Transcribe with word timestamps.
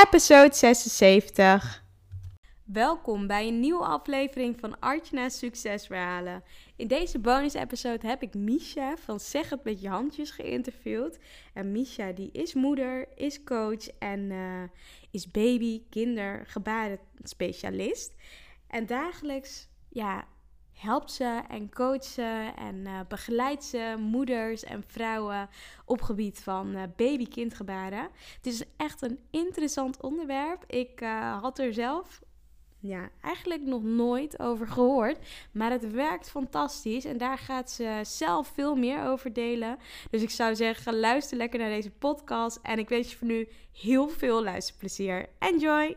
episode 0.00 0.54
76. 0.54 1.84
Welkom 2.64 3.26
bij 3.26 3.48
een 3.48 3.60
nieuwe 3.60 3.84
aflevering 3.84 4.56
van 4.60 4.80
Artjana's 4.80 5.38
Succesverhalen. 5.38 6.44
In 6.76 6.86
deze 6.86 7.18
bonus-episode 7.18 8.06
heb 8.06 8.22
ik 8.22 8.34
Misha 8.34 8.96
van 8.96 9.20
Zeg 9.20 9.50
het 9.50 9.64
met 9.64 9.80
je 9.80 9.88
handjes 9.88 10.30
geïnterviewd. 10.30 11.18
En 11.54 11.72
Misha 11.72 12.12
die 12.12 12.30
is 12.32 12.54
moeder, 12.54 13.08
is 13.14 13.44
coach 13.44 13.88
en 13.98 14.30
eh, 14.30 14.62
is 15.10 15.30
baby, 15.30 15.82
kinder, 15.90 16.46
specialist. 17.22 18.14
En 18.66 18.86
dagelijks 18.86 19.68
ja, 19.88 20.24
helpt 20.82 21.12
ze 21.12 21.40
en 21.48 21.70
coacht 21.70 22.04
ze 22.04 22.52
en 22.56 22.76
uh, 22.76 23.00
begeleidt 23.08 23.64
ze 23.64 23.94
moeders 23.98 24.64
en 24.64 24.84
vrouwen 24.86 25.48
op 25.84 26.02
gebied 26.02 26.40
van 26.42 26.76
uh, 26.76 26.82
baby-kindgebaren. 26.96 28.08
Het 28.36 28.46
is 28.46 28.64
echt 28.76 29.02
een 29.02 29.18
interessant 29.30 30.00
onderwerp. 30.00 30.64
Ik 30.66 31.00
uh, 31.00 31.42
had 31.42 31.58
er 31.58 31.74
zelf 31.74 32.20
ja, 32.82 33.08
eigenlijk 33.20 33.62
nog 33.62 33.82
nooit 33.82 34.38
over 34.38 34.66
gehoord. 34.68 35.18
Maar 35.52 35.70
het 35.70 35.90
werkt 35.90 36.30
fantastisch. 36.30 37.04
En 37.04 37.18
daar 37.18 37.38
gaat 37.38 37.70
ze 37.70 38.00
zelf 38.02 38.48
veel 38.54 38.74
meer 38.74 39.04
over 39.04 39.32
delen. 39.32 39.78
Dus 40.10 40.22
ik 40.22 40.30
zou 40.30 40.56
zeggen, 40.56 41.00
luister 41.00 41.36
lekker 41.36 41.58
naar 41.58 41.68
deze 41.68 41.90
podcast. 41.90 42.58
En 42.62 42.78
ik 42.78 42.88
wens 42.88 43.10
je 43.10 43.16
voor 43.16 43.26
nu 43.26 43.48
heel 43.72 44.08
veel 44.08 44.42
luisterplezier. 44.42 45.28
Enjoy! 45.38 45.96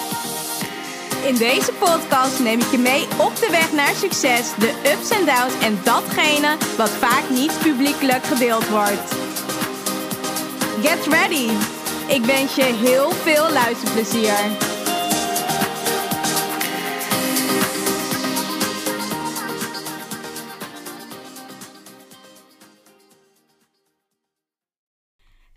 In 1.25 1.35
deze 1.35 1.73
podcast 1.73 2.39
neem 2.39 2.59
ik 2.59 2.71
je 2.71 2.77
mee 2.77 3.03
op 3.03 3.35
de 3.35 3.47
weg 3.51 3.71
naar 3.71 3.95
succes, 3.95 4.55
de 4.55 4.91
ups 4.93 5.09
en 5.09 5.25
downs 5.25 5.63
en 5.63 5.79
datgene 5.83 6.57
wat 6.77 6.89
vaak 6.89 7.29
niet 7.29 7.59
publiekelijk 7.59 8.23
gedeeld 8.23 8.69
wordt. 8.69 9.13
Get 10.81 11.07
ready! 11.07 11.49
Ik 12.07 12.25
wens 12.25 12.55
je 12.55 12.63
heel 12.63 13.11
veel 13.11 13.51
luisterplezier. 13.51 14.69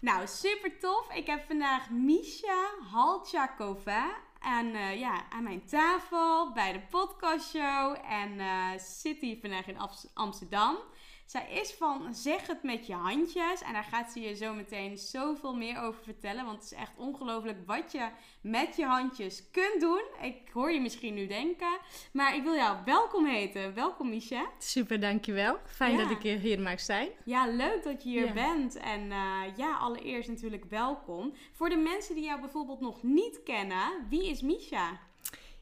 Nou, 0.00 0.26
super 0.26 0.78
tof. 0.78 1.14
Ik 1.14 1.26
heb 1.26 1.44
vandaag 1.46 1.90
Misha 1.90 2.68
Halchakova 2.92 4.22
aan, 4.44 4.66
uh, 4.66 4.98
ja, 4.98 5.30
aan 5.30 5.42
mijn 5.42 5.64
tafel 5.64 6.52
bij 6.52 6.72
de 6.72 6.80
podcastshow. 6.90 7.96
En 8.08 8.32
uh, 8.32 8.70
zit 8.76 9.20
hier 9.20 9.38
vandaag 9.40 9.66
in 9.66 9.78
Amsterdam. 10.14 10.76
Zij 11.24 11.50
is 11.50 11.72
van 11.72 12.14
zeg 12.14 12.46
het 12.46 12.62
met 12.62 12.86
je 12.86 12.94
handjes. 12.94 13.62
En 13.62 13.72
daar 13.72 13.84
gaat 13.84 14.12
ze 14.12 14.20
je 14.20 14.34
zo 14.34 14.54
meteen 14.54 14.98
zoveel 14.98 15.54
meer 15.54 15.80
over 15.80 16.02
vertellen. 16.02 16.44
Want 16.44 16.62
het 16.62 16.72
is 16.72 16.78
echt 16.78 16.92
ongelooflijk 16.96 17.58
wat 17.66 17.92
je 17.92 18.08
met 18.40 18.76
je 18.76 18.84
handjes 18.84 19.50
kunt 19.50 19.80
doen. 19.80 20.02
Ik 20.20 20.50
hoor 20.52 20.72
je 20.72 20.80
misschien 20.80 21.14
nu 21.14 21.26
denken. 21.26 21.78
Maar 22.12 22.34
ik 22.34 22.42
wil 22.42 22.54
jou 22.54 22.76
welkom 22.84 23.26
heten. 23.26 23.74
Welkom 23.74 24.08
Misha. 24.08 24.50
Super, 24.58 25.00
dankjewel. 25.00 25.58
Fijn 25.66 25.96
dat 25.96 26.10
ik 26.10 26.40
hier 26.40 26.60
mag 26.60 26.80
zijn. 26.80 27.08
Ja, 27.24 27.46
leuk 27.46 27.82
dat 27.82 28.02
je 28.02 28.08
hier 28.08 28.32
bent. 28.32 28.76
En 28.76 29.00
uh, 29.00 29.40
ja, 29.56 29.76
allereerst 29.76 30.28
natuurlijk 30.28 30.64
welkom. 30.64 31.34
Voor 31.52 31.68
de 31.68 31.76
mensen 31.76 32.14
die 32.14 32.24
jou 32.24 32.40
bijvoorbeeld 32.40 32.80
nog 32.80 33.02
niet 33.02 33.42
kennen, 33.42 34.06
wie 34.08 34.30
is 34.30 34.42
Misha? 34.42 35.00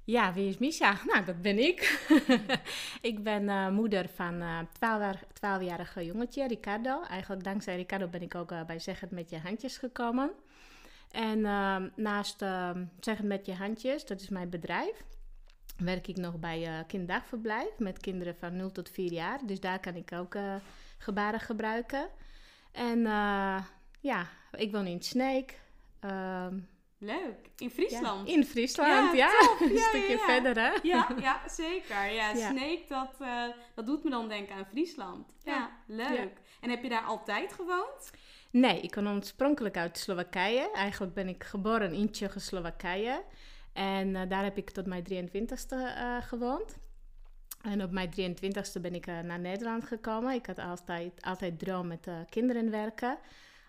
Ja, 0.05 0.33
wie 0.33 0.49
is 0.49 0.59
Misha? 0.59 0.99
Nou, 1.13 1.25
dat 1.25 1.43
ben 1.43 1.59
ik. 1.59 2.07
ik 3.11 3.23
ben 3.23 3.43
uh, 3.43 3.69
moeder 3.69 4.09
van 4.09 4.41
een 4.41 4.69
uh, 4.83 5.59
12-jarige 5.59 6.05
jongetje, 6.05 6.47
Ricardo. 6.47 7.03
Eigenlijk 7.03 7.45
dankzij 7.45 7.77
Ricardo 7.77 8.09
ben 8.09 8.23
ik 8.23 8.35
ook 8.35 8.53
uh, 8.53 8.65
bij 8.65 8.79
Zeg 8.79 9.01
het 9.01 9.11
met 9.11 9.31
je 9.31 9.39
handjes 9.39 9.79
gekomen. 9.79 10.31
En 11.11 11.45
ehm, 11.45 11.89
naast 11.97 12.43
ehm, 12.43 12.85
Zeg 13.01 13.17
het 13.17 13.27
met 13.27 13.47
je 13.47 13.55
handjes, 13.55 14.07
dat 14.07 14.21
is 14.21 14.29
mijn 14.29 14.51
bedrijf, 14.51 15.05
werk 15.77 16.07
ik 16.07 16.17
nog 16.17 16.39
bij 16.39 16.69
uh, 16.69 16.79
kinderdagverblijf 16.87 17.79
met 17.79 17.99
kinderen 17.99 18.37
van 18.37 18.57
0 18.57 18.73
tot 18.73 18.91
4 18.91 19.13
jaar. 19.13 19.41
Dus 19.47 19.61
daar 19.61 19.81
kan 19.81 19.95
ik 19.95 20.13
ook 20.13 20.37
gebaren 20.99 21.41
gebruiken. 21.41 22.09
En 22.73 23.01
ja, 24.01 24.27
ik 24.53 24.73
woon 24.73 24.87
in 24.87 25.03
Sneek. 25.03 25.61
Leuk. 27.03 27.51
In 27.59 27.71
Friesland? 27.71 28.29
in 28.29 28.45
Friesland, 28.45 29.17
ja. 29.17 29.31
een 29.61 29.79
stukje 29.79 30.19
verder, 30.19 30.57
hè? 30.57 30.71
Ja, 30.83 31.09
ja 31.21 31.41
zeker. 31.49 32.13
Ja, 32.13 32.35
Sneek, 32.35 32.89
dat, 32.89 33.15
uh, 33.21 33.45
dat 33.75 33.87
doet 33.87 34.05
me 34.05 34.11
dan 34.11 34.29
denken 34.29 34.55
aan 34.55 34.67
Friesland. 34.71 35.35
Ja, 35.45 35.71
leuk. 35.87 36.41
En 36.61 36.71
heb 36.71 36.83
je 36.83 36.89
daar 36.89 37.03
altijd 37.03 37.53
gewoond? 37.53 38.11
Nee, 38.51 38.81
ik 38.81 38.91
kom 38.91 39.07
oorspronkelijk 39.07 39.77
uit 39.77 39.99
Slowakije. 39.99 40.71
Eigenlijk 40.73 41.15
ben 41.15 41.29
ik 41.29 41.45
geboren 41.45 41.93
in 41.93 42.11
Tsjechoslowakije. 42.11 43.23
En 43.73 44.09
uh, 44.09 44.21
daar 44.29 44.45
heb 44.45 44.57
ik 44.57 44.71
tot 44.71 44.87
mijn 44.87 45.05
23ste 45.05 45.77
uh, 45.77 46.17
gewoond. 46.21 46.79
En 47.63 47.83
op 47.83 47.91
mijn 47.91 48.11
23ste 48.11 48.81
ben 48.81 48.95
ik 48.95 49.07
naar 49.07 49.41
Nederland 49.41 49.85
gekomen. 49.85 50.35
Ik 50.35 50.47
had 50.47 50.59
altijd, 50.59 51.23
altijd 51.23 51.59
droom 51.59 51.87
met 51.87 52.09
kinderen 52.29 52.71
werken. 52.71 53.19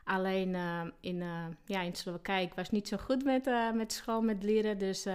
Alleen 0.03 0.49
uh, 0.53 0.81
in, 0.99 1.15
uh, 1.15 1.45
ja, 1.65 1.81
in 1.81 1.95
Slowakije, 1.95 2.45
ik 2.45 2.53
was 2.53 2.69
niet 2.69 2.87
zo 2.87 2.97
goed 2.97 3.23
met, 3.23 3.47
uh, 3.47 3.71
met 3.71 3.93
school, 3.93 4.21
met 4.21 4.43
leren. 4.43 4.77
Dus 4.77 5.07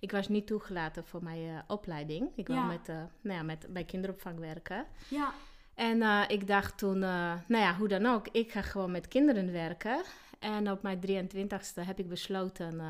ik 0.00 0.10
was 0.10 0.28
niet 0.28 0.46
toegelaten 0.46 1.04
voor 1.04 1.22
mijn 1.22 1.62
opleiding. 1.66 2.30
Ik 2.34 2.46
wil 2.46 2.62
met, 2.62 2.86
nou 3.20 3.38
ja, 3.38 3.42
met, 3.42 3.66
bij 3.68 3.84
kinderopvang 3.84 4.38
werken. 4.38 4.86
Ja. 5.08 5.32
En 5.74 6.28
ik 6.28 6.46
dacht 6.46 6.78
toen, 6.78 6.98
nou 6.98 7.42
ja, 7.46 7.74
hoe 7.76 7.88
dan 7.88 8.06
ook, 8.06 8.28
ik 8.32 8.52
ga 8.52 8.62
gewoon 8.62 8.90
met 8.90 9.08
kinderen 9.08 9.52
werken. 9.52 10.02
En 10.38 10.70
op 10.70 10.82
mijn 10.82 11.00
23ste 11.00 11.86
heb 11.86 11.98
ik 11.98 12.08
besloten 12.08 12.82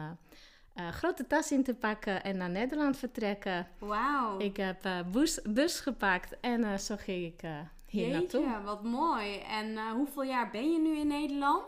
grote 0.91 1.27
tas 1.27 1.53
in 1.53 1.63
te 1.63 1.75
pakken 1.75 2.25
en 2.25 2.37
naar 2.37 2.51
Nederland 2.51 2.97
vertrekken. 2.97 3.67
Wauw. 3.79 4.39
Ik 4.39 4.57
heb 4.57 4.89
bus, 5.13 5.43
bus 5.43 5.81
gepakt 5.81 6.41
en 6.41 6.81
zo 6.81 6.97
ging 6.99 7.25
ik 7.25 7.43
hier 7.94 8.09
Jeetje, 8.09 8.41
naartoe. 8.41 8.65
wat 8.65 8.82
mooi. 8.82 9.38
En 9.38 9.71
uh, 9.71 9.91
hoeveel 9.91 10.22
jaar 10.22 10.50
ben 10.50 10.72
je 10.72 10.78
nu 10.78 10.99
in 10.99 11.06
Nederland? 11.06 11.65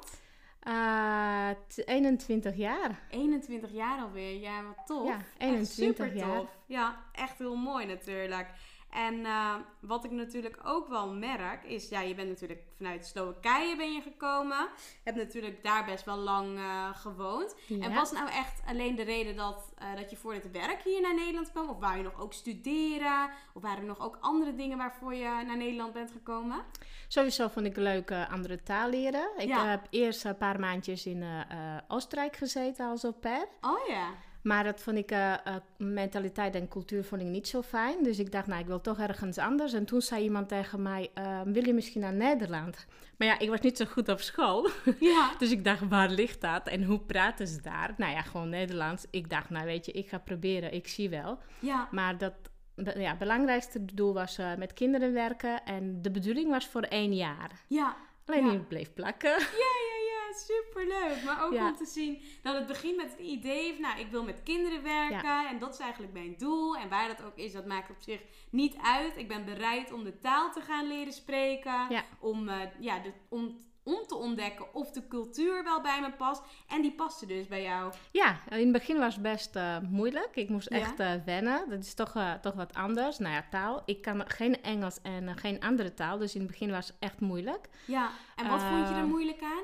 Uh, 0.69 1.51
eh, 1.51 1.57
21 1.85 2.57
jaar. 2.57 3.01
21 3.11 3.73
jaar 3.73 4.01
alweer, 4.01 4.41
ja, 4.41 4.63
wat 4.63 4.87
tof. 4.87 5.09
Ja, 5.09 5.19
21 5.39 5.59
echt 5.59 5.69
super 5.69 6.17
jaar. 6.17 6.39
Tof. 6.39 6.57
Ja, 6.67 6.97
echt 7.13 7.39
heel 7.39 7.57
mooi 7.57 7.87
natuurlijk. 7.87 8.49
En 8.97 9.15
uh, 9.15 9.55
wat 9.81 10.05
ik 10.05 10.11
natuurlijk 10.11 10.61
ook 10.65 10.89
wel 10.89 11.13
merk 11.13 11.65
is, 11.65 11.89
ja, 11.89 12.01
je 12.01 12.15
bent 12.15 12.29
natuurlijk 12.29 12.61
vanuit 12.77 13.07
Slowakije 13.07 13.77
ben 13.77 13.93
je 13.93 14.01
gekomen. 14.01 14.69
Hebt 15.05 15.17
natuurlijk 15.17 15.63
daar 15.63 15.85
best 15.85 16.05
wel 16.05 16.17
lang 16.17 16.59
uh, 16.59 16.95
gewoond. 16.95 17.55
Ja. 17.67 17.85
En 17.85 17.95
was 17.95 18.13
nou 18.13 18.29
echt 18.29 18.63
alleen 18.67 18.95
de 18.95 19.03
reden 19.03 19.37
dat, 19.37 19.73
uh, 19.79 19.97
dat 19.97 20.11
je 20.11 20.17
voor 20.17 20.35
het 20.35 20.51
werk 20.51 20.83
hier 20.83 21.01
naar 21.01 21.15
Nederland 21.15 21.51
kwam? 21.51 21.69
Of 21.69 21.79
wou 21.79 21.97
je 21.97 22.03
nog 22.03 22.21
ook 22.21 22.33
studeren? 22.33 23.31
Of 23.55 23.63
waren 23.63 23.79
er 23.79 23.85
nog 23.85 24.01
ook 24.01 24.19
andere 24.21 24.55
dingen 24.55 24.79
waarvoor 24.79 25.15
je 25.15 25.43
naar 25.47 25.57
Nederland 25.57 25.93
bent 25.93 26.11
gekomen? 26.11 26.65
Sowieso 27.09 27.49
vond 27.49 27.67
ik 27.67 27.77
leuk 27.77 28.11
andere 28.31 28.63
taal 28.63 28.89
leren. 28.89 29.29
Ik 29.37 29.49
ja. 29.49 29.67
heb 29.67 29.87
eerst 29.91 30.25
een 30.25 30.37
paar 30.37 30.61
maandjes 30.61 31.07
in 31.07 31.25
Oostenrijk 31.89 32.37
gezeten 32.37 32.87
als 32.87 33.05
au 33.05 33.13
pair. 33.13 33.49
Oh 33.61 33.89
ja. 33.89 34.09
Maar 34.47 34.65
dat 34.65 34.81
vond 34.81 34.97
ik, 34.97 35.13
uh, 35.13 35.35
uh, 35.47 35.55
mentaliteit 35.77 36.55
en 36.55 36.69
cultuur 36.69 37.05
vond 37.05 37.21
ik 37.21 37.27
niet 37.27 37.49
zo 37.49 37.63
fijn. 37.63 38.03
Dus 38.03 38.19
ik 38.19 38.33
dacht, 38.33 38.47
nou, 38.47 38.61
ik 38.61 38.67
wil 38.67 38.81
toch 38.81 38.99
ergens 38.99 39.39
anders. 39.39 39.73
En 39.73 39.85
toen 39.85 40.01
zei 40.01 40.23
iemand 40.23 40.49
tegen 40.49 40.83
mij, 40.83 41.11
uh, 41.19 41.41
wil 41.45 41.65
je 41.65 41.75
misschien 41.75 42.01
naar 42.01 42.13
Nederland? 42.13 42.87
Maar 43.17 43.29
ja, 43.29 43.39
ik 43.39 43.49
was 43.49 43.61
niet 43.61 43.77
zo 43.77 43.85
goed 43.85 44.09
op 44.09 44.21
school. 44.21 44.69
Ja. 45.01 45.33
dus 45.39 45.51
ik 45.51 45.65
dacht, 45.65 45.89
waar 45.89 46.11
ligt 46.11 46.41
dat? 46.41 46.67
En 46.67 46.85
hoe 46.85 47.01
praten 47.01 47.47
ze 47.47 47.63
daar? 47.63 47.95
Nou 47.97 48.13
ja, 48.13 48.23
gewoon 48.23 48.49
Nederlands. 48.49 49.07
Ik 49.11 49.31
dacht, 49.31 49.51
nou 49.51 49.65
weet 49.65 49.87
je, 49.87 49.93
ik 49.93 50.09
ga 50.09 50.19
proberen. 50.19 50.75
Ik 50.75 50.89
zie 50.89 51.09
wel. 51.09 51.39
Ja. 51.59 51.89
Maar 51.91 52.19
dat, 52.19 52.35
ja, 52.75 53.09
het 53.09 53.19
belangrijkste 53.19 53.85
doel 53.85 54.15
was 54.15 54.39
met 54.59 54.73
kinderen 54.73 55.13
werken. 55.13 55.65
En 55.65 56.03
de 56.03 56.11
bedoeling 56.11 56.51
was 56.51 56.67
voor 56.67 56.83
één 56.83 57.15
jaar. 57.15 57.51
Ja. 57.69 57.97
Alleen 58.27 58.47
ja. 58.47 58.53
ik 58.53 58.69
bleef 58.69 58.95
plakken. 58.95 59.31
Ja, 59.39 59.73
ja 59.89 59.96
super 60.39 60.87
leuk. 60.87 61.23
Maar 61.25 61.45
ook 61.45 61.53
om 61.53 61.77
te 61.77 61.87
zien 61.87 62.23
dat 62.43 62.55
het 62.55 62.67
begint 62.67 62.97
met 62.97 63.11
het 63.11 63.21
idee 63.21 63.73
van, 63.73 63.83
nou, 63.83 64.01
ik 64.01 64.11
wil 64.11 64.25
met 64.25 64.43
kinderen 64.43 64.83
werken. 64.83 65.47
En 65.49 65.59
dat 65.59 65.75
is 65.75 65.81
eigenlijk 65.81 66.13
mijn 66.13 66.35
doel. 66.39 66.77
En 66.77 66.89
waar 66.89 67.09
dat 67.09 67.23
ook 67.23 67.37
is, 67.37 67.53
dat 67.53 67.67
maakt 67.67 67.91
op 67.91 68.01
zich 68.01 68.21
niet 68.51 68.77
uit. 68.83 69.17
Ik 69.17 69.29
ben 69.29 69.45
bereid 69.45 69.93
om 69.93 70.05
de 70.05 70.19
taal 70.19 70.53
te 70.53 70.61
gaan 70.61 70.89
leren 70.89 71.13
spreken. 71.13 72.05
Om, 72.21 72.49
uh, 72.49 72.55
ja, 72.79 72.99
de, 72.99 73.13
om 73.29 73.57
om 73.87 74.07
te 74.07 74.15
ontdekken 74.15 74.75
of 74.75 74.91
de 74.91 75.09
cultuur 75.09 75.65
wel 75.65 75.81
bij 75.81 76.01
me 76.01 76.13
past. 76.13 76.43
En 76.69 76.83
die 76.83 76.93
paste 76.93 77.27
dus 77.27 77.47
bij 77.47 77.63
jou. 77.63 77.93
Ja, 78.11 78.41
in 78.51 78.59
het 78.59 78.73
begin 78.73 78.99
was 78.99 79.15
het 79.15 79.23
best 79.23 79.57
uh, 79.57 79.79
moeilijk. 79.79 80.31
Ik 80.33 80.49
moest 80.49 80.67
echt 80.67 81.01
uh, 81.01 81.13
wennen. 81.25 81.71
Dat 81.71 81.79
is 81.79 81.95
toch, 81.95 82.15
uh, 82.15 82.33
toch 82.35 82.55
wat 82.55 82.75
anders. 82.75 83.19
Nou 83.19 83.35
ja, 83.35 83.45
taal. 83.51 83.83
Ik 83.85 84.03
kan 84.03 84.31
geen 84.31 84.63
Engels 84.63 84.99
en 85.03 85.39
geen 85.39 85.61
andere 85.61 85.95
taal. 85.95 86.19
Dus 86.19 86.35
in 86.35 86.41
het 86.41 86.51
begin 86.51 86.71
was 86.71 86.87
het 86.87 86.97
echt 86.99 87.21
moeilijk. 87.21 87.69
Ja, 87.85 88.11
en 88.37 88.49
wat 88.49 88.63
vond 88.63 88.89
je 88.89 88.95
er 88.95 89.07
moeilijk 89.07 89.43
aan? 89.43 89.63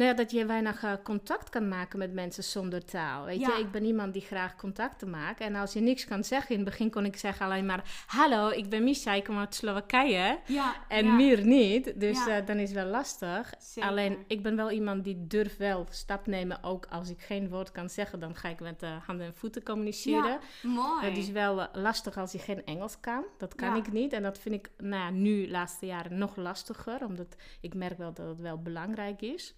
Nou 0.00 0.12
ja, 0.12 0.18
dat 0.18 0.30
je 0.30 0.46
weinig 0.46 0.84
uh, 0.84 0.92
contact 1.02 1.48
kan 1.48 1.68
maken 1.68 1.98
met 1.98 2.12
mensen 2.12 2.44
zonder 2.44 2.84
taal. 2.84 3.24
Weet 3.24 3.40
je, 3.40 3.58
ik 3.58 3.70
ben 3.70 3.84
iemand 3.84 4.12
die 4.12 4.22
graag 4.22 4.56
contacten 4.56 5.10
maakt. 5.10 5.40
En 5.40 5.54
als 5.54 5.72
je 5.72 5.80
niks 5.80 6.04
kan 6.04 6.24
zeggen, 6.24 6.50
in 6.50 6.60
het 6.60 6.70
begin 6.70 6.90
kon 6.90 7.04
ik 7.04 7.16
zeggen 7.16 7.46
alleen 7.46 7.66
maar... 7.66 8.04
Hallo, 8.06 8.48
ik 8.48 8.68
ben 8.68 8.84
Misha, 8.84 9.12
ik 9.12 9.24
kom 9.24 9.38
uit 9.38 9.54
Slowakije. 9.54 10.38
Ja, 10.46 10.74
en 10.88 11.04
ja. 11.04 11.12
meer 11.12 11.44
niet. 11.44 12.00
Dus 12.00 12.26
uh, 12.26 12.36
dan 12.46 12.56
is 12.56 12.70
het 12.70 12.82
wel 12.82 12.90
lastig. 12.90 13.52
Alleen, 13.80 14.18
ik 14.26 14.42
ben 14.42 14.56
wel 14.56 14.70
iemand 14.70 15.04
die 15.04 15.26
durft 15.26 15.56
wel 15.56 15.86
stap 15.90 16.26
nemen. 16.26 16.62
Ook 16.62 16.86
als 16.90 17.10
ik 17.10 17.20
geen 17.20 17.48
woord 17.48 17.72
kan 17.72 17.90
zeggen, 17.90 18.20
dan 18.20 18.34
ga 18.34 18.48
ik 18.48 18.60
met 18.60 18.82
uh, 18.82 18.96
handen 19.06 19.26
en 19.26 19.34
voeten 19.34 19.62
communiceren. 19.62 20.38
mooi. 20.62 21.04
Het 21.04 21.16
is 21.16 21.30
wel 21.30 21.68
lastig 21.72 22.16
als 22.16 22.32
je 22.32 22.38
geen 22.38 22.64
Engels 22.64 23.00
kan. 23.00 23.24
Dat 23.38 23.54
kan 23.54 23.76
ik 23.76 23.92
niet. 23.92 24.12
En 24.12 24.22
dat 24.22 24.38
vind 24.38 24.54
ik 24.54 24.70
nou 24.76 25.12
nu, 25.12 25.44
de 25.44 25.50
laatste 25.50 25.86
jaren, 25.86 26.18
nog 26.18 26.36
lastiger. 26.36 27.04
Omdat 27.04 27.36
ik 27.60 27.74
merk 27.74 27.98
wel 27.98 28.12
dat 28.12 28.26
het 28.26 28.40
wel 28.40 28.62
belangrijk 28.62 29.22
is. 29.22 29.54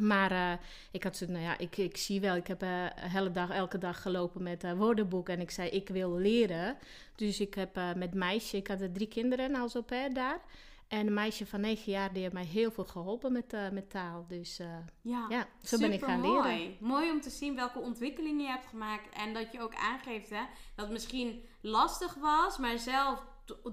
Maar 0.00 0.32
uh, 0.32 0.52
ik 0.90 1.02
had 1.02 1.16
zo, 1.16 1.26
nou 1.26 1.44
ja, 1.44 1.58
ik, 1.58 1.76
ik 1.76 1.96
zie 1.96 2.20
wel, 2.20 2.36
ik 2.36 2.46
heb 2.46 2.62
uh, 2.62 2.86
hele 2.94 3.30
dag, 3.30 3.50
elke 3.50 3.78
dag 3.78 4.02
gelopen 4.02 4.42
met 4.42 4.64
uh, 4.64 4.72
woordenboek 4.72 5.28
en 5.28 5.40
ik 5.40 5.50
zei, 5.50 5.68
ik 5.68 5.88
wil 5.88 6.16
leren. 6.16 6.76
Dus 7.14 7.40
ik 7.40 7.54
heb 7.54 7.78
met 7.96 8.14
meisje, 8.14 8.56
ik 8.56 8.66
had 8.66 8.94
drie 8.94 9.08
kinderen 9.08 9.54
als 9.54 9.76
op 9.76 9.88
hè, 9.88 10.08
daar. 10.08 10.40
En 10.88 11.06
een 11.06 11.14
meisje 11.14 11.46
van 11.46 11.60
negen 11.60 11.92
jaar, 11.92 12.12
die 12.12 12.22
heeft 12.22 12.34
mij 12.34 12.44
heel 12.44 12.70
veel 12.70 12.84
geholpen 12.84 13.32
met, 13.32 13.56
met 13.72 13.90
taal. 13.90 14.24
Dus 14.28 14.56
ja, 15.00 15.26
ja, 15.28 15.48
zo 15.62 15.78
ben 15.78 15.92
ik 15.92 16.04
gaan 16.04 16.20
mooi. 16.20 16.56
leren. 16.56 16.76
Mooi 16.80 17.10
om 17.10 17.20
te 17.20 17.30
zien 17.30 17.54
welke 17.54 17.78
ontwikkelingen 17.80 18.44
je 18.44 18.50
hebt 18.50 18.66
gemaakt. 18.66 19.14
En 19.14 19.34
dat 19.34 19.52
je 19.52 19.60
ook 19.60 19.74
aangeeft 19.74 20.30
hè, 20.30 20.42
dat 20.74 20.84
het 20.84 20.90
misschien 20.92 21.44
lastig 21.60 22.14
was, 22.14 22.58
maar 22.58 22.78
zelf 22.78 23.24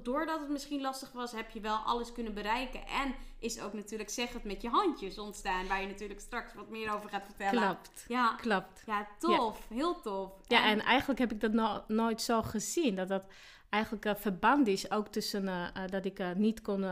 doordat 0.03 0.39
het 0.39 0.49
misschien 0.49 0.81
lastig 0.81 1.11
was, 1.11 1.31
heb 1.31 1.49
je 1.49 1.59
wel 1.59 1.75
alles 1.75 2.11
kunnen 2.11 2.33
bereiken. 2.33 2.87
En 2.87 3.15
is 3.39 3.61
ook 3.61 3.73
natuurlijk 3.73 4.09
zeg 4.09 4.33
het 4.33 4.43
met 4.43 4.61
je 4.61 4.69
handjes 4.69 5.17
ontstaan, 5.17 5.67
waar 5.67 5.81
je 5.81 5.87
natuurlijk 5.87 6.19
straks 6.19 6.53
wat 6.53 6.69
meer 6.69 6.93
over 6.93 7.09
gaat 7.09 7.25
vertellen. 7.25 7.61
Klopt. 7.61 8.05
Ja, 8.07 8.35
klopt. 8.35 8.83
Ja, 8.85 9.07
tof. 9.19 9.67
Heel 9.69 10.01
tof. 10.01 10.31
Ja, 10.47 10.65
en, 10.65 10.79
eigenlijk 10.79 11.19
heb 11.19 11.31
ik 11.31 11.41
dat 11.41 11.87
nooit 11.87 12.21
zo 12.21 12.41
gezien. 12.41 12.95
Dat 12.95 13.07
dat 13.07 13.23
eigenlijk 13.69 14.05
een 14.05 14.17
verband 14.17 14.67
is 14.67 14.91
ook 14.91 15.07
tussen 15.07 15.43
uh, 15.43 15.67
dat 15.89 16.05
ik 16.05 16.35
niet 16.35 16.61
kon 16.61 16.85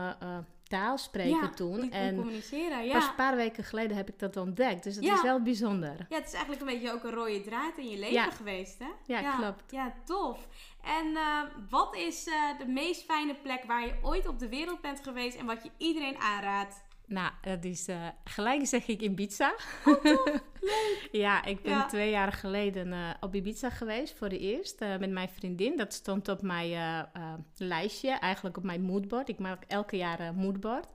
taal 0.70 0.98
spreken 0.98 1.40
ja, 1.40 1.48
toen. 1.48 1.90
en 1.90 2.16
communiceren, 2.16 2.84
ja. 2.84 2.92
Pas 2.92 3.08
een 3.08 3.14
paar 3.14 3.36
weken 3.36 3.64
geleden 3.64 3.96
heb 3.96 4.08
ik 4.08 4.18
dat 4.18 4.36
ontdekt. 4.36 4.82
Dus 4.82 4.94
dat 4.94 5.04
is 5.04 5.22
wel 5.22 5.42
bijzonder. 5.42 6.06
Ja, 6.08 6.16
het 6.16 6.26
is 6.26 6.32
eigenlijk 6.32 6.60
een 6.60 6.66
beetje 6.66 6.92
ook 6.92 7.04
een 7.04 7.10
rode 7.10 7.40
draad 7.40 7.76
in 7.76 7.88
je 7.88 7.98
leven 7.98 8.32
geweest, 8.32 8.78
hè? 8.78 8.88
Ja, 9.06 9.36
klopt. 9.36 9.70
Ja, 9.70 9.94
tof. 10.04 10.38
En 10.82 11.06
uh, 11.06 11.42
wat 11.70 11.96
is 11.96 12.26
uh, 12.26 12.34
de 12.58 12.66
meest 12.66 13.04
fijne 13.04 13.34
plek 13.34 13.64
waar 13.64 13.86
je 13.86 13.94
ooit 14.02 14.28
op 14.28 14.38
de 14.38 14.48
wereld 14.48 14.80
bent 14.80 15.00
geweest 15.02 15.36
en 15.36 15.46
wat 15.46 15.62
je 15.62 15.70
iedereen 15.76 16.18
aanraadt? 16.18 16.88
Nou, 17.10 17.32
dat 17.40 17.64
is 17.64 17.88
uh, 17.88 18.08
gelijk 18.24 18.66
zeg 18.66 18.86
ik 18.86 19.00
Ibiza. 19.00 19.54
Oh, 19.84 20.04
Leuk. 20.04 20.42
ja, 21.24 21.44
ik 21.44 21.62
ben 21.62 21.72
ja. 21.72 21.86
twee 21.86 22.10
jaar 22.10 22.32
geleden 22.32 22.86
uh, 22.86 23.10
op 23.20 23.34
Ibiza 23.34 23.70
geweest 23.70 24.18
voor 24.18 24.28
de 24.28 24.38
eerst 24.38 24.82
uh, 24.82 24.96
met 24.96 25.10
mijn 25.10 25.28
vriendin. 25.28 25.76
Dat 25.76 25.92
stond 25.92 26.28
op 26.28 26.42
mijn 26.42 27.08
lijstje, 27.56 28.10
eigenlijk 28.10 28.56
op 28.56 28.64
mijn 28.64 28.82
moodboard. 28.82 29.28
Ik 29.28 29.38
maak 29.38 29.64
elke 29.66 29.96
jaar 29.96 30.20
een 30.20 30.34
moodboard. 30.34 30.92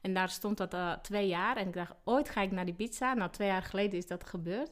En 0.00 0.14
daar 0.14 0.28
stond 0.28 0.56
dat 0.56 0.98
twee 1.02 1.28
jaar. 1.28 1.56
En 1.56 1.66
ik 1.66 1.74
dacht, 1.74 1.94
ooit 2.04 2.28
ga 2.28 2.42
ik 2.42 2.50
naar 2.50 2.68
Ibiza. 2.68 3.14
Nou, 3.14 3.30
twee 3.30 3.48
jaar 3.48 3.62
geleden 3.62 3.98
is 3.98 4.06
dat 4.06 4.24
gebeurd. 4.24 4.70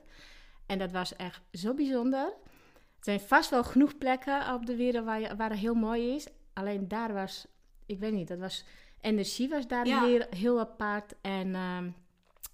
En 0.66 0.78
dat 0.78 0.92
was 0.92 1.16
echt 1.16 1.40
zo 1.52 1.74
bijzonder. 1.74 2.24
Er 2.26 3.04
zijn 3.04 3.20
vast 3.20 3.50
wel 3.50 3.64
genoeg 3.64 3.98
plekken 3.98 4.54
op 4.54 4.66
de 4.66 4.76
wereld 4.76 5.04
waar, 5.04 5.20
je, 5.20 5.36
waar 5.36 5.50
het 5.50 5.58
heel 5.58 5.74
mooi 5.74 6.14
is. 6.14 6.26
Alleen 6.52 6.88
daar 6.88 7.12
was, 7.12 7.46
ik 7.86 7.98
weet 7.98 8.12
niet, 8.12 8.28
dat 8.28 8.38
was 8.38 8.64
energie 9.06 9.48
was 9.48 9.66
daar 9.66 9.86
ja. 9.86 10.04
heel, 10.04 10.26
heel 10.30 10.60
apart. 10.60 11.14
En 11.20 11.48
uh, 11.48 11.78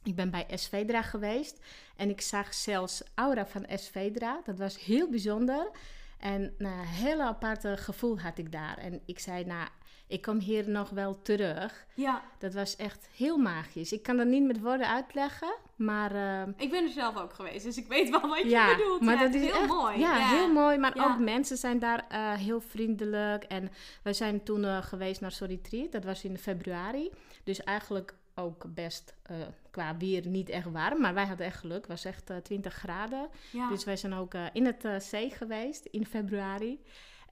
ik 0.02 0.14
ben 0.14 0.31
bij 0.31 0.46
SVDRA 0.54 1.02
geweest. 1.02 1.60
En 1.96 2.10
ik 2.10 2.20
zag 2.20 2.54
zelfs 2.54 3.02
aura 3.14 3.46
van 3.46 3.66
SVDRA. 3.69 4.40
Dat 4.44 4.58
was 4.58 4.84
heel 4.84 5.10
bijzonder. 5.10 5.70
En 6.19 6.54
een 6.58 6.78
heel 6.87 7.20
aparte 7.20 7.76
gevoel 7.76 8.20
had 8.20 8.38
ik 8.38 8.52
daar. 8.52 8.78
En 8.78 9.00
ik 9.06 9.19
zei, 9.19 9.44
nou, 9.44 9.69
ik 10.12 10.23
kom 10.23 10.38
hier 10.38 10.69
nog 10.69 10.91
wel 10.91 11.23
terug. 11.23 11.87
Ja. 11.94 12.23
Dat 12.38 12.55
was 12.55 12.76
echt 12.76 13.09
heel 13.17 13.37
magisch. 13.37 13.93
Ik 13.93 14.03
kan 14.03 14.17
dat 14.17 14.26
niet 14.26 14.44
met 14.44 14.61
woorden 14.61 14.88
uitleggen, 14.88 15.55
maar... 15.76 16.14
Uh, 16.14 16.43
ik 16.56 16.70
ben 16.70 16.85
er 16.85 16.91
zelf 16.91 17.17
ook 17.17 17.32
geweest, 17.32 17.64
dus 17.64 17.76
ik 17.76 17.87
weet 17.87 18.11
wel 18.11 18.20
wat 18.20 18.43
ja, 18.43 18.69
je 18.69 18.76
bedoelt. 18.76 19.00
Maar 19.00 19.14
ja, 19.14 19.23
dat 19.23 19.35
is 19.35 19.41
heel 19.41 19.55
echt, 19.55 19.67
mooi. 19.67 19.99
Ja, 19.99 20.19
ja, 20.19 20.29
heel 20.29 20.53
mooi. 20.53 20.79
Maar 20.79 20.94
ook 20.97 21.19
mensen 21.19 21.56
zijn 21.56 21.79
daar 21.79 22.05
uh, 22.12 22.32
heel 22.32 22.61
vriendelijk. 22.61 23.44
En 23.44 23.70
we 24.03 24.12
zijn 24.12 24.43
toen 24.43 24.62
uh, 24.62 24.82
geweest 24.82 25.20
naar 25.20 25.37
Retreat. 25.38 25.93
Dat 25.93 26.05
was 26.05 26.25
in 26.25 26.38
februari. 26.38 27.11
Dus 27.44 27.62
eigenlijk 27.62 28.14
ook 28.35 28.75
best 28.75 29.14
uh, 29.31 29.37
qua 29.70 29.97
weer 29.97 30.26
niet 30.26 30.49
echt 30.49 30.70
warm. 30.70 31.00
Maar 31.00 31.14
wij 31.14 31.26
hadden 31.26 31.47
echt 31.47 31.59
geluk. 31.59 31.76
Het 31.76 31.87
was 31.87 32.05
echt 32.05 32.31
uh, 32.31 32.37
20 32.37 32.75
graden. 32.75 33.29
Ja. 33.53 33.69
Dus 33.69 33.85
wij 33.85 33.97
zijn 33.97 34.14
ook 34.14 34.35
uh, 34.35 34.47
in 34.53 34.67
het 34.67 35.03
zee 35.03 35.31
geweest 35.31 35.85
in 35.85 36.06
februari. 36.06 36.81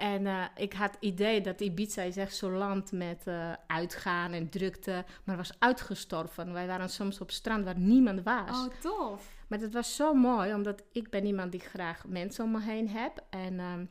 En 0.00 0.24
uh, 0.24 0.44
ik 0.56 0.72
had 0.72 0.90
het 0.90 1.02
idee 1.02 1.40
dat 1.40 1.60
Ibiza 1.60 2.02
is 2.02 2.16
echt 2.16 2.36
zo'n 2.36 2.56
land 2.56 2.92
met 2.92 3.24
uh, 3.26 3.52
uitgaan 3.66 4.32
en 4.32 4.48
drukte. 4.48 5.04
Maar 5.24 5.36
was 5.36 5.52
uitgestorven. 5.58 6.52
Wij 6.52 6.66
waren 6.66 6.88
soms 6.88 7.20
op 7.20 7.30
strand 7.30 7.64
waar 7.64 7.78
niemand 7.78 8.22
was. 8.22 8.66
Oh, 8.66 8.74
tof. 8.80 9.32
Maar 9.48 9.58
het 9.58 9.72
was 9.72 9.96
zo 9.96 10.14
mooi, 10.14 10.54
omdat 10.54 10.82
ik 10.92 11.10
ben 11.10 11.26
iemand 11.26 11.52
die 11.52 11.60
graag 11.60 12.04
mensen 12.06 12.44
om 12.44 12.50
me 12.50 12.60
heen 12.60 12.88
heb. 12.88 13.24
En 13.30 13.60
um, 13.60 13.90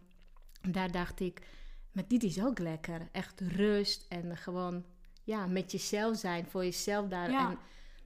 daar 0.72 0.92
dacht 0.92 1.20
ik, 1.20 1.42
maar 1.92 2.08
dit 2.08 2.24
is 2.24 2.44
ook 2.44 2.60
lekker. 2.60 3.08
Echt 3.12 3.42
rust 3.42 4.06
en 4.08 4.38
gewoon 4.38 4.86
ja, 5.24 5.48
met 5.48 5.72
jezelf 5.72 6.18
zijn, 6.18 6.46
voor 6.46 6.64
jezelf 6.64 7.08
daar. 7.08 7.32
Ja. 7.32 7.50
En, 7.50 7.58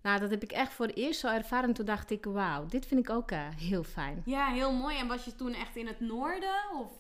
nou, 0.01 0.19
dat 0.19 0.29
heb 0.29 0.44
ik 0.44 0.51
echt 0.51 0.73
voor 0.73 0.85
het 0.85 0.95
eerst 0.95 1.19
zo 1.19 1.27
ervaren. 1.27 1.73
Toen 1.73 1.85
dacht 1.85 2.11
ik, 2.11 2.25
wauw, 2.25 2.65
dit 2.65 2.85
vind 2.85 2.99
ik 2.99 3.09
ook 3.09 3.31
uh, 3.31 3.39
heel 3.57 3.83
fijn. 3.83 4.21
Ja, 4.25 4.47
heel 4.47 4.73
mooi. 4.73 4.97
En 4.97 5.07
was 5.07 5.25
je 5.25 5.35
toen 5.35 5.53
echt 5.53 5.75
in 5.75 5.88
het 5.88 5.99
noorden 5.99 6.61
of 6.73 6.91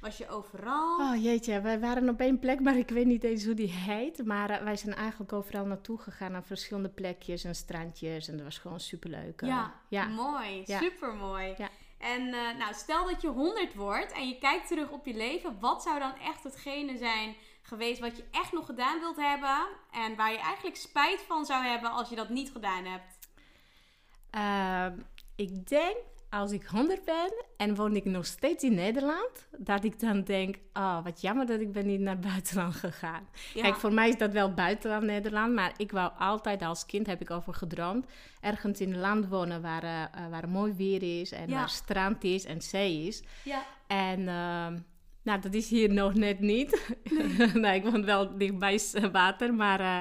was 0.00 0.18
je 0.18 0.28
overal? 0.28 0.98
Oh 0.98 1.22
jeetje, 1.22 1.60
wij 1.60 1.80
waren 1.80 2.08
op 2.08 2.20
één 2.20 2.38
plek, 2.38 2.60
maar 2.60 2.76
ik 2.76 2.88
weet 2.88 3.06
niet 3.06 3.24
eens 3.24 3.44
hoe 3.44 3.54
die 3.54 3.70
heet. 3.70 4.24
Maar 4.24 4.50
uh, 4.50 4.62
wij 4.62 4.76
zijn 4.76 4.94
eigenlijk 4.94 5.32
overal 5.32 5.64
naartoe 5.64 5.98
gegaan 5.98 6.32
naar 6.32 6.44
verschillende 6.44 6.88
plekjes 6.88 7.44
en 7.44 7.54
strandjes. 7.54 8.28
En 8.28 8.36
dat 8.36 8.44
was 8.44 8.58
gewoon 8.58 8.80
superleuk. 8.80 9.40
Ja, 9.40 9.74
ja, 9.88 10.06
mooi. 10.06 10.62
Ja. 10.66 10.78
Supermooi. 10.78 11.54
Ja. 11.58 11.68
En 11.98 12.28
nou, 12.30 12.74
stel 12.74 13.06
dat 13.06 13.22
je 13.22 13.28
100 13.28 13.74
wordt 13.74 14.12
en 14.12 14.28
je 14.28 14.38
kijkt 14.38 14.68
terug 14.68 14.90
op 14.90 15.06
je 15.06 15.14
leven. 15.14 15.60
Wat 15.60 15.82
zou 15.82 15.98
dan 15.98 16.12
echt 16.18 16.42
hetgene 16.42 16.96
zijn 16.96 17.34
geweest 17.68 18.00
wat 18.00 18.16
je 18.16 18.24
echt 18.30 18.52
nog 18.52 18.66
gedaan 18.66 18.98
wilt 18.98 19.16
hebben 19.16 19.66
en 19.90 20.16
waar 20.16 20.32
je 20.32 20.38
eigenlijk 20.38 20.76
spijt 20.76 21.20
van 21.20 21.44
zou 21.44 21.64
hebben 21.64 21.90
als 21.90 22.08
je 22.08 22.16
dat 22.16 22.28
niet 22.28 22.50
gedaan 22.50 22.84
hebt? 22.84 23.18
Uh, 24.34 24.98
ik 25.36 25.68
denk 25.68 25.96
als 26.30 26.52
ik 26.52 26.66
100 26.66 27.04
ben 27.04 27.44
en 27.56 27.74
woon 27.74 27.96
ik 27.96 28.04
nog 28.04 28.26
steeds 28.26 28.64
in 28.64 28.74
Nederland, 28.74 29.46
dat 29.58 29.84
ik 29.84 30.00
dan 30.00 30.22
denk, 30.22 30.56
oh 30.72 31.04
wat 31.04 31.20
jammer 31.20 31.46
dat 31.46 31.60
ik 31.60 31.72
ben 31.72 31.86
niet 31.86 32.00
naar 32.00 32.18
buitenland 32.32 32.74
gegaan. 32.74 33.28
Ja. 33.54 33.62
Kijk, 33.62 33.74
voor 33.74 33.92
mij 33.92 34.08
is 34.08 34.18
dat 34.18 34.32
wel 34.32 34.54
buitenland 34.54 35.02
Nederland, 35.02 35.54
maar 35.54 35.72
ik 35.76 35.90
wou 35.90 36.12
altijd 36.18 36.62
als 36.62 36.86
kind 36.86 37.06
heb 37.06 37.20
ik 37.20 37.30
over 37.30 37.54
gedroomd 37.54 38.06
ergens 38.40 38.80
in 38.80 38.92
een 38.92 39.00
land 39.00 39.28
wonen 39.28 39.62
waar, 39.62 39.84
uh, 39.84 40.28
waar 40.30 40.48
mooi 40.48 40.72
weer 40.72 41.20
is 41.20 41.32
en 41.32 41.48
ja. 41.48 41.54
waar 41.54 41.68
strand 41.68 42.24
is 42.24 42.44
en 42.44 42.62
zee 42.62 43.06
is. 43.06 43.22
Ja. 43.44 43.64
En 43.86 44.20
uh, 44.20 44.66
nou, 45.28 45.40
dat 45.40 45.54
is 45.54 45.70
hier 45.70 45.92
nog 45.92 46.14
net 46.14 46.40
niet. 46.40 46.96
Nee. 47.54 47.76
ik 47.80 47.84
woon 47.84 48.04
wel 48.04 48.36
dichtbij 48.36 48.80
water, 49.12 49.54
maar 49.54 49.80
uh, 49.80 49.98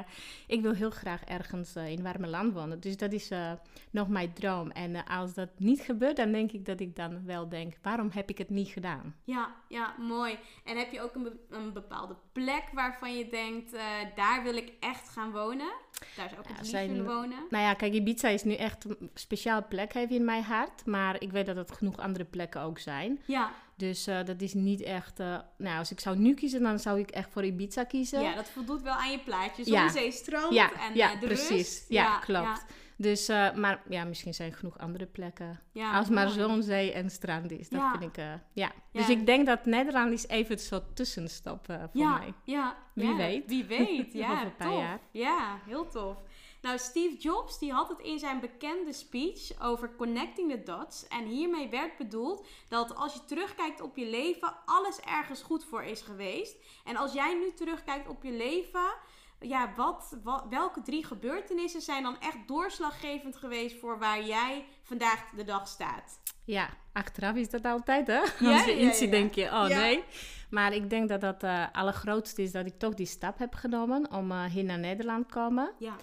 ik 0.48 0.62
wil 0.62 0.74
heel 0.74 0.90
graag 0.90 1.24
ergens 1.24 1.76
uh, 1.76 1.90
in 1.90 2.04
warme 2.04 2.28
land 2.28 2.54
wonen. 2.54 2.80
Dus 2.80 2.98
dat 2.98 3.12
is 3.12 3.32
uh, 3.32 3.52
nog 3.92 4.08
mijn 4.08 4.34
droom. 4.34 4.72
En 4.72 5.06
als 5.06 5.34
dat 5.34 5.50
niet 5.58 5.80
gebeurt, 5.80 6.16
dan 6.16 6.32
denk 6.32 6.52
ik 6.52 6.66
dat 6.66 6.80
ik 6.80 6.96
dan 6.96 7.26
wel 7.26 7.50
denk, 7.50 7.74
waarom 7.82 8.10
heb 8.14 8.30
ik 8.30 8.38
het 8.38 8.50
niet 8.50 8.68
gedaan? 8.68 9.16
Ja, 9.24 9.56
ja, 9.68 9.96
mooi. 9.98 10.38
En 10.64 10.78
heb 10.78 10.92
je 10.92 11.02
ook 11.02 11.16
een, 11.16 11.24
be 11.24 11.36
een 11.50 11.74
bepaalde 11.74 12.16
plek 12.32 12.64
waarvan 12.74 13.18
je 13.18 13.30
denkt, 13.30 13.72
daar 14.16 14.44
wil 14.44 14.56
ik 14.56 14.72
echt 14.80 15.10
gaan 15.10 15.32
wonen? 15.32 15.72
Daar 16.16 16.30
zou 16.30 16.42
ik 16.42 16.48
ja, 16.48 16.56
het 16.56 16.68
zijn, 16.68 16.90
willen 16.90 17.06
wonen? 17.06 17.38
Nou 17.50 17.64
ja, 17.64 17.74
kijk, 17.74 17.94
Ibiza 17.94 18.28
is 18.28 18.44
nu 18.44 18.54
echt 18.54 18.86
een 18.86 19.12
speciaal 19.14 19.68
plek 19.68 19.94
heeft 19.94 20.12
in 20.12 20.26
mijn 20.26 20.44
hart. 20.44 20.86
Maar 20.86 21.22
ik 21.22 21.32
weet 21.32 21.46
dat 21.46 21.56
het 21.56 21.72
genoeg 21.72 21.98
andere 21.98 22.26
plekken 22.26 22.62
ook 22.62 22.80
zijn. 22.80 23.22
Ja. 23.26 23.52
Dus 23.78 24.08
uh, 24.08 24.24
dat 24.26 24.42
is 24.42 24.54
niet 24.54 24.82
echt... 24.82 25.20
Uh, 25.20 25.38
nou, 25.58 25.78
als 25.78 25.92
ik 25.92 26.00
zou 26.00 26.18
nu 26.18 26.34
kiezen, 26.34 26.62
dan 26.62 26.80
zou 26.80 27.00
ik 27.00 27.10
echt 27.10 27.30
voor 27.32 27.46
Ibiza 27.46 27.84
kiezen. 27.84 28.22
Ja, 28.22 28.36
dat 28.36 28.50
voldoet 28.50 28.82
wel 28.82 28.94
aan 28.94 29.12
je 29.12 29.20
plaatje. 29.20 29.64
Zonnezeestrand 29.64 30.54
ja. 30.54 30.72
en 30.74 30.96
ja, 30.96 31.14
uh, 31.14 31.20
de 31.20 31.26
precies. 31.26 31.50
rust. 31.50 31.86
Ja, 31.90 32.04
ja 32.04 32.20
klopt. 32.20 32.66
Dus, 33.00 33.28
maar 33.56 33.82
ja, 33.90 34.04
misschien 34.04 34.34
zijn 34.34 34.52
er 34.52 34.58
genoeg 34.58 34.78
andere 34.78 35.06
plekken. 35.06 35.60
Als 35.94 36.10
maar 36.10 36.30
zon, 36.30 36.64
zee 36.64 36.92
en 36.92 37.10
strand 37.10 37.52
is. 37.52 37.70
Dat 37.70 37.82
vind 37.92 38.18
ik, 38.18 38.24
ja. 38.54 38.72
Dus 38.92 39.10
ik 39.10 39.26
denk 39.26 39.46
dat 39.46 39.66
Nederland 39.66 40.12
is 40.12 40.28
even 40.28 40.52
een 40.52 40.60
soort 40.60 40.96
tussenstap 40.96 41.66
voor 41.66 41.90
mij. 41.94 42.34
Ja, 42.44 42.78
Wie 42.94 43.16
weet. 43.16 43.44
Wie 43.48 43.66
weet, 43.66 44.14
ja. 44.24 44.32
Over 44.32 44.46
een 44.46 44.56
paar 44.56 44.68
tof. 44.68 44.80
jaar. 44.80 45.00
Ja, 45.12 45.60
heel 45.66 45.88
tof. 45.88 46.18
Nou, 46.68 46.80
Steve 46.80 47.18
Jobs 47.18 47.60
die 47.60 47.72
had 47.72 47.90
het 47.90 48.00
in 48.00 48.20
zijn 48.20 48.40
bekende 48.40 48.94
speech 48.94 49.62
over 49.62 49.96
connecting 49.96 50.52
the 50.52 50.64
dots. 50.64 51.08
En 51.08 51.26
hiermee 51.26 51.70
werd 51.70 51.98
bedoeld 51.98 52.48
dat 52.68 52.96
als 52.96 53.14
je 53.14 53.26
terugkijkt 53.26 53.82
op 53.82 53.98
je 53.98 54.06
leven, 54.06 54.54
alles 54.66 55.00
ergens 55.00 55.42
goed 55.42 55.66
voor 55.66 55.84
is 55.84 56.02
geweest. 56.02 56.56
En 56.84 56.96
als 56.96 57.14
jij 57.14 57.34
nu 57.34 57.54
terugkijkt 57.54 58.08
op 58.08 58.24
je 58.24 58.32
leven, 58.32 58.94
ja, 59.40 59.74
wat, 59.76 60.18
wat, 60.24 60.46
welke 60.50 60.82
drie 60.82 61.06
gebeurtenissen 61.06 61.82
zijn 61.82 62.04
dan 62.04 62.20
echt 62.20 62.48
doorslaggevend 62.48 63.36
geweest 63.36 63.80
voor 63.80 64.00
waar 64.00 64.24
jij 64.24 64.66
vandaag 64.84 65.30
de 65.36 65.44
dag 65.44 65.68
staat? 65.68 66.20
Ja, 66.46 66.70
achteraf 66.94 67.36
is 67.36 67.50
dat 67.50 67.66
altijd, 67.66 68.08
hè? 68.08 68.20
Als 68.54 68.66
je 68.66 68.80
iets 68.80 68.98
ziet, 68.98 69.12
denk 69.12 69.34
je, 69.34 69.46
oh 69.46 69.68
nee. 69.68 70.04
Maar 70.50 70.74
ik 70.74 70.90
denk 70.90 71.10
dat 71.10 71.22
dat 71.22 71.44
uh, 71.44 71.66
allergrootste 71.72 72.42
is 72.42 72.52
dat 72.52 72.66
ik 72.66 72.80
toch 72.80 72.94
die 72.94 73.06
stap 73.06 73.38
heb 73.38 73.54
genomen 73.54 74.12
om 74.12 74.32
uh, 74.32 74.44
hier 74.46 74.64
naar 74.64 74.80
Nederland 74.80 75.28
te 75.28 75.34
komen. 75.34 75.72
Ja. 75.80 75.96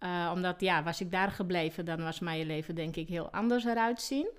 Uh, 0.00 0.30
omdat, 0.34 0.60
ja, 0.60 0.82
was 0.82 1.00
ik 1.00 1.10
daar 1.10 1.30
gebleven, 1.30 1.84
dan 1.84 2.02
was 2.02 2.20
mijn 2.20 2.46
leven 2.46 2.74
denk 2.74 2.96
ik 2.96 3.08
heel 3.08 3.30
anders 3.30 3.64
eruit 3.64 4.02
zien. 4.02 4.30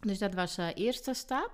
Dus 0.00 0.18
dat 0.18 0.34
was 0.34 0.54
de 0.54 0.72
eerste 0.74 1.14
stap. 1.14 1.50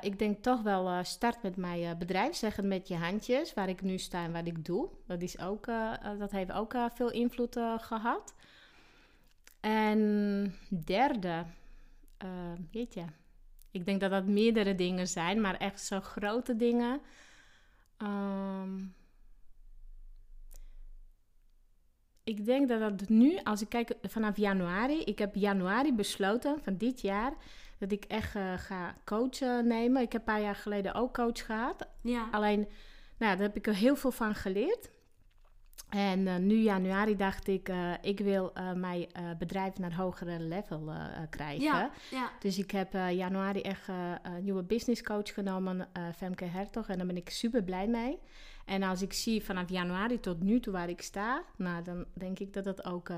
ik 0.00 0.18
denk 0.18 0.42
toch 0.42 0.62
wel 0.62 1.04
start 1.04 1.42
met 1.42 1.56
mijn 1.56 1.98
bedrijf, 1.98 2.34
zeg 2.36 2.56
het 2.56 2.64
met 2.64 2.88
je 2.88 2.96
handjes, 2.96 3.54
waar 3.54 3.68
ik 3.68 3.82
nu 3.82 3.98
sta 3.98 4.24
en 4.24 4.32
wat 4.32 4.46
ik 4.46 4.64
doe. 4.64 4.88
Dat, 5.06 5.22
is 5.22 5.38
ook, 5.38 5.66
dat 6.18 6.30
heeft 6.30 6.52
ook 6.52 6.74
veel 6.94 7.10
invloed 7.10 7.56
gehad. 7.76 8.34
En 9.60 10.54
derde, 10.84 11.44
weet 12.70 12.94
je, 12.94 13.04
ik 13.70 13.84
denk 13.84 14.00
dat 14.00 14.10
dat 14.10 14.26
meerdere 14.26 14.74
dingen 14.74 15.08
zijn, 15.08 15.40
maar 15.40 15.56
echt 15.56 15.80
zo 15.80 16.00
grote 16.00 16.56
dingen. 16.56 17.00
Um, 17.98 18.94
ik 22.28 22.44
denk 22.44 22.68
dat 22.68 22.80
dat 22.80 23.08
nu, 23.08 23.38
als 23.44 23.60
ik 23.60 23.68
kijk 23.68 23.94
vanaf 24.02 24.36
januari, 24.36 25.02
ik 25.02 25.18
heb 25.18 25.34
januari 25.34 25.94
besloten 25.94 26.58
van 26.62 26.76
dit 26.76 27.00
jaar 27.00 27.32
dat 27.78 27.92
ik 27.92 28.04
echt 28.04 28.34
uh, 28.34 28.52
ga 28.56 28.94
coachen 29.04 29.66
nemen. 29.66 30.02
Ik 30.02 30.12
heb 30.12 30.20
een 30.20 30.34
paar 30.34 30.42
jaar 30.42 30.54
geleden 30.54 30.94
ook 30.94 31.14
coach 31.14 31.46
gehad. 31.46 31.88
Ja. 32.02 32.28
Alleen, 32.30 32.58
nou, 33.18 33.36
daar 33.36 33.46
heb 33.46 33.56
ik 33.56 33.66
er 33.66 33.74
heel 33.74 33.96
veel 33.96 34.10
van 34.10 34.34
geleerd. 34.34 34.90
En 35.88 36.18
uh, 36.18 36.36
nu 36.36 36.54
januari 36.54 37.16
dacht 37.16 37.48
ik, 37.48 37.68
uh, 37.68 37.92
ik 38.00 38.20
wil 38.20 38.52
uh, 38.54 38.72
mijn 38.72 39.06
bedrijf 39.38 39.78
naar 39.78 39.94
hogere 39.94 40.40
level 40.40 40.92
krijgen. 41.30 41.64
Ja, 41.64 41.90
ja. 42.10 42.30
Dus 42.40 42.58
ik 42.58 42.70
heb 42.70 42.92
januari 42.92 43.60
echt 43.60 43.88
een 43.88 44.44
nieuwe 44.44 44.62
business 44.62 45.02
coach 45.02 45.34
genomen, 45.34 45.88
Femke 46.16 46.44
Hertog. 46.44 46.88
En 46.88 46.98
daar 46.98 47.06
ben 47.06 47.16
ik 47.16 47.30
super 47.30 47.62
blij 47.62 47.86
mee. 47.86 48.18
En 48.64 48.82
als 48.82 49.02
ik 49.02 49.12
zie 49.12 49.44
vanaf 49.44 49.68
januari 49.68 50.20
tot 50.20 50.42
nu 50.42 50.60
toe 50.60 50.72
waar 50.72 50.88
ik 50.88 51.02
sta, 51.02 51.42
nou, 51.56 51.82
dan 51.82 52.04
denk 52.12 52.38
ik 52.38 52.52
dat 52.52 52.64
dat 52.64 52.84
ook 52.84 53.10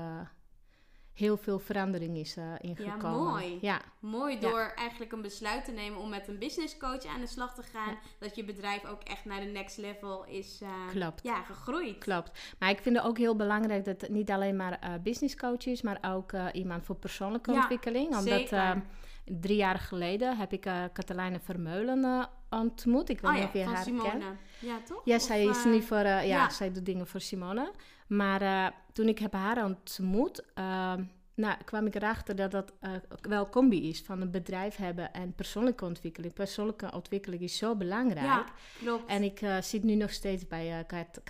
heel 1.13 1.37
veel 1.37 1.59
verandering 1.59 2.17
is 2.17 2.37
uh, 2.37 2.43
ingekomen. 2.57 2.99
Ja, 3.01 3.31
mooi. 3.31 3.57
Ja. 3.61 3.81
Mooi 3.99 4.39
door 4.39 4.73
eigenlijk 4.75 5.11
een 5.11 5.21
besluit 5.21 5.65
te 5.65 5.71
nemen 5.71 5.99
om 5.99 6.09
met 6.09 6.27
een 6.27 6.39
business 6.39 6.77
coach 6.77 7.05
aan 7.05 7.21
de 7.21 7.27
slag 7.27 7.53
te 7.53 7.63
gaan. 7.63 7.97
Dat 8.19 8.35
je 8.35 8.43
bedrijf 8.43 8.85
ook 8.85 9.03
echt 9.03 9.25
naar 9.25 9.39
de 9.39 9.45
next 9.45 9.77
level 9.77 10.25
is 10.25 10.59
uh, 10.63 11.09
Ja, 11.21 11.41
gegroeid. 11.41 11.97
Klopt. 11.97 12.55
Maar 12.59 12.69
ik 12.69 12.79
vind 12.79 12.95
het 12.95 13.05
ook 13.05 13.17
heel 13.17 13.35
belangrijk 13.35 13.85
dat 13.85 14.01
het 14.01 14.09
niet 14.09 14.31
alleen 14.31 14.55
maar 14.55 14.79
uh, 14.83 14.93
business 15.03 15.35
coach 15.35 15.65
is, 15.65 15.81
maar 15.81 15.97
ook 16.01 16.31
iemand 16.53 16.85
voor 16.85 16.95
persoonlijke 16.95 17.51
ontwikkeling. 17.51 18.07
Omdat 18.07 18.23
zeker. 18.23 18.81
drie 19.23 19.57
jaar 19.57 19.79
geleden 19.79 20.37
heb 20.37 20.53
ik 20.53 20.61
Katelijne 20.93 21.39
Vermeulen 21.39 22.29
ontmoet. 22.49 23.09
Ik 23.09 23.19
weet 23.19 23.31
oh, 23.31 23.37
niet 23.37 23.45
of 23.45 23.53
je 23.53 23.63
haar 23.63 23.83
Simone. 23.83 24.09
kent. 24.09 24.23
Ja, 24.59 24.79
toch? 24.85 25.01
Ja, 25.05 25.19
zij 25.19 25.43
is 25.43 25.65
nu 25.65 25.81
voor... 25.81 25.97
ja, 25.97 26.19
ja, 26.19 26.49
zij 26.49 26.71
doet 26.71 26.85
dingen 26.85 27.07
voor 27.07 27.21
Simone. 27.21 27.71
Maar 28.11 28.41
uh, 28.41 28.67
toen 28.93 29.07
ik 29.07 29.19
heb 29.19 29.33
haar 29.33 29.65
ontmoet, 29.65 30.43
uh, 30.55 30.93
nou, 31.33 31.57
kwam 31.65 31.85
ik 31.85 31.95
erachter 31.95 32.35
dat 32.35 32.51
dat 32.51 32.73
uh, 32.81 32.91
wel 33.21 33.49
combi 33.49 33.89
is 33.89 34.01
van 34.01 34.21
een 34.21 34.31
bedrijf 34.31 34.75
hebben 34.75 35.13
en 35.13 35.33
persoonlijke 35.33 35.85
ontwikkeling. 35.85 36.33
Persoonlijke 36.33 36.91
ontwikkeling 36.93 37.41
is 37.41 37.57
zo 37.57 37.75
belangrijk. 37.75 38.25
Ja, 38.25 38.45
klopt. 38.79 39.09
En 39.09 39.23
ik 39.23 39.45
zit 39.61 39.83
nu 39.83 39.95
nog 39.95 40.11
steeds 40.11 40.47
bij 40.47 40.83
Kat. 40.87 41.21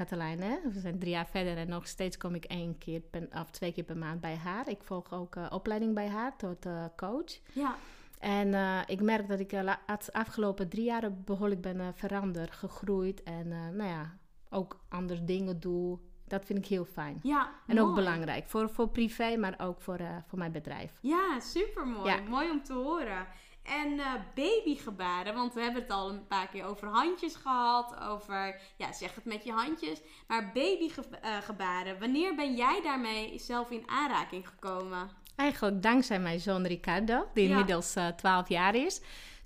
We 0.74 0.80
zijn 0.80 1.00
drie 1.00 1.12
jaar 1.12 1.28
verder 1.28 1.58
en 1.58 1.70
nog 1.70 1.88
steeds 1.88 2.18
kom 2.18 2.36
ik 2.36 2.46
één 2.46 2.78
keer 2.78 3.00
per, 3.00 3.28
of 3.34 3.52
twee 3.52 3.72
keer 3.72 3.84
per 3.84 3.98
maand 3.98 4.22
bij 4.22 4.36
haar. 4.36 4.70
Ik 4.70 4.84
volg 4.84 5.14
ook 5.14 5.36
opleiding 5.50 5.94
bij 5.94 6.08
haar 6.08 6.38
tot 6.38 6.66
coach. 6.96 7.40
Ja. 7.54 7.76
En 8.20 8.84
ik 8.88 9.02
merk 9.02 9.28
dat 9.28 9.40
ik 9.40 9.50
de 9.50 9.78
afgelopen 10.12 10.70
drie 10.70 10.86
jaar 10.86 11.14
behoorlijk 11.14 11.62
ben 11.62 11.94
veranderd, 11.96 12.52
gegroeid 12.52 13.24
en 13.24 13.48
nou 13.48 13.90
ja, 13.90 14.18
ook 14.50 14.80
andere 14.90 15.24
dingen 15.24 15.60
doe 15.60 16.00
dat 16.32 16.46
vind 16.46 16.60
ik 16.60 16.66
heel 16.66 16.86
fijn. 16.86 17.20
Ja, 17.24 17.50
en 17.68 17.82
ook 17.82 17.96
belangrijk. 17.96 18.48
Voor, 18.48 18.70
voor 18.70 18.90
privé, 18.90 19.38
maar 19.38 19.56
ook 19.58 19.82
voor, 19.82 20.00
uh, 20.00 20.08
voor 20.28 20.38
mijn 20.38 20.52
bedrijf. 20.52 20.92
Ja, 21.02 21.40
super 21.40 21.88
mooi. 21.88 22.22
Mooi 22.30 22.50
om 22.50 22.64
te 22.64 22.74
horen. 22.74 23.28
En 23.64 23.92
uh, 23.92 24.14
babygebaren, 24.36 25.34
want 25.34 25.54
we 25.54 25.62
hebben 25.62 25.82
het 25.82 25.92
al 25.92 26.10
een 26.10 26.28
paar 26.28 26.48
keer 26.48 26.66
over 26.66 26.88
handjes 26.88 27.36
gehad. 27.36 28.00
Over, 28.02 28.62
ja, 28.76 28.94
zeg 28.94 29.16
het 29.16 29.26
met 29.26 29.44
je 29.44 29.52
handjes. 29.52 30.02
Maar 30.28 30.52
babygebaren, 30.54 32.00
wanneer 32.00 32.36
ben 32.36 32.56
jij 32.56 32.82
daarmee 32.84 33.40
zelf 33.40 33.70
in 33.70 33.84
aanraking 33.90 34.48
gekomen? 34.48 35.10
Eigenlijk 35.36 35.82
dankzij 35.82 36.20
mijn 36.20 36.40
zoon 36.40 36.66
Ricardo, 36.66 37.28
die 37.34 37.50
inmiddels 37.50 37.96
uh, 37.96 38.08
eh, 38.08 38.16
12 38.16 38.50
jaar 38.50 38.76
is. 38.76 39.02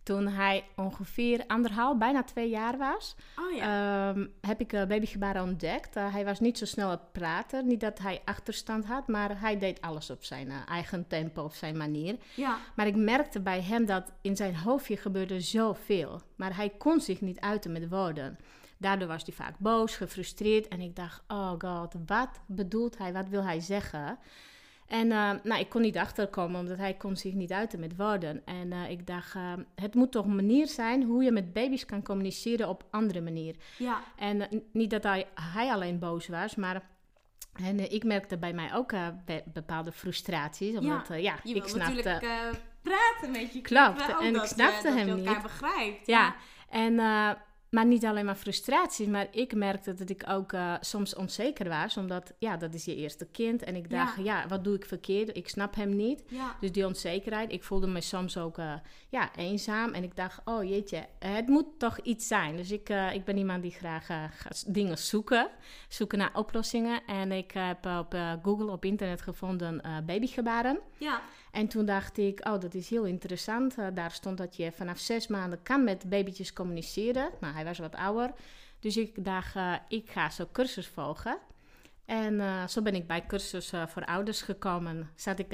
Toen 0.06 0.28
hij 0.28 0.64
ongeveer 0.76 1.44
anderhalf, 1.48 1.98
bijna 1.98 2.24
twee 2.24 2.50
jaar 2.50 2.78
was, 2.78 3.16
oh 3.40 3.56
ja. 3.56 4.10
um, 4.10 4.34
heb 4.42 4.60
ik 4.60 4.68
babygebaren 4.68 5.44
ontdekt. 5.44 5.98
Uh, 5.98 6.14
hij 6.14 6.26
was 6.26 6.40
niet 6.40 6.58
zo 6.58 6.66
snel 6.66 6.90
het 6.90 7.12
praten. 7.12 7.68
Niet 7.68 7.80
dat 7.80 8.00
hij 8.00 8.22
achterstand 8.26 8.86
had, 8.86 9.08
maar 9.08 9.42
hij 9.42 9.58
deed 9.60 9.82
alles 9.82 10.10
op 10.10 10.24
zijn 10.24 10.48
uh, 10.48 10.56
eigen 10.70 11.08
tempo, 11.08 11.44
op 11.44 11.54
zijn 11.54 11.78
manier. 11.78 12.16
Ja. 12.36 12.58
Maar 12.76 12.88
ik 12.88 12.96
merkte 12.96 13.40
bij 13.40 13.62
hem 13.62 13.86
dat 13.86 14.14
in 14.22 14.36
zijn 14.36 14.56
hoofdje 14.58 14.98
gebeurde 14.98 15.40
zoveel. 15.40 16.22
Maar 16.36 16.56
hij 16.56 16.70
kon 16.70 17.02
zich 17.02 17.22
niet 17.22 17.40
uiten 17.40 17.72
met 17.72 17.90
woorden. 17.90 18.38
Daardoor 18.78 19.08
was 19.08 19.24
hij 19.26 19.34
vaak 19.34 19.58
boos, 19.58 19.96
gefrustreerd. 19.96 20.68
En 20.68 20.80
ik 20.80 20.96
dacht, 20.96 21.24
oh 21.28 21.54
god, 21.58 21.94
wat 22.06 22.40
bedoelt 22.46 22.98
hij? 22.98 23.14
Wat 23.14 23.28
wil 23.28 23.44
hij 23.44 23.60
zeggen? 23.60 24.18
En 24.88 25.08
uh, 25.08 25.32
nou, 25.44 25.60
ik 25.60 25.70
kon 25.70 25.82
niet 25.82 25.98
achterkomen, 25.98 26.60
omdat 26.60 26.78
hij 26.78 26.94
kon 26.94 27.16
zich 27.16 27.34
niet 27.34 27.52
uiten 27.52 27.80
met 27.80 27.96
woorden. 27.96 28.42
En 28.46 28.72
uh, 28.72 28.90
ik 28.90 29.08
dacht, 29.08 29.36
uh, 29.36 29.54
het 29.76 29.96
moet 29.96 30.12
toch 30.12 30.26
een 30.26 30.36
manier 30.36 30.68
zijn 30.68 31.04
hoe 31.04 31.24
je 31.24 31.32
met 31.32 31.54
baby's 31.54 31.86
kan 31.86 32.04
communiceren 32.04 32.70
op 32.70 32.84
andere 32.90 33.22
manier. 33.22 33.56
Ja. 33.78 34.02
En 34.16 34.64
niet 34.72 34.90
dat 34.90 35.04
hij, 35.04 35.28
hij 35.54 35.72
alleen 35.72 36.00
boos 36.00 36.28
was, 36.28 36.56
maar 36.56 36.82
en, 37.54 37.92
ik 37.92 38.04
merkte 38.04 38.38
bij 38.38 38.54
mij 38.54 38.74
ook 38.74 38.94
bepaalde 39.46 39.92
frustraties. 39.92 40.78
Omdat, 40.78 41.08
ja, 41.08 41.16
ja 41.16 41.40
je 41.44 41.56
ik 41.56 41.68
snapte... 41.68 42.04
natuurlijk 42.04 42.60
praten 42.82 43.32
met 43.32 43.54
je 43.54 43.62
Klopt, 43.62 44.20
en 44.22 44.36
ik 44.36 44.44
snapte 44.46 44.88
hem 44.88 45.06
niet. 45.06 45.08
Dat 45.08 45.18
je 45.18 45.26
elkaar 45.26 45.42
begrijpt. 45.42 46.08
Ja, 46.08 46.22
ja. 46.22 46.36
en 46.70 47.00
maar 47.76 47.86
niet 47.86 48.06
alleen 48.06 48.26
maar 48.26 48.36
frustraties, 48.36 49.08
maar 49.08 49.28
ik 49.32 49.56
merkte 49.56 49.94
dat 49.94 50.10
ik 50.10 50.24
ook 50.30 50.52
uh, 50.52 50.74
soms 50.80 51.16
onzeker 51.16 51.70
was. 51.70 51.98
Omdat, 51.98 52.34
ja, 52.40 52.58
dat 52.58 52.74
is 52.74 52.86
je 52.86 52.96
eerste 52.96 53.26
kind. 53.26 53.64
En 53.64 53.76
ik 53.76 53.90
dacht, 53.90 54.24
ja, 54.24 54.48
wat 54.48 54.64
doe 54.64 54.76
ik 54.76 54.86
verkeerd? 54.86 55.38
Ik 55.38 55.50
snap 55.50 55.76
hem 55.76 55.96
niet. 55.96 56.24
Ja. 56.28 56.56
Dus 56.60 56.72
die 56.72 56.86
onzekerheid. 56.86 57.52
Ik 57.52 57.64
voelde 57.64 57.88
me 57.88 58.02
soms 58.02 58.38
ook 58.38 58.58
uh, 58.58 58.74
ja, 59.10 59.36
eenzaam. 59.36 59.94
En 59.94 60.04
ik 60.04 60.16
dacht, 60.16 60.42
oh 60.46 60.64
jeetje, 60.64 61.06
het 61.20 61.48
moet 61.48 61.80
toch 61.80 62.00
iets 62.00 62.28
zijn. 62.28 62.56
Dus 62.56 62.72
ik, 62.72 62.90
uh, 62.90 63.14
ik 63.14 63.26
ben 63.26 63.38
iemand 63.38 63.62
die 63.62 63.72
graag 63.72 64.06
gaat 64.06 64.74
dingen 64.74 64.98
zoeken. 64.98 65.50
Zoeken 65.88 66.18
naar 66.18 66.34
oplossingen. 66.34 67.02
En 67.06 67.32
ik 67.32 67.52
heb 67.52 67.86
op 67.86 68.18
Google, 68.44 68.72
op 68.72 68.86
internet 68.86 69.22
gevonden 69.22 69.82
babygebaren. 70.06 70.80
Ja. 70.98 71.22
En 71.56 71.68
toen 71.68 71.86
dacht 71.86 72.18
ik, 72.18 72.48
oh, 72.48 72.60
dat 72.60 72.74
is 72.74 72.90
heel 72.90 73.04
interessant. 73.04 73.78
Uh, 73.78 73.88
daar 73.94 74.12
stond 74.12 74.38
dat 74.38 74.56
je 74.56 74.72
vanaf 74.72 75.00
zes 75.00 75.28
maanden 75.28 75.64
kan 75.64 75.84
met 75.84 76.10
babytjes 76.10 76.54
communiceren. 76.54 77.30
Nou, 77.40 77.54
hij 77.54 77.64
was 77.64 77.80
wat 77.80 77.96
ouder. 77.96 78.34
Dus 78.80 78.98
ik 78.98 79.26
dacht, 79.26 79.56
uh, 79.56 79.76
ik 79.88 80.10
ga 80.10 80.30
zo 80.30 80.48
cursus 80.52 80.88
volgen. 80.88 81.38
En 82.06 82.34
uh, 82.34 82.68
zo 82.68 82.82
ben 82.82 82.96
ik 82.96 83.08
bij 83.08 83.26
cursus 83.26 83.74
voor 83.88 84.06
ouders 84.06 84.42
gekomen. 84.42 85.10
Zat 85.16 85.40
ik 85.40 85.52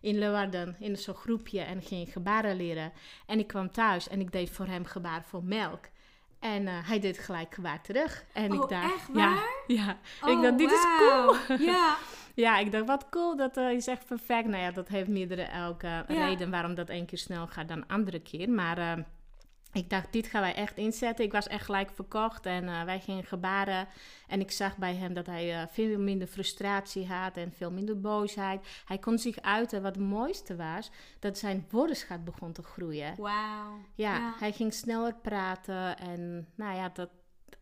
in 0.00 0.18
Leeuwarden 0.18 0.76
in 0.78 0.96
zo'n 0.96 1.14
groepje 1.14 1.60
en 1.60 1.82
ging 1.82 2.12
gebaren 2.12 2.56
leren. 2.56 2.92
En 3.26 3.38
ik 3.38 3.46
kwam 3.46 3.70
thuis 3.70 4.08
en 4.08 4.20
ik 4.20 4.32
deed 4.32 4.50
voor 4.50 4.66
hem 4.66 4.84
gebaar 4.84 5.24
voor 5.24 5.44
melk. 5.44 5.84
En 6.38 6.66
hij 6.66 7.00
deed 7.00 7.18
gelijk 7.18 7.54
gebaar 7.54 7.82
terug. 7.82 8.24
En 8.32 8.52
oh, 8.52 8.62
ik 8.62 8.68
dacht, 8.68 8.94
echt 8.94 9.08
waar? 9.12 9.64
Ja, 9.66 9.76
ja. 9.76 9.98
Oh, 10.22 10.30
ik 10.30 10.42
dacht, 10.42 10.58
dit 10.58 10.70
wow. 10.70 10.78
is 10.78 11.46
cool. 11.46 11.58
Ja. 11.58 11.96
Ja, 12.34 12.58
ik 12.58 12.72
dacht, 12.72 12.86
wat 12.86 13.08
cool, 13.08 13.36
dat 13.36 13.56
uh, 13.56 13.70
is 13.70 13.86
echt 13.86 14.06
perfect. 14.06 14.48
Nou 14.48 14.62
ja, 14.62 14.70
dat 14.70 14.88
heeft 14.88 15.08
meerdere 15.08 15.42
elke 15.42 15.86
ja. 15.86 16.04
reden 16.08 16.50
waarom 16.50 16.74
dat 16.74 16.88
één 16.88 17.06
keer 17.06 17.18
snel 17.18 17.46
gaat 17.46 17.68
dan 17.68 17.86
andere 17.86 18.20
keer. 18.20 18.50
Maar 18.50 18.78
uh, 18.78 19.04
ik 19.72 19.90
dacht, 19.90 20.12
dit 20.12 20.26
gaan 20.26 20.40
wij 20.40 20.54
echt 20.54 20.76
inzetten. 20.76 21.24
Ik 21.24 21.32
was 21.32 21.46
echt 21.46 21.64
gelijk 21.64 21.90
verkocht 21.90 22.46
en 22.46 22.64
uh, 22.64 22.82
wij 22.82 23.00
gingen 23.00 23.24
gebaren. 23.24 23.88
En 24.26 24.40
ik 24.40 24.50
zag 24.50 24.76
bij 24.76 24.94
hem 24.94 25.14
dat 25.14 25.26
hij 25.26 25.68
veel 25.70 25.98
minder 25.98 26.28
frustratie 26.28 27.06
had 27.06 27.36
en 27.36 27.52
veel 27.52 27.70
minder 27.70 28.00
boosheid. 28.00 28.82
Hij 28.84 28.98
kon 28.98 29.18
zich 29.18 29.40
uiten. 29.40 29.82
Wat 29.82 29.94
het 29.94 30.04
mooiste 30.04 30.56
was, 30.56 30.90
dat 31.18 31.38
zijn 31.38 31.66
woordenschat 31.70 32.24
begon 32.24 32.52
te 32.52 32.62
groeien. 32.62 33.14
Wauw. 33.16 33.78
Ja, 33.94 34.16
ja, 34.16 34.34
hij 34.38 34.52
ging 34.52 34.72
sneller 34.72 35.14
praten 35.22 35.98
en 35.98 36.48
nou 36.54 36.76
ja, 36.76 36.88
dat 36.88 37.10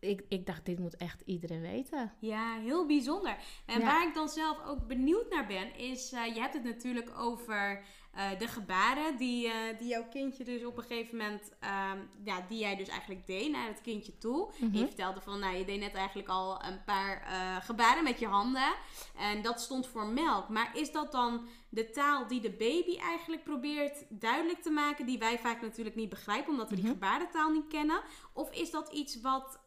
ik, 0.01 0.23
ik 0.29 0.47
dacht, 0.47 0.65
dit 0.67 0.79
moet 0.79 0.97
echt 0.97 1.23
iedereen 1.25 1.61
weten. 1.61 2.13
Ja, 2.19 2.59
heel 2.61 2.87
bijzonder. 2.87 3.37
En 3.67 3.81
waar 3.81 4.09
ik 4.09 4.15
dan 4.15 4.29
zelf 4.29 4.67
ook 4.67 4.87
benieuwd 4.87 5.31
naar 5.31 5.47
ben, 5.47 5.77
is, 5.77 6.13
uh, 6.13 6.27
je 6.27 6.41
hebt 6.41 6.55
het 6.55 6.65
natuurlijk 6.65 7.19
over 7.19 7.85
uh, 8.17 8.39
de 8.39 8.49
gebaren 8.49 9.17
die, 9.17 9.47
uh, 9.47 9.53
die 9.79 9.89
jouw 9.89 10.09
kindje 10.11 10.45
dus 10.45 10.65
op 10.65 10.77
een 10.77 10.83
gegeven 10.83 11.17
moment, 11.17 11.43
um, 11.43 12.09
ja, 12.25 12.45
die 12.49 12.59
jij 12.59 12.77
dus 12.77 12.89
eigenlijk 12.89 13.27
deed 13.27 13.51
naar 13.51 13.67
het 13.67 13.81
kindje 13.81 14.19
toe. 14.19 14.37
Mm 14.37 14.69
-hmm. 14.69 14.79
Je 14.79 14.87
vertelde 14.87 15.21
van, 15.21 15.39
nou, 15.39 15.57
je 15.57 15.65
deed 15.65 15.81
net 15.81 15.95
eigenlijk 15.95 16.29
al 16.29 16.65
een 16.65 16.85
paar 16.85 17.23
uh, 17.23 17.57
gebaren 17.65 18.05
met 18.05 18.19
je 18.19 18.27
handen. 18.27 18.73
En 19.17 19.43
dat 19.43 19.61
stond 19.61 19.87
voor 19.87 20.07
melk. 20.07 20.49
Maar 20.49 20.77
is 20.77 20.93
dat 20.93 21.13
dan 21.13 21.49
de 21.69 21.91
taal 21.91 22.27
die 22.27 22.41
de 22.41 22.51
baby 22.51 22.99
eigenlijk 22.99 23.45
probeert 23.45 24.05
duidelijk 24.09 24.63
te 24.63 24.71
maken, 24.71 25.07
die 25.07 25.19
wij 25.19 25.39
vaak 25.39 25.61
natuurlijk 25.61 25.97
niet 25.97 26.09
begrijpen, 26.09 26.53
omdat 26.53 26.69
we 26.69 26.75
die 26.75 26.85
-hmm. 26.85 26.93
gebarentaal 26.93 27.51
niet 27.51 27.69
kennen? 27.69 28.03
Of 28.33 28.53
is 28.55 28.71
dat 28.71 28.93
iets 28.93 29.21
wat, 29.21 29.61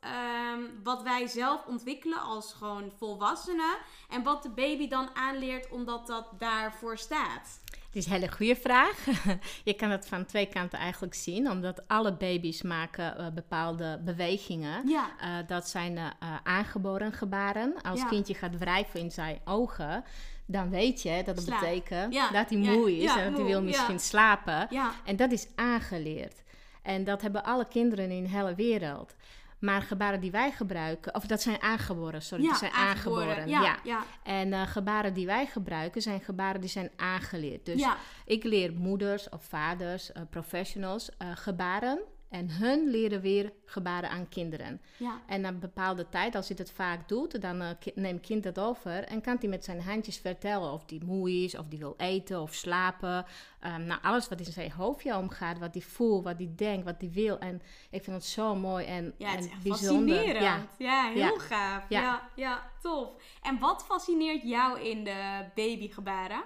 um, 0.53 0.79
wat 0.83 1.03
wij 1.03 1.27
zelf 1.27 1.65
ontwikkelen 1.65 2.21
als 2.21 2.53
gewoon 2.53 2.91
volwassenen 2.97 3.77
en 4.09 4.23
wat 4.23 4.43
de 4.43 4.49
baby 4.49 4.87
dan 4.87 5.15
aanleert 5.15 5.69
omdat 5.69 6.07
dat 6.07 6.29
daarvoor 6.37 6.97
staat? 6.97 7.63
Het 7.95 8.03
is 8.05 8.09
een 8.11 8.19
hele 8.19 8.31
goede 8.31 8.55
vraag. 8.55 9.05
Je 9.63 9.73
kan 9.73 9.89
het 9.89 10.07
van 10.07 10.25
twee 10.25 10.45
kanten 10.45 10.79
eigenlijk 10.79 11.13
zien, 11.13 11.51
omdat 11.51 11.87
alle 11.87 12.13
baby's 12.13 12.61
maken 12.61 13.15
uh, 13.19 13.27
bepaalde 13.33 14.01
bewegingen. 14.05 14.87
Ja. 14.87 15.09
Uh, 15.21 15.47
dat 15.47 15.69
zijn 15.69 15.97
uh, 15.97 16.09
aangeboren 16.43 17.13
gebaren. 17.13 17.73
Als 17.81 17.99
ja. 17.99 18.07
kindje 18.07 18.33
gaat 18.33 18.57
wrijven 18.57 18.99
in 18.99 19.11
zijn 19.11 19.39
ogen, 19.45 20.03
dan 20.45 20.69
weet 20.69 21.01
je 21.01 21.21
dat 21.25 21.35
dat 21.35 21.45
betekent 21.45 22.13
ja. 22.13 22.31
dat 22.31 22.49
hij 22.49 22.57
moe 22.57 22.97
is 22.97 23.15
en 23.15 23.29
dat 23.29 23.39
hij 23.39 23.47
wil 23.47 23.63
misschien 23.63 23.99
slapen. 23.99 24.69
En 25.05 25.15
dat 25.15 25.31
is 25.31 25.47
aangeleerd. 25.55 26.43
En 26.81 27.03
dat 27.03 27.21
hebben 27.21 27.43
alle 27.43 27.67
kinderen 27.67 28.11
in 28.11 28.23
de 28.23 28.29
hele 28.29 28.55
wereld. 28.55 29.15
Maar 29.59 29.81
gebaren 29.81 30.19
die 30.19 30.31
wij 30.31 30.51
gebruiken, 30.51 31.15
of 31.15 31.25
dat 31.25 31.41
zijn 31.41 31.61
aangeboren, 31.61 32.21
sorry, 32.21 32.43
ja, 32.43 32.49
dat 32.49 32.59
zijn 32.59 32.71
aangeboren. 32.71 33.37
aangeboren. 33.37 33.79
Ja. 33.83 34.03
En 34.23 34.47
uh, 34.47 34.61
gebaren 34.67 35.13
die 35.13 35.25
wij 35.25 35.45
gebruiken 35.45 36.01
zijn 36.01 36.21
gebaren 36.21 36.61
die 36.61 36.69
zijn 36.69 36.91
aangeleerd. 36.95 37.65
Dus 37.65 37.87
ik 38.25 38.43
leer 38.43 38.73
moeders 38.73 39.29
of 39.29 39.43
vaders, 39.43 40.11
uh, 40.11 40.21
professionals, 40.29 41.09
uh, 41.21 41.27
gebaren. 41.33 41.99
En 42.35 42.49
hun 42.49 42.89
leren 42.89 43.21
weer 43.21 43.53
gebaren 43.65 44.09
aan 44.09 44.29
kinderen. 44.29 44.81
Ja. 44.97 45.21
En 45.27 45.41
na 45.41 45.47
een 45.47 45.59
bepaalde 45.59 46.09
tijd, 46.09 46.35
als 46.35 46.47
hij 46.47 46.57
het 46.59 46.71
vaak 46.71 47.07
doet, 47.07 47.41
dan 47.41 47.61
uh, 47.61 47.69
neemt 47.95 48.21
kind 48.21 48.43
dat 48.43 48.59
over 48.59 49.03
en 49.03 49.21
kan 49.21 49.37
hij 49.39 49.49
met 49.49 49.63
zijn 49.63 49.81
handjes 49.81 50.17
vertellen 50.17 50.71
of 50.71 50.83
hij 50.87 51.01
moe 51.05 51.43
is, 51.43 51.57
of 51.57 51.65
hij 51.69 51.77
wil 51.77 51.93
eten 51.97 52.41
of 52.41 52.53
slapen. 52.53 53.25
Um, 53.65 53.83
nou, 53.83 54.01
alles 54.01 54.27
wat 54.27 54.39
in 54.39 54.45
zijn 54.45 54.71
hoofdje 54.71 55.17
omgaat, 55.17 55.59
wat 55.59 55.73
hij 55.73 55.83
voelt, 55.83 56.23
wat 56.23 56.37
hij 56.37 56.51
denkt, 56.55 56.85
wat 56.85 56.95
hij 56.99 57.11
wil. 57.11 57.39
En 57.39 57.61
ik 57.89 58.03
vind 58.03 58.15
het 58.15 58.25
zo 58.25 58.55
mooi 58.55 58.85
en, 58.85 59.13
ja, 59.17 59.29
het 59.29 59.39
en 59.39 59.45
is 59.45 59.63
bijzonder. 59.63 60.41
Ja. 60.41 60.67
ja, 60.77 61.09
heel 61.09 61.39
gaaf. 61.39 61.89
Ja. 61.89 62.01
ja. 62.01 62.29
Ja, 62.35 62.71
tof. 62.81 63.09
En 63.41 63.59
wat 63.59 63.85
fascineert 63.85 64.41
jou 64.43 64.81
in 64.81 65.03
de 65.03 65.45
babygebaren? 65.55 66.43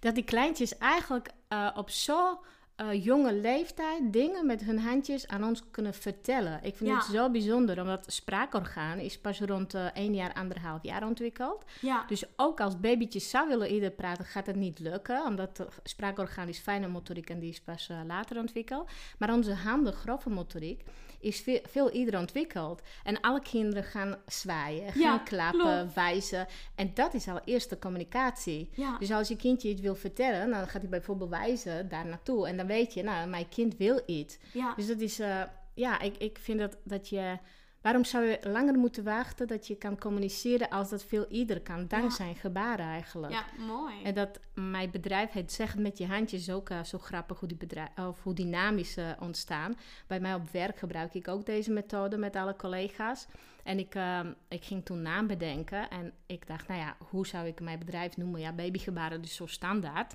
Dat 0.00 0.14
die 0.14 0.24
kleintjes 0.24 0.78
eigenlijk 0.78 1.30
uh, 1.48 1.70
op 1.74 1.90
zo 1.90 2.40
uh, 2.80 3.04
jonge 3.04 3.32
leeftijd 3.34 4.12
dingen 4.12 4.46
met 4.46 4.60
hun 4.64 4.78
handjes 4.78 5.26
aan 5.28 5.44
ons 5.44 5.62
kunnen 5.70 5.94
vertellen. 5.94 6.58
Ik 6.62 6.76
vind 6.76 6.90
Ja. 6.90 6.96
het 6.96 7.04
zo 7.04 7.30
bijzonder, 7.30 7.80
omdat 7.80 8.04
het 8.04 8.14
spraakorgaan 8.14 8.98
is 8.98 9.18
pas 9.18 9.40
rond 9.40 9.74
uh, 9.74 9.86
1 9.94 10.14
jaar, 10.14 10.32
anderhalf 10.34 10.82
jaar 10.82 11.06
ontwikkeld. 11.06 11.64
Ja, 11.80 12.04
Dus 12.06 12.24
ook 12.36 12.60
als 12.60 12.80
babytje 12.80 13.18
zou 13.20 13.48
willen 13.48 13.68
eerder 13.68 13.90
praten, 13.90 14.24
gaat 14.24 14.46
het 14.46 14.56
niet 14.56 14.78
lukken. 14.78 15.24
Omdat 15.26 15.58
het 15.58 15.68
spraakorgaan 15.82 16.48
is 16.48 16.58
fijne 16.58 16.88
motoriek 16.88 17.30
en 17.30 17.38
die 17.38 17.50
is 17.50 17.60
pas 17.60 17.88
uh, 17.90 17.98
later 18.06 18.38
ontwikkeld. 18.38 18.90
Maar 19.18 19.32
onze 19.32 19.52
handen, 19.54 19.92
grove 19.92 20.30
motoriek, 20.30 20.82
is 21.20 21.40
veel, 21.40 21.60
veel 21.68 21.90
eerder 21.90 22.18
ontwikkeld. 22.20 22.82
En 23.04 23.20
alle 23.20 23.40
kinderen 23.40 23.84
gaan 23.84 24.16
zwaaien, 24.26 24.92
gaan 24.92 25.00
Ja, 25.00 25.18
klappen, 25.18 25.60
klopt. 25.60 25.94
wijzen. 25.94 26.46
En 26.74 26.90
dat 26.94 27.14
is 27.14 27.28
al 27.28 27.40
eerste 27.44 27.78
communicatie. 27.78 28.70
ja. 28.74 28.98
Dus 28.98 29.10
als 29.12 29.28
je 29.28 29.36
kindje 29.36 29.68
iets 29.68 29.80
wil 29.80 29.94
vertellen, 29.94 30.50
dan 30.50 30.68
gaat 30.68 30.80
hij 30.80 30.90
bijvoorbeeld 30.90 31.30
wijzen 31.30 31.88
daar 31.88 32.06
naartoe. 32.06 32.46
En 32.48 32.56
dan 32.66 32.76
weet 32.76 32.94
je, 32.94 33.02
nou, 33.02 33.28
mijn 33.28 33.48
kind 33.48 33.76
wil 33.76 34.02
iets. 34.06 34.38
ja. 34.52 34.74
Dus 34.76 34.86
dat 34.86 35.00
is, 35.00 35.18
eh, 35.18 35.42
ja, 35.74 36.00
ik, 36.00 36.16
ik 36.16 36.38
vind 36.38 36.58
dat, 36.58 36.76
dat 36.84 37.08
je... 37.08 37.38
Waarom 37.80 38.04
zou 38.04 38.24
je 38.24 38.38
langer 38.42 38.74
moeten 38.74 39.04
wachten 39.04 39.46
dat 39.46 39.66
je 39.66 39.76
kan 39.76 39.98
communiceren 39.98 40.70
als 40.70 40.90
dat 40.90 41.04
veel 41.04 41.26
ieder 41.28 41.60
kan? 41.60 41.86
Dankzij 41.88 42.34
gebaren 42.34 42.86
eigenlijk. 42.86 43.32
ja, 43.32 43.44
mooi. 43.66 43.94
En 44.02 44.14
dat 44.14 44.40
mijn 44.54 44.90
bedrijf, 44.90 45.32
het 45.32 45.52
zegt 45.52 45.78
met 45.78 45.98
je 45.98 46.06
handjes 46.06 46.50
ook 46.50 46.70
uh, 46.70 46.82
zo 46.84 46.98
grappig 46.98 47.38
hoe 47.38 47.48
die, 47.48 47.56
bedrijf, 47.56 47.88
of 47.98 48.22
hoe 48.22 48.34
dynamisch 48.34 48.98
uh, 48.98 49.10
ontstaan. 49.20 49.76
Bij 50.06 50.20
mij 50.20 50.34
op 50.34 50.50
werk 50.50 50.78
gebruik 50.78 51.14
ik 51.14 51.28
ook 51.28 51.46
deze 51.46 51.70
methode 51.70 52.16
met 52.16 52.36
alle 52.36 52.56
collega's. 52.56 53.26
En 53.64 53.78
ik, 53.78 53.94
uh, 53.94 54.20
ik 54.48 54.64
ging 54.64 54.84
toen 54.84 55.02
naam 55.02 55.26
bedenken 55.26 55.90
en 55.90 56.12
ik 56.26 56.46
dacht, 56.46 56.68
nou 56.68 56.80
ja, 56.80 56.96
hoe 57.10 57.26
zou 57.26 57.46
ik 57.46 57.60
mijn 57.60 57.78
bedrijf 57.78 58.16
noemen? 58.16 58.40
Ja, 58.40 58.52
babygebaren, 58.52 59.22
dus 59.22 59.34
zo 59.34 59.46
standaard. 59.46 60.14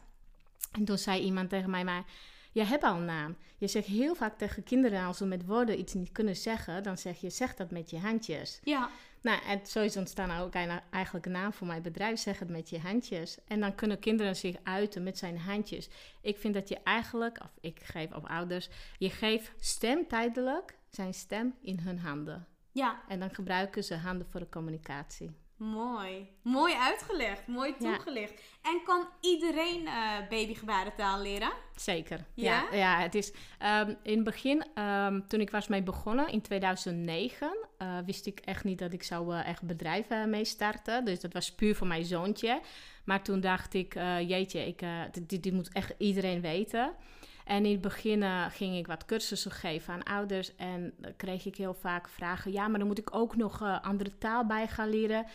En 0.71 0.85
toen 0.85 0.97
zei 0.97 1.21
iemand 1.21 1.49
tegen 1.49 1.69
mij, 1.69 1.83
maar 1.83 2.03
je 2.51 2.63
hebt 2.63 2.83
al 2.83 2.95
een 2.95 3.05
naam. 3.05 3.37
Je 3.57 3.67
zegt 3.67 3.87
heel 3.87 4.15
vaak 4.15 4.37
tegen 4.37 4.63
kinderen 4.63 5.03
als 5.05 5.17
ze 5.17 5.25
met 5.25 5.45
woorden 5.45 5.79
iets 5.79 5.93
niet 5.93 6.11
kunnen 6.11 6.35
zeggen, 6.35 6.83
dan 6.83 6.97
zeg 6.97 7.21
je, 7.21 7.29
zeg 7.29 7.55
dat 7.55 7.71
met 7.71 7.89
je 7.89 7.99
handjes. 7.99 8.59
Ja, 8.63 8.89
Nou, 9.21 9.41
en 9.47 9.67
zo 9.67 9.81
is 9.81 9.97
ontstaan 9.97 10.41
ook 10.41 10.53
eigenlijk 10.89 11.25
een 11.25 11.31
naam 11.31 11.53
voor 11.53 11.67
mijn 11.67 11.81
bedrijf, 11.81 12.19
zeg 12.19 12.39
het 12.39 12.49
met 12.49 12.69
je 12.69 12.79
handjes. 12.79 13.37
En 13.47 13.59
dan 13.59 13.75
kunnen 13.75 13.99
kinderen 13.99 14.35
zich 14.35 14.55
uiten 14.63 15.03
met 15.03 15.17
zijn 15.17 15.37
handjes. 15.39 15.89
Ik 16.21 16.37
vind 16.37 16.53
dat 16.53 16.69
je 16.69 16.77
eigenlijk, 16.83 17.39
of 17.43 17.51
ik 17.61 17.79
geef 17.83 18.13
op 18.13 18.25
ouders, 18.25 18.69
je 18.97 19.09
geeft 19.09 19.51
stem 19.59 20.07
tijdelijk 20.07 20.77
zijn 20.89 21.13
stem 21.13 21.55
in 21.61 21.79
hun 21.79 21.99
handen. 21.99 22.47
ja, 22.71 23.01
En 23.07 23.19
dan 23.19 23.35
gebruiken 23.35 23.83
ze 23.83 23.95
handen 23.95 24.27
voor 24.29 24.39
de 24.39 24.49
communicatie. 24.49 25.31
Mooi. 25.59 26.27
Mooi 26.41 26.73
uitgelegd, 26.73 27.47
mooi 27.47 27.75
Ja. 27.79 27.93
toegelicht. 27.93 28.41
En 28.61 28.81
kan 28.85 29.07
iedereen 29.21 29.87
eh 29.87 30.27
babygebarentaal 30.29 31.21
leren? 31.21 31.51
Zeker. 31.75 32.25
Ja? 32.33 32.67
Ja, 32.71 32.77
ja 32.77 32.99
het 32.99 33.15
is 33.15 33.31
ehm, 33.59 33.93
in 34.03 34.15
het 34.15 34.23
begin, 34.23 34.65
ehm, 34.73 35.21
toen 35.27 35.41
ik 35.41 35.49
was 35.49 35.67
mee 35.67 35.83
begonnen 35.83 36.27
in 36.27 36.41
2009, 36.41 37.57
eh, 37.77 37.97
wist 38.05 38.25
ik 38.25 38.39
echt 38.39 38.63
niet 38.63 38.79
dat 38.79 38.93
ik 38.93 39.03
zou 39.03 39.33
eh, 39.35 39.47
echt 39.47 39.61
bedrijven 39.61 40.29
mee 40.29 40.45
starten. 40.45 41.05
Dus 41.05 41.19
dat 41.19 41.33
was 41.33 41.55
puur 41.55 41.75
voor 41.75 41.87
mijn 41.87 42.05
zoontje. 42.05 42.61
Maar 43.05 43.23
toen 43.23 43.39
dacht 43.39 43.73
ik, 43.73 43.93
jeetje, 44.27 44.67
ik, 44.67 44.81
dit 45.41 45.53
moet 45.53 45.73
echt 45.73 45.93
iedereen 45.97 46.41
weten. 46.41 46.93
En 47.49 47.65
in 47.65 47.71
het 47.71 47.81
begin 47.81 48.23
eh, 48.23 48.45
ging 48.49 48.77
ik 48.77 48.87
wat 48.87 49.05
cursussen 49.05 49.51
geven 49.51 49.93
aan 49.93 50.03
ouders. 50.03 50.55
En 50.55 50.93
dan 50.97 51.15
kreeg 51.15 51.45
ik 51.45 51.55
heel 51.55 51.73
vaak 51.73 52.09
vragen: 52.09 52.51
ja, 52.51 52.67
maar 52.67 52.79
dan 52.79 52.87
moet 52.87 52.97
ik 52.97 53.15
ook 53.15 53.35
nog 53.35 53.61
eh, 53.61 53.81
andere 53.81 54.17
taal 54.17 54.45
bij 54.45 54.67
gaan 54.67 54.89
leren. 54.89 55.25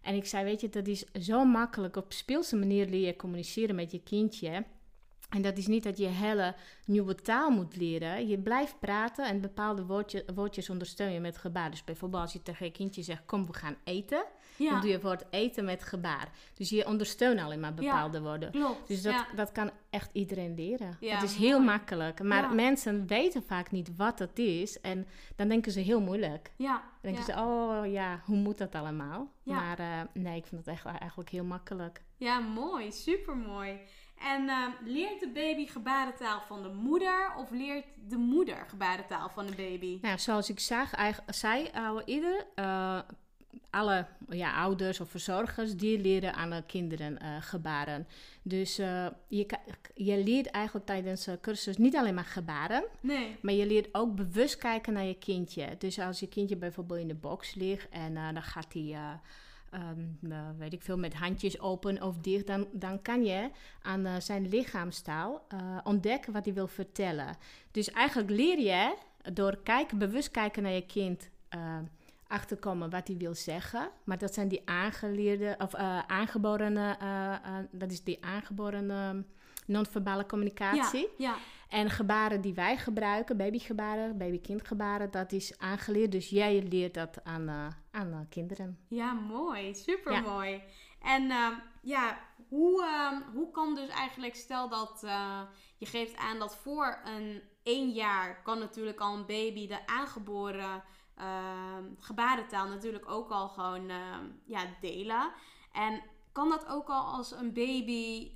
En 0.00 0.14
ik 0.14 0.26
zei: 0.26 0.44
Weet 0.44 0.60
je, 0.60 0.68
dat 0.68 0.86
is 0.86 1.04
zo 1.12 1.44
makkelijk. 1.44 1.96
Op 1.96 2.12
speelse 2.12 2.56
manier 2.56 2.86
leer 2.86 3.06
je 3.06 3.16
communiceren 3.16 3.74
met 3.74 3.90
je 3.90 4.02
kindje. 4.02 4.64
En 5.28 5.42
dat 5.42 5.58
is 5.58 5.66
niet 5.66 5.82
dat 5.82 5.98
je 5.98 6.06
hele 6.06 6.54
nieuwe 6.84 7.14
taal 7.14 7.50
moet 7.50 7.76
leren. 7.76 8.28
Je 8.28 8.38
blijft 8.38 8.78
praten 8.80 9.26
en 9.26 9.40
bepaalde 9.40 9.84
woordje, 9.84 10.24
woordjes 10.34 10.70
ondersteun 10.70 11.12
je 11.12 11.20
met 11.20 11.38
gebaar. 11.38 11.70
Dus 11.70 11.84
bijvoorbeeld 11.84 12.22
als 12.22 12.32
je 12.32 12.42
tegen 12.42 12.66
je 12.66 12.72
kindje 12.72 13.02
zegt: 13.02 13.26
Kom, 13.26 13.46
we 13.46 13.54
gaan 13.54 13.76
eten. 13.84 14.24
Dan 14.58 14.66
Ja, 14.66 14.80
doe 14.80 14.90
je 14.90 15.00
woord 15.00 15.24
eten 15.30 15.64
met 15.64 15.82
gebaar. 15.82 16.28
Dus 16.54 16.68
je 16.68 16.86
ondersteunt 16.86 17.40
alleen 17.40 17.60
maar 17.60 17.74
bepaalde 17.74 18.20
woorden. 18.20 18.50
klopt. 18.50 18.88
Dus 18.88 19.02
dat, 19.02 19.12
ja. 19.12 19.26
dat 19.36 19.52
kan 19.52 19.70
echt 19.90 20.10
iedereen 20.12 20.54
leren. 20.54 20.96
Ja, 21.00 21.14
het 21.14 21.30
is 21.30 21.36
heel 21.36 21.60
makkelijk. 21.60 22.22
Maar 22.22 22.54
mensen 22.54 23.06
weten 23.06 23.42
vaak 23.42 23.70
niet 23.70 23.96
wat 23.96 24.18
het 24.18 24.38
is. 24.38 24.80
En 24.80 25.06
dan 25.36 25.48
denken 25.48 25.72
ze 25.72 25.80
heel 25.80 26.00
moeilijk. 26.00 26.50
ja, 26.56 26.72
Dan 26.72 27.12
denken 27.12 27.24
ja. 27.26 27.34
ze, 27.34 27.40
oh 27.42 27.92
ja, 27.92 28.20
hoe 28.24 28.36
moet 28.36 28.58
dat 28.58 28.74
allemaal? 28.74 29.30
Ja. 29.42 29.54
Maar 29.54 29.78
eh, 29.78 30.00
nee, 30.12 30.36
ik 30.36 30.46
vind 30.46 30.66
het 30.66 30.74
echt, 30.74 30.84
eigenlijk 30.84 31.30
heel 31.30 31.44
makkelijk. 31.44 32.02
Ja, 32.16 32.38
mooi. 32.38 32.92
Super 32.92 33.36
mooi. 33.36 33.78
En 34.16 34.48
eh, 34.48 34.66
leert 34.84 35.20
de 35.20 35.28
baby 35.28 35.66
gebarentaal 35.66 36.40
van 36.40 36.62
de 36.62 36.68
moeder 36.68 37.32
of 37.36 37.50
leert 37.50 37.86
de 38.08 38.16
moeder 38.16 38.64
gebarentaal 38.68 39.28
van 39.28 39.46
de 39.46 39.54
baby? 39.54 39.98
Nou, 40.02 40.18
zoals 40.18 40.50
ik 40.50 40.60
zag, 40.60 40.90
zei 41.26 41.68
al 41.74 42.02
eerder, 42.02 42.46
eh, 42.54 42.98
alle 43.70 44.06
ja, 44.28 44.54
ouders 44.62 45.00
of 45.00 45.10
verzorgers, 45.10 45.76
die 45.76 46.00
leren 46.00 46.34
aan 46.34 46.50
de 46.50 46.62
kinderen 46.66 47.18
eh, 47.18 47.36
gebaren. 47.40 48.06
Dus 48.42 48.78
eh, 48.78 49.06
je, 49.28 49.46
je 49.94 50.24
leert 50.24 50.46
eigenlijk 50.46 50.86
tijdens 50.86 51.24
de 51.24 51.38
cursus 51.40 51.76
niet 51.76 51.96
alleen 51.96 52.14
maar 52.14 52.24
gebaren, 52.24 52.84
Nee. 53.00 53.36
Maar 53.40 53.54
je 53.54 53.66
leert 53.66 53.88
ook 53.94 54.14
bewust 54.14 54.58
kijken 54.58 54.92
naar 54.92 55.04
je 55.04 55.18
kindje. 55.18 55.74
Dus 55.78 55.98
als 55.98 56.20
je 56.20 56.28
kindje 56.28 56.56
bijvoorbeeld 56.56 57.00
in 57.00 57.08
de 57.08 57.14
box 57.14 57.54
ligt 57.54 57.88
en 57.88 58.16
eh, 58.16 58.32
dan 58.32 58.42
gaat 58.42 58.72
hij, 58.72 58.92
eh, 58.92 59.10
ehm, 59.70 60.32
eh, 60.32 60.38
weet 60.58 60.72
ik 60.72 60.82
veel, 60.82 60.98
met 60.98 61.14
handjes 61.14 61.60
open 61.60 62.02
of 62.02 62.18
dicht, 62.18 62.46
dan, 62.46 62.66
dan 62.72 63.02
kan 63.02 63.24
je 63.24 63.50
aan 63.82 64.06
eh, 64.06 64.14
zijn 64.20 64.48
lichaamstaal 64.48 65.44
eh, 65.48 65.78
ontdekken 65.84 66.32
wat 66.32 66.44
hij 66.44 66.54
wil 66.54 66.68
vertellen. 66.68 67.36
Dus 67.70 67.90
eigenlijk 67.90 68.30
leer 68.30 68.58
je 68.58 68.94
door 69.32 69.58
kijken, 69.62 69.98
bewust 69.98 70.30
kijken 70.30 70.62
naar 70.62 70.72
je 70.72 70.86
kind. 70.86 71.28
Eh, 72.28 72.36
achterkomen 72.36 72.90
wat 72.90 73.06
hij 73.06 73.16
wil 73.16 73.34
zeggen. 73.34 73.90
Maar 74.04 74.18
dat 74.18 74.34
zijn 74.34 74.48
die 74.48 74.62
aangeleerde, 74.64 75.54
of 75.58 75.74
uh, 75.74 75.98
aangeboren, 75.98 76.74
dat 77.70 77.90
is 77.90 78.04
die 78.04 78.24
aangeboren 78.24 79.26
non-verbale 79.66 80.26
communicatie. 80.26 81.08
Ja, 81.16 81.28
ja. 81.28 81.36
En 81.68 81.90
gebaren 81.90 82.40
die 82.40 82.54
wij 82.54 82.76
gebruiken, 82.76 83.36
babygebaren, 83.36 84.18
baby-kindgebaren, 84.18 85.10
dat 85.10 85.32
is 85.32 85.58
aangeleerd. 85.58 86.12
Dus 86.12 86.28
jij 86.28 86.62
leert 86.62 86.94
dat 86.94 87.24
aan, 87.24 87.74
aan 87.90 88.26
kinderen. 88.28 88.78
Ja, 88.88 89.12
mooi. 89.12 89.74
Super 89.74 90.22
mooi. 90.22 90.62
En 91.02 91.30
ehm, 91.30 91.52
ja, 91.82 92.18
hoe, 92.48 92.84
ehm, 92.84 93.34
hoe 93.34 93.50
kan 93.50 93.74
dus 93.74 93.88
eigenlijk, 93.88 94.34
stel 94.34 94.68
dat 94.68 95.00
je 95.78 95.86
geeft 95.86 96.16
aan 96.16 96.38
dat 96.38 96.56
voor 96.56 96.98
een 97.04 97.42
één 97.66 97.90
jaar 97.90 98.42
kan 98.42 98.58
natuurlijk 98.58 99.00
al 99.00 99.14
een 99.14 99.26
baby 99.26 99.66
de 99.66 99.86
aangeboren 99.86 100.82
uh, 101.18 101.76
gebarentaal 101.98 102.68
natuurlijk 102.68 103.10
ook 103.10 103.30
al 103.30 103.48
gewoon 103.48 103.90
ja, 104.44 104.64
delen. 104.80 105.32
En 105.72 106.02
kan 106.32 106.48
dat 106.48 106.66
ook 106.68 106.88
al 106.88 107.02
als 107.04 107.32
een 107.32 107.52
baby 107.52 108.30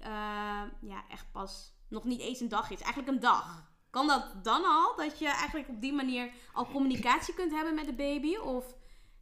ja, 0.80 1.04
echt 1.08 1.26
pas 1.32 1.72
nog 1.88 2.04
niet 2.04 2.20
eens 2.20 2.40
een 2.40 2.48
dag 2.48 2.70
is, 2.70 2.80
eigenlijk 2.80 3.12
een 3.12 3.20
dag? 3.20 3.68
Kan 3.90 4.06
dat 4.06 4.44
dan 4.44 4.64
al? 4.64 4.96
Dat 4.96 5.18
je 5.18 5.26
eigenlijk 5.26 5.68
op 5.68 5.80
die 5.80 5.92
manier 5.92 6.30
al 6.52 6.66
communicatie 6.66 7.34
kunt 7.34 7.52
hebben 7.52 7.74
met 7.74 7.86
de 7.86 7.94
baby? 7.94 8.36
Of 8.36 8.74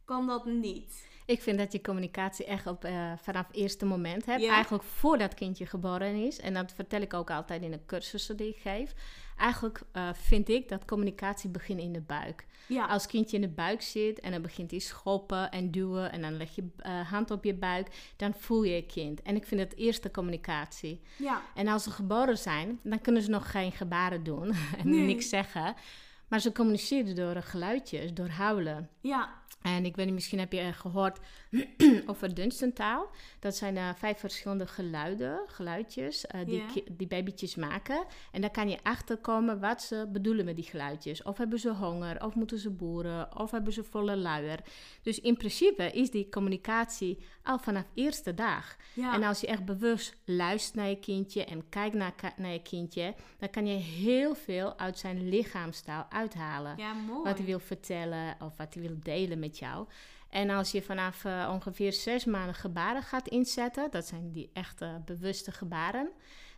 kan 0.05 0.27
dat 0.27 0.45
niet? 0.45 1.07
Ik 1.25 1.41
vind 1.41 1.57
dat 1.57 1.71
je 1.71 1.81
communicatie 1.81 2.45
echt 2.45 2.67
op, 2.67 2.85
uh, 2.85 3.11
vanaf 3.17 3.47
het 3.47 3.55
eerste 3.55 3.85
moment 3.85 4.25
hebt. 4.25 4.45
Eigenlijk 4.45 4.83
voordat 4.83 5.33
kindje 5.33 5.65
geboren 5.65 6.15
is. 6.15 6.39
En 6.39 6.53
dat 6.53 6.73
vertel 6.73 7.01
ik 7.01 7.13
ook 7.13 7.31
altijd 7.31 7.61
in 7.61 7.71
de 7.71 7.85
cursussen 7.85 8.37
die 8.37 8.49
ik 8.49 8.57
geef. 8.61 8.93
Eigenlijk 9.39 9.81
uh, 9.93 10.09
vind 10.13 10.49
ik 10.49 10.69
dat 10.69 10.85
communicatie 10.85 11.49
begint 11.49 11.79
in 11.79 11.93
de 11.93 12.01
buik. 12.01 12.45
Ja. 12.67 12.85
Als 12.85 13.07
kindje 13.07 13.35
in 13.35 13.41
de 13.41 13.49
buik 13.49 13.81
zit 13.81 14.19
en 14.19 14.31
dan 14.31 14.41
begint 14.41 14.71
hij 14.71 14.79
schoppen 14.79 15.51
en 15.51 15.71
duwen... 15.71 16.11
en 16.11 16.21
dan 16.21 16.37
leg 16.37 16.55
je 16.55 16.61
uh, 16.85 17.09
hand 17.11 17.31
op 17.31 17.43
je 17.43 17.53
buik, 17.53 18.13
dan 18.15 18.33
voel 18.33 18.63
je 18.63 18.75
je 18.75 18.85
kind. 18.85 19.21
En 19.21 19.35
ik 19.35 19.45
vind 19.45 19.61
het 19.61 19.75
eerste 19.75 20.11
communicatie. 20.11 21.01
Ja. 21.17 21.41
En 21.55 21.67
als 21.67 21.83
ze 21.83 21.91
geboren 21.91 22.37
zijn, 22.37 22.79
dan 22.83 23.01
kunnen 23.01 23.21
ze 23.21 23.29
nog 23.29 23.51
geen 23.51 23.71
gebaren 23.71 24.23
doen 24.23 24.53
en 24.79 24.89
nee. 24.89 25.05
niks 25.05 25.29
zeggen... 25.29 25.75
Maar 26.29 26.39
ze 26.39 26.51
communiceren 26.51 27.15
door 27.15 27.41
geluidjes, 27.41 28.13
door 28.13 28.29
huilen. 28.29 28.89
Ja. 29.01 29.39
En 29.61 29.85
ik 29.85 29.95
weet 29.95 30.05
niet, 30.05 30.15
misschien 30.15 30.39
heb 30.39 30.51
je 30.51 30.73
gehoord 30.73 31.19
over 32.05 32.33
dunstentaal. 32.33 33.09
Dat 33.39 33.55
zijn 33.55 33.75
uh, 33.75 33.89
vijf 33.95 34.19
verschillende 34.19 34.67
geluiden, 34.67 35.39
geluidjes 35.47 36.25
uh, 36.35 36.45
die, 36.45 36.55
yeah. 36.55 36.87
die 36.91 37.07
babytjes 37.07 37.55
maken. 37.55 38.05
En 38.31 38.41
daar 38.41 38.51
kan 38.51 38.69
je 38.69 38.77
achterkomen 38.83 39.59
wat 39.59 39.81
ze 39.81 40.09
bedoelen 40.11 40.45
met 40.45 40.55
die 40.55 40.65
geluidjes. 40.65 41.23
Of 41.23 41.37
hebben 41.37 41.59
ze 41.59 41.73
honger, 41.73 42.25
of 42.25 42.35
moeten 42.35 42.57
ze 42.57 42.69
boeren, 42.69 43.39
of 43.39 43.51
hebben 43.51 43.73
ze 43.73 43.83
volle 43.83 44.17
luier. 44.17 44.59
Dus 45.01 45.19
in 45.19 45.37
principe 45.37 45.91
is 45.91 46.11
die 46.11 46.29
communicatie 46.29 47.17
al 47.43 47.59
vanaf 47.59 47.85
eerste 47.93 48.33
dag. 48.33 48.77
Ja. 48.93 49.13
En 49.13 49.23
als 49.23 49.41
je 49.41 49.47
echt 49.47 49.65
bewust 49.65 50.15
luistert 50.25 50.75
naar 50.75 50.89
je 50.89 50.99
kindje 50.99 51.45
en 51.45 51.69
kijkt 51.69 51.95
naar, 51.95 52.13
naar 52.37 52.51
je 52.51 52.61
kindje, 52.61 53.15
dan 53.39 53.49
kan 53.49 53.67
je 53.67 53.77
heel 53.77 54.35
veel 54.35 54.77
uit 54.77 54.97
zijn 54.97 55.29
lichaamstaal 55.29 56.07
uithalen. 56.19 56.77
Ja, 56.77 56.93
mooi. 56.93 57.23
Wat 57.23 57.37
hij 57.37 57.45
wil 57.45 57.59
vertellen 57.59 58.35
of 58.39 58.57
wat 58.57 58.73
hij 58.73 58.83
wil 58.83 58.97
delen 59.03 59.39
met 59.39 59.57
jou. 59.57 59.87
En 60.29 60.49
als 60.49 60.71
je 60.71 60.81
vanaf 60.81 61.23
uh, 61.23 61.49
ongeveer 61.53 61.93
zes 61.93 62.25
maanden 62.25 62.55
gebaren 62.55 63.03
gaat 63.03 63.27
inzetten, 63.27 63.91
dat 63.91 64.05
zijn 64.05 64.31
die 64.31 64.49
echte 64.53 65.01
bewuste 65.05 65.51
gebaren, 65.51 66.09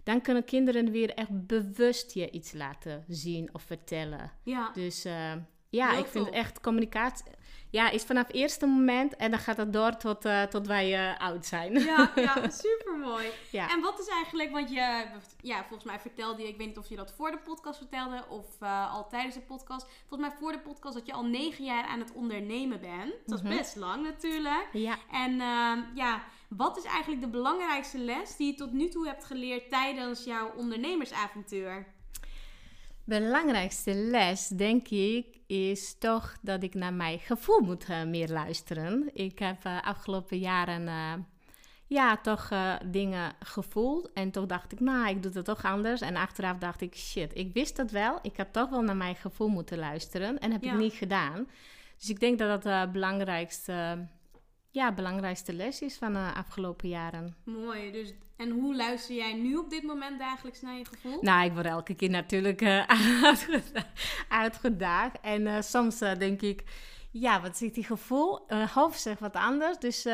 dan 0.04 0.22
kunnen 0.22 0.46
kinderen 0.46 0.92
weer 0.92 1.14
echt 1.14 1.48
bewust 1.48 2.14
je 2.14 2.32
iets 2.32 2.54
laten 2.54 3.04
zien 3.08 3.50
of 3.54 3.62
vertellen. 3.62 4.32
Ja. 4.44 4.72
Dus 4.74 5.06
uh, 5.06 5.34
ja, 5.72 5.90
Heel 5.90 6.00
ik 6.00 6.06
vind 6.06 6.30
echt 6.30 6.62
communicatie 6.62 7.32
ja, 7.72 7.90
is 7.90 8.04
vanaf 8.04 8.28
het 8.28 8.36
eerste 8.36 8.66
moment 8.66 9.16
en 9.16 9.32
dan 9.32 9.40
gaat 9.40 9.58
het 9.58 9.74
door 9.74 9.98
tot, 9.98 10.26
uh, 10.26 10.44
tot 10.44 10.68
wij 10.68 11.10
uh, 11.10 11.20
oud 11.20 11.46
zijn. 11.46 11.74
Ja, 11.74 12.12
ja 12.16 12.50
super 12.50 12.98
mooi. 12.98 13.28
Ja. 13.52 13.72
En 13.72 13.82
wat 13.82 14.00
is 14.00 14.08
eigenlijk, 14.08 14.52
want 14.52 14.70
je, 14.70 15.06
ja, 15.42 15.60
volgens 15.60 15.84
mij 15.84 16.00
vertelde 16.00 16.42
je, 16.42 16.48
ik 16.48 16.58
weet 16.58 16.68
niet 16.68 16.78
of 16.78 16.90
je 16.90 16.96
dat 16.96 17.14
voor 17.14 17.32
de 17.32 17.38
podcast 17.38 17.78
vertelde 17.78 18.26
of 18.30 18.46
uh, 18.64 18.94
al 18.94 19.08
tijdens 19.08 19.36
de 19.36 19.42
podcast. 19.42 19.88
Volgens 20.08 20.30
mij 20.30 20.40
voor 20.40 20.52
de 20.52 20.60
podcast 20.60 20.94
dat 20.94 21.06
je 21.06 21.14
al 21.14 21.26
negen 21.26 21.64
jaar 21.64 21.84
aan 21.84 22.00
het 22.00 22.14
ondernemen 22.14 22.80
bent. 22.80 23.14
Dat 23.26 23.38
is 23.38 23.44
mm 23.44 23.50
-hmm. 23.50 23.58
best 23.58 23.76
lang 23.76 24.04
natuurlijk. 24.04 24.70
Ja. 24.74 24.98
En 25.12 25.36
ja, 25.96 26.24
wat 26.50 26.78
is 26.78 26.84
eigenlijk 26.84 27.22
de 27.22 27.30
belangrijkste 27.30 27.98
les 27.98 28.36
die 28.36 28.48
je 28.48 28.54
tot 28.54 28.72
nu 28.72 28.88
toe 28.88 29.08
hebt 29.08 29.26
geleerd 29.26 29.70
tijdens 29.70 30.24
jouw 30.24 30.52
ondernemersavontuur? 30.56 31.86
belangrijkste 33.20 33.94
les, 33.94 34.48
denk 34.48 34.88
ik, 34.88 35.26
is 35.52 35.96
toch 35.98 36.38
dat 36.42 36.64
ik 36.64 36.74
naar 36.74 36.94
mijn 36.94 37.20
gevoel 37.20 37.60
moet 37.60 37.90
uh, 37.90 38.04
meer 38.04 38.30
luisteren. 38.30 39.10
Ik 39.14 39.40
heb 39.40 39.66
uh, 39.66 39.82
afgelopen 39.82 40.40
jaren 40.40 40.82
uh, 40.82 41.14
ja, 41.88 42.18
toch 42.18 42.50
dingen 42.86 43.34
gevoeld. 43.40 44.10
En 44.14 44.32
toch 44.32 44.46
dacht 44.46 44.72
ik, 44.72 44.80
nou, 44.80 45.10
ik 45.10 45.24
doe 45.24 45.32
het 45.34 45.46
toch 45.46 45.64
anders. 45.64 46.02
En 46.02 46.16
achteraf 46.16 46.58
dacht 46.58 46.82
ik, 46.82 46.96
shit, 46.96 47.38
ik 47.38 47.54
wist 47.54 47.76
dat 47.76 47.92
wel. 47.92 48.20
Ik 48.22 48.38
had 48.38 48.54
toch 48.54 48.70
wel 48.70 48.82
naar 48.82 48.96
mijn 48.96 49.16
gevoel 49.16 49.48
moeten 49.48 49.78
luisteren. 49.78 50.40
En 50.40 50.52
heb 50.52 50.64
ja. 50.64 50.72
ik 50.72 50.78
niet 50.78 50.94
gedaan. 50.94 51.48
Dus 51.98 52.10
ik 52.10 52.20
denk 52.20 52.40
dat 52.40 52.64
dat 52.64 52.74
het 52.74 52.92
belangrijkste, 52.92 54.08
ja, 54.72 54.94
belangrijkste 54.94 55.54
les 55.54 55.82
is 55.82 55.98
van 55.98 56.14
de 56.14 56.32
afgelopen 56.36 56.90
jaren. 56.90 57.36
Mooi, 57.44 57.92
dus 57.92 58.14
en 58.38 58.50
hoe 58.50 58.76
luister 58.76 59.16
jij 59.16 59.34
nu 59.34 59.56
op 59.56 59.70
dit 59.70 59.84
moment 59.84 60.20
dagelijks 60.20 60.62
naar 60.62 60.78
je 60.78 60.86
gevoel? 60.86 61.18
Nou, 61.22 61.46
ik 61.46 61.54
word 61.54 61.66
elke 61.66 61.94
keer 61.94 62.10
natuurlijk 62.10 62.62
uh, 62.72 62.92
uitgedaagd. 64.30 65.20
En 65.22 65.42
uh, 65.42 65.62
soms 65.62 66.02
uh, 66.02 66.16
denk 66.18 66.42
ik, 66.42 66.64
ja, 67.12 67.42
wat 67.42 67.58
zit 67.58 67.74
die 67.74 67.84
gevoel? 67.84 68.40
hoofd 68.74 69.02
zegt 69.02 69.20
wat 69.20 69.36
anders. 69.36 69.78
Dus 69.78 70.06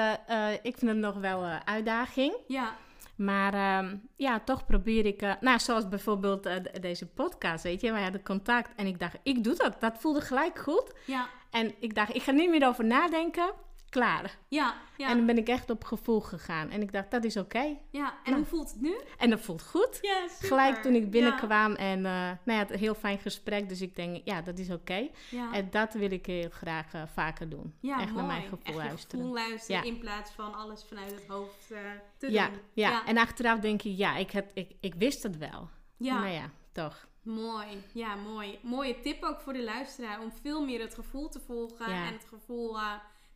ik 0.61 0.77
vind 0.77 0.91
het 0.91 0.97
nog 0.97 1.15
wel 1.15 1.43
een 1.43 1.65
uitdaging. 1.65 2.35
Ja. 2.47 2.75
Maar 3.17 3.83
uh, 3.83 3.91
ja, 4.15 4.39
toch 4.39 4.65
probeer 4.65 5.05
ik, 5.05 5.21
uh, 5.21 5.33
nou 5.39 5.59
zoals 5.59 5.87
bijvoorbeeld 5.87 6.45
uh, 6.45 6.55
deze 6.81 7.07
podcast, 7.07 7.63
weet 7.63 7.81
je, 7.81 7.91
wij 7.91 8.03
hadden 8.03 8.23
contact 8.23 8.75
en 8.75 8.87
ik 8.87 8.99
dacht, 8.99 9.15
ik 9.23 9.43
doe 9.43 9.55
dat. 9.55 9.81
Dat 9.81 9.97
voelde 9.97 10.21
gelijk 10.21 10.59
goed. 10.59 10.93
Ja. 11.05 11.29
En 11.51 11.73
ik 11.79 11.95
dacht, 11.95 12.15
ik 12.15 12.21
ga 12.21 12.31
niet 12.31 12.49
meer 12.49 12.67
over 12.67 12.85
nadenken 12.85 13.53
klaar. 13.89 14.37
Ja, 14.47 14.75
ja. 14.97 15.09
En 15.09 15.17
dan 15.17 15.25
ben 15.25 15.37
ik 15.37 15.47
echt 15.47 15.69
op 15.69 15.83
gevoel 15.83 16.19
gegaan. 16.19 16.69
En 16.69 16.81
ik 16.81 16.91
dacht, 16.91 17.11
dat 17.11 17.23
is 17.23 17.37
oké. 17.37 17.57
Okay. 17.57 17.79
Ja, 17.91 18.07
en 18.07 18.31
nou. 18.31 18.35
hoe 18.35 18.45
voelt 18.45 18.71
het 18.71 18.81
nu? 18.81 18.95
En 19.17 19.29
dat 19.29 19.41
voelt 19.41 19.63
goed. 19.63 19.97
Ja, 20.01 20.27
super. 20.27 20.47
Gelijk 20.47 20.81
toen 20.81 20.93
ik 20.93 21.11
binnenkwam 21.11 21.71
ja. 21.71 21.77
en 21.77 21.97
uh, 21.97 22.03
nou 22.03 22.37
ja, 22.45 22.57
het 22.57 22.71
een 22.71 22.79
heel 22.79 22.95
fijn 22.95 23.19
gesprek. 23.19 23.69
Dus 23.69 23.81
ik 23.81 23.95
denk, 23.95 24.21
ja, 24.23 24.41
dat 24.41 24.59
is 24.59 24.67
oké. 24.67 24.79
Okay. 24.79 25.11
Ja. 25.29 25.53
En 25.53 25.67
dat 25.69 25.93
wil 25.93 26.11
ik 26.11 26.25
heel 26.25 26.49
graag 26.49 26.93
uh, 26.93 27.01
vaker 27.13 27.49
doen. 27.49 27.73
Ja, 27.79 28.01
echt 28.01 28.11
mooi. 28.11 28.15
naar 28.15 28.25
mijn 28.25 28.41
gevoel 28.41 28.59
echt 28.63 28.75
luisteren. 28.75 29.19
gevoel 29.19 29.33
luisteren 29.33 29.83
in 29.83 29.99
plaats 29.99 30.31
van 30.31 30.55
alles 30.55 30.85
vanuit 30.87 31.11
het 31.11 31.27
hoofd 31.27 31.71
uh, 31.71 31.77
te 32.17 32.31
ja, 32.31 32.49
doen. 32.49 32.59
Ja. 32.73 33.05
en 33.05 33.17
achteraf 33.17 33.59
denk 33.59 33.81
ik, 33.81 33.97
ja, 33.97 34.17
ik, 34.17 34.31
heb, 34.31 34.51
ik, 34.53 34.71
ik 34.79 34.95
wist 34.95 35.23
het 35.23 35.37
wel. 35.37 35.69
Ja. 35.97 36.19
Maar 36.19 36.31
ja, 36.31 36.49
toch. 36.71 37.07
Mooi, 37.21 37.83
ja, 37.93 38.15
mooi. 38.15 38.59
Mooie 38.61 38.99
tip 38.99 39.23
ook 39.23 39.39
voor 39.39 39.53
de 39.53 39.63
luisteraar 39.63 40.21
om 40.21 40.31
veel 40.41 40.65
meer 40.65 40.81
het 40.81 40.93
gevoel 40.93 41.29
te 41.29 41.39
volgen 41.39 41.85
en 41.85 42.13
het 42.13 42.25
gevoel 42.29 42.79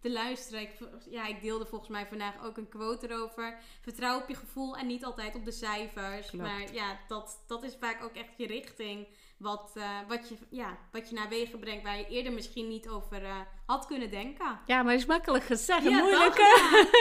te 0.02 0.12
luisteren. 0.12 0.62
Ik, 0.62 0.72
ja, 1.10 1.28
ik 1.28 1.42
deelde 1.42 1.66
volgens 1.66 1.90
mij 1.90 2.06
vandaag 2.06 2.46
ook 2.46 2.58
een 2.58 2.70
quote 2.70 3.10
erover. 3.10 3.58
Vertrouw 3.82 4.20
op 4.20 4.28
je 4.28 4.36
gevoel 4.36 4.78
en 4.78 4.88
niet 4.88 5.06
altijd 5.06 5.36
op 5.36 5.46
de 5.46 5.52
cijfers. 5.52 6.30
Klopt. 6.30 6.46
Maar 6.46 6.74
ja, 6.74 7.00
dat, 7.08 7.44
dat 7.48 7.64
is 7.64 7.76
vaak 7.80 8.04
ook 8.04 8.16
echt 8.16 8.38
je 8.38 8.48
richting. 8.48 9.08
Wat, 9.38 9.74
uh, 9.78 9.84
wat, 10.08 10.30
je, 10.30 10.36
ja, 10.50 10.78
wat 10.92 11.10
je 11.10 11.16
naar 11.16 11.30
wegen 11.30 11.60
brengt 11.60 11.84
waar 11.84 11.98
je 11.98 12.08
eerder 12.08 12.34
misschien 12.34 12.68
niet 12.68 12.90
over 12.90 13.22
uh, 13.22 13.36
had 13.66 13.86
kunnen 13.86 14.10
denken. 14.10 14.60
Ja, 14.66 14.84
maar 14.84 14.92
het 14.92 15.02
is 15.02 15.08
makkelijk 15.08 15.44
gezegd 15.44 15.84
ja, 15.84 16.00
moeilijk. 16.00 16.38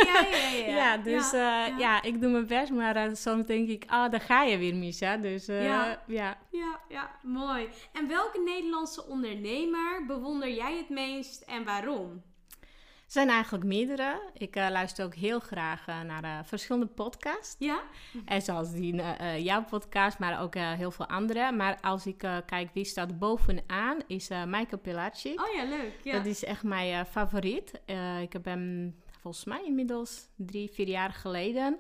Ja, 0.06 0.26
ja, 0.30 0.36
ja, 0.36 0.66
ja. 0.66 0.76
ja, 0.76 0.96
dus 0.96 1.30
ja, 1.30 1.70
uh, 1.70 1.78
ja. 1.78 2.02
ik 2.02 2.20
doe 2.20 2.30
mijn 2.30 2.46
best, 2.46 2.70
maar 2.70 3.16
soms 3.16 3.46
denk 3.46 3.68
ik, 3.68 3.84
ah, 3.86 4.04
oh, 4.04 4.10
daar 4.10 4.20
ga 4.20 4.42
je 4.42 4.58
weer, 4.58 4.74
Misha. 4.74 5.16
Dus 5.16 5.46
ja. 5.46 6.02
Ja, 6.06 6.38
ja, 6.88 7.10
mooi. 7.22 7.68
En 7.92 8.08
welke 8.08 8.40
Nederlandse 8.40 9.06
ondernemer 9.06 10.06
bewonder 10.06 10.50
jij 10.50 10.76
het 10.76 10.88
meest 10.88 11.42
en 11.42 11.64
waarom? 11.64 12.22
Er 13.10 13.16
zijn 13.16 13.28
eigenlijk 13.28 13.64
meerdere. 13.64 14.30
Ik 14.32 14.56
uh, 14.56 14.66
luister 14.70 15.04
ook 15.04 15.14
heel 15.14 15.40
graag 15.40 15.88
uh, 15.88 16.00
naar 16.00 16.24
uh, 16.24 16.38
verschillende 16.44 16.86
podcasts. 16.86 17.56
Ja? 17.58 17.82
En 18.24 18.42
zoals 18.42 18.72
die, 18.72 19.02
jouw 19.42 19.64
podcast, 19.64 20.18
maar 20.18 20.42
ook 20.42 20.54
heel 20.54 20.90
veel 20.90 21.06
andere. 21.06 21.52
Maar 21.52 21.78
als 21.80 22.06
ik 22.06 22.18
kijk 22.46 22.68
wie 22.72 22.84
staat 22.84 23.18
bovenaan, 23.18 23.98
is 24.06 24.28
Michael 24.28 24.78
Pilarci. 24.82 25.30
Oh 25.30 25.54
ja, 25.54 25.64
leuk. 25.64 25.92
Ja. 26.02 26.12
Dat 26.12 26.26
is 26.26 26.44
echt 26.44 26.62
mijn 26.62 27.06
favoriet. 27.06 27.80
ik 28.22 28.32
heb 28.32 28.44
hem 28.44 28.94
volgens 29.20 29.44
mij 29.44 29.64
inmiddels 29.64 30.28
drie, 30.36 30.70
vier 30.70 30.88
jaar 30.88 31.12
geleden... 31.12 31.78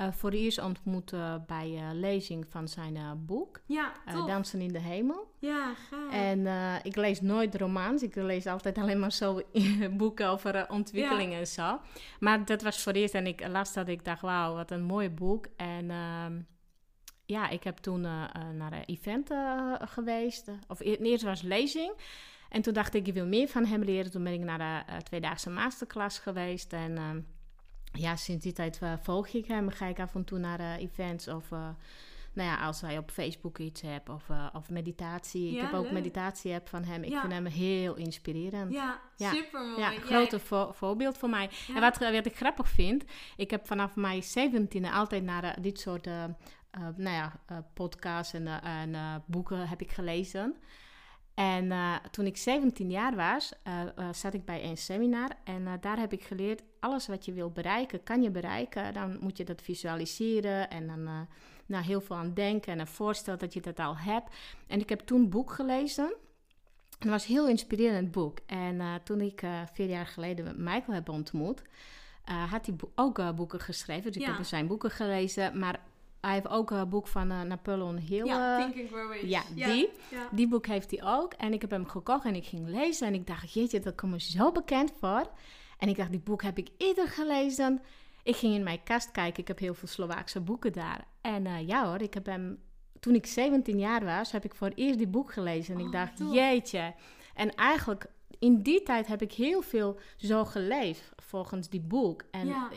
Uh, 0.00 0.12
voor 0.12 0.30
eerst 0.30 0.60
ontmoet 0.60 1.12
uh, 1.12 1.34
bij 1.46 1.80
lezing 1.92 2.46
van 2.50 2.68
zijn 2.68 3.24
boek. 3.26 3.60
Ja, 3.66 3.92
Dansen 4.26 4.60
in 4.60 4.72
de 4.72 4.78
Hemel. 4.78 5.34
Ja, 5.38 5.74
gaaf. 5.74 6.12
En 6.12 6.46
ik 6.82 6.96
lees 6.96 7.20
nooit 7.20 7.54
romans. 7.54 8.02
Ik 8.02 8.14
lees 8.14 8.46
altijd 8.46 8.78
alleen 8.78 8.98
maar 8.98 9.12
zo 9.12 9.42
boeken 9.96 10.28
over 10.28 10.70
ontwikkeling 10.70 11.32
ja. 11.32 11.38
en 11.38 11.46
zo. 11.46 11.80
Maar 12.20 12.44
dat 12.44 12.62
was 12.62 12.82
voor 12.82 12.92
eerst 12.92 13.14
en 13.14 13.26
ik 13.26 13.48
las 13.48 13.72
dat 13.72 13.88
ik 13.88 14.04
dacht, 14.04 14.20
wauw, 14.20 14.54
wat 14.54 14.70
een 14.70 14.82
mooi 14.82 15.10
boek. 15.10 15.46
En 15.56 15.90
ehm, 15.90 16.40
ja, 17.24 17.48
ik 17.48 17.64
heb 17.64 17.76
toen 17.76 18.00
naar 18.00 18.72
een 18.72 18.84
event 18.86 19.30
geweest. 19.80 20.50
Of 20.68 20.80
eerst 20.80 21.24
was 21.24 21.42
lezing. 21.42 21.92
En 22.48 22.62
toen 22.62 22.72
dacht 22.72 22.94
ik, 22.94 23.06
ik 23.06 23.14
wil 23.14 23.26
meer 23.26 23.48
van 23.48 23.64
hem 23.64 23.82
leren. 23.82 24.10
Toen 24.10 24.24
ben 24.24 24.32
ik 24.32 24.40
naar 24.40 24.58
de 24.58 24.92
uh, 24.92 24.98
tweedaagse 24.98 25.50
masterclass 25.50 26.18
geweest. 26.18 26.72
En 26.72 26.96
ehm, 26.96 27.20
ja, 27.92 28.16
sinds 28.16 28.42
die 28.42 28.52
tijd 28.52 28.80
uh, 28.82 28.92
volg 29.00 29.28
ik 29.28 29.46
hem. 29.46 29.70
Ga 29.70 29.86
ik 29.86 30.00
af 30.00 30.14
en 30.14 30.24
toe 30.24 30.38
naar 30.38 30.76
events 30.76 31.28
of 31.28 31.50
nou 32.32 32.50
ja, 32.50 32.66
als 32.66 32.80
hij 32.80 32.98
op 32.98 33.10
Facebook 33.10 33.58
iets 33.58 33.80
hebt 33.80 34.08
of, 34.08 34.24
of 34.52 34.70
meditatie. 34.70 35.50
ik 35.50 35.60
heb 35.60 35.72
ook 35.72 35.90
meditatie-app 35.90 36.68
van 36.68 36.84
hem. 36.84 37.02
Ik 37.02 37.16
vind 37.16 37.32
hem 37.32 37.46
heel 37.46 37.94
inspirerend. 37.94 38.72
Ja, 38.72 39.00
ja. 39.16 39.32
super 39.32 39.60
mooi. 39.60 39.80
Ja, 39.80 39.90
grote 39.90 40.40
voorbeeld 40.72 41.18
voor 41.18 41.28
mij. 41.28 41.50
En 41.74 41.80
wat, 41.80 41.98
wat 41.98 42.26
ik 42.26 42.36
grappig 42.36 42.68
vind, 42.68 43.04
ik 43.36 43.50
heb 43.50 43.66
vanaf 43.66 43.96
mijn 43.96 44.22
17e 44.22 44.92
altijd 44.92 45.22
naar 45.22 45.60
dit 45.60 45.80
soort 45.80 46.04
nou 46.96 47.10
ja, 47.10 47.40
podcasts 47.74 48.32
en, 48.32 48.62
en 48.62 49.22
boeken 49.26 49.68
heb 49.68 49.80
ik 49.80 49.92
gelezen. 49.92 50.56
En 51.38 51.72
toen 52.10 52.26
ik 52.26 52.36
17 52.36 52.90
jaar 52.90 53.16
was, 53.16 53.52
zat 54.12 54.34
ik 54.34 54.44
bij 54.44 54.64
een 54.64 54.76
seminar 54.76 55.30
en 55.44 55.78
daar 55.80 55.98
heb 55.98 56.12
ik 56.12 56.22
geleerd: 56.22 56.62
alles 56.80 57.06
wat 57.06 57.24
je 57.24 57.32
wil 57.32 57.50
bereiken, 57.50 58.02
kan 58.02 58.22
je 58.22 58.30
bereiken. 58.30 58.92
Dan 58.94 59.16
moet 59.20 59.36
je 59.36 59.44
dat 59.44 59.62
visualiseren 59.62 60.70
en 60.70 60.86
dan 60.86 61.26
nou, 61.66 61.84
heel 61.84 62.00
veel 62.00 62.16
aan 62.16 62.34
denken 62.34 62.72
en 62.72 62.78
een 62.78 62.86
voorstel 62.86 63.38
dat 63.38 63.52
je 63.52 63.60
dat 63.60 63.78
al 63.78 63.96
hebt. 63.96 64.34
En 64.66 64.80
ik 64.80 64.88
heb 64.88 65.00
toen 65.00 65.20
een 65.20 65.30
boek 65.30 65.52
gelezen. 65.52 66.14
Het 66.98 67.08
was 67.08 67.26
een 67.26 67.34
heel 67.34 67.48
inspirerend 67.48 68.10
boek. 68.10 68.38
En 68.46 68.74
uh, 68.74 68.94
toen 69.04 69.20
ik 69.20 69.42
uh, 69.42 69.60
vier 69.72 69.88
jaar 69.88 70.06
geleden 70.06 70.54
Michael 70.56 70.92
heb 70.92 71.08
ontmoet, 71.08 71.62
uh, 72.28 72.50
had 72.50 72.66
hij 72.66 72.76
ook 72.94 73.34
boeken 73.36 73.60
geschreven. 73.60 74.12
Dus 74.12 74.22
ik 74.22 74.28
heb 74.28 74.44
zijn 74.44 74.66
boeken 74.66 74.90
gelezen. 74.90 75.58
Maar 75.58 75.80
hij 76.20 76.32
heeft 76.32 76.48
ook 76.48 76.70
een 76.70 76.88
boek 76.88 77.06
van 77.06 77.26
Napoleon 77.26 77.96
Hill. 77.96 78.24
Ja, 78.24 78.58
Think 78.58 78.80
and 78.80 78.88
Grow 78.88 79.12
Rich. 79.12 79.22
Ja, 79.22 79.42
die. 79.54 79.90
Die 80.30 80.48
boek 80.48 80.66
heeft 80.66 80.90
hij 80.90 81.04
ook. 81.04 81.32
En 81.32 81.52
ik 81.52 81.60
heb 81.60 81.70
hem 81.70 81.86
gekocht 81.86 82.24
en 82.24 82.34
ik 82.34 82.44
ging 82.46 82.68
lezen. 82.68 83.06
En 83.06 83.14
ik 83.14 83.26
dacht, 83.26 83.52
jeetje, 83.52 83.80
dat 83.80 83.94
komt 83.94 84.12
me 84.12 84.20
zo 84.20 84.52
bekend 84.52 84.92
voor. 85.00 85.30
En 85.78 85.88
ik 85.88 85.96
dacht, 85.96 86.10
die 86.10 86.20
boek 86.20 86.42
heb 86.42 86.58
ik 86.58 86.68
eerder 86.78 87.08
gelezen. 87.08 87.82
Ik 88.22 88.36
ging 88.36 88.54
in 88.54 88.62
mijn 88.62 88.82
kast 88.82 89.10
kijken. 89.10 89.40
Ik 89.40 89.48
heb 89.48 89.58
heel 89.58 89.74
veel 89.74 89.88
Slovaakse 89.88 90.40
boeken 90.40 90.72
daar. 90.72 91.04
En 91.20 91.44
uh, 91.44 91.66
ja 91.66 91.86
hoor, 91.86 92.02
ik 92.02 92.14
heb 92.14 92.26
hem... 92.26 92.58
Toen 93.00 93.14
ik 93.14 93.26
17 93.26 93.78
jaar 93.78 94.04
was, 94.04 94.32
heb 94.32 94.44
ik 94.44 94.54
voor 94.54 94.66
het 94.66 94.78
eerst 94.78 94.98
die 94.98 95.08
boek 95.08 95.32
gelezen. 95.32 95.74
En 95.74 95.80
ik 95.80 95.86
oh, 95.86 95.92
dacht, 95.92 96.18
jeetje. 96.32 96.94
En 97.34 97.54
eigenlijk 97.54 98.06
in 98.38 98.62
die 98.62 98.82
tijd 98.82 99.06
heb 99.06 99.22
ik 99.22 99.32
heel 99.32 99.62
veel 99.62 99.98
zo 100.16 100.44
geleefd 100.44 101.12
volgens 101.16 101.68
die 101.68 101.80
boek. 101.80 102.22
En 102.30 102.46
ja. 102.46 102.68
Eh, 102.70 102.76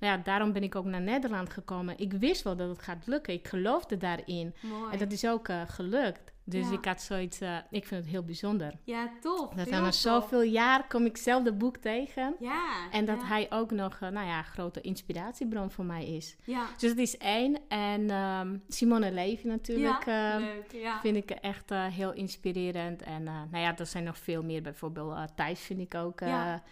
nou 0.00 0.16
ja, 0.16 0.16
daarom 0.16 0.52
ben 0.52 0.62
ik 0.62 0.74
ook 0.74 0.84
naar 0.84 1.00
Nederland 1.00 1.50
gekomen. 1.50 1.98
Ik 1.98 2.12
wist 2.12 2.42
wel 2.42 2.56
dat 2.56 2.68
het 2.68 2.82
gaat 2.82 3.06
lukken. 3.06 3.34
Ik 3.34 3.48
geloofde 3.48 3.96
daarin. 3.96 4.54
Mooi. 4.60 4.92
En 4.92 4.98
dat 4.98 5.12
is 5.12 5.26
ook 5.26 5.48
uh, 5.48 5.62
gelukt. 5.66 6.31
Dus 6.44 6.70
ik 6.70 6.84
had 6.84 7.02
zoiets, 7.02 7.40
uh, 7.40 7.56
ik 7.70 7.86
vind 7.86 8.02
het 8.02 8.10
heel 8.10 8.22
bijzonder. 8.22 8.72
Ja, 8.84 9.10
tof. 9.20 9.54
Dat 9.54 9.70
na 9.70 9.90
zoveel 9.90 10.42
jaar 10.42 10.86
kom 10.86 11.04
ik 11.04 11.16
zelf 11.16 11.42
de 11.42 11.52
boek 11.52 11.76
tegen. 11.76 12.36
Ja. 12.38 12.90
En 12.90 13.04
dat 13.04 13.22
hij 13.22 13.46
ook 13.50 13.70
nog, 13.70 14.00
uh, 14.02 14.08
nou 14.08 14.26
ja, 14.26 14.42
grote 14.42 14.80
inspiratiebron 14.80 15.70
voor 15.70 15.84
mij 15.84 16.06
is. 16.06 16.36
Ja. 16.44 16.66
Dus 16.78 16.88
dat 16.90 16.98
is 16.98 17.16
één. 17.16 17.58
En 17.68 18.10
um, 18.10 18.62
Simone 18.68 19.12
Levy 19.12 19.46
natuurlijk. 19.46 20.04
Ja, 20.04 20.38
uh, 20.38 20.44
leuk. 20.44 20.72
Ja. 20.72 21.00
Vind 21.00 21.16
ik 21.16 21.30
echt 21.30 21.70
heel 21.70 22.12
inspirerend. 22.12 23.02
En 23.02 23.22
nou 23.22 23.58
ja, 23.58 23.78
er 23.78 23.86
zijn 23.86 24.04
nog 24.04 24.18
veel 24.18 24.42
meer. 24.42 24.62
Bijvoorbeeld 24.62 25.36
Thijs 25.36 25.60
vind 25.60 25.80
ik 25.80 25.94
ook... 25.94 26.20
Ja. 26.20 26.62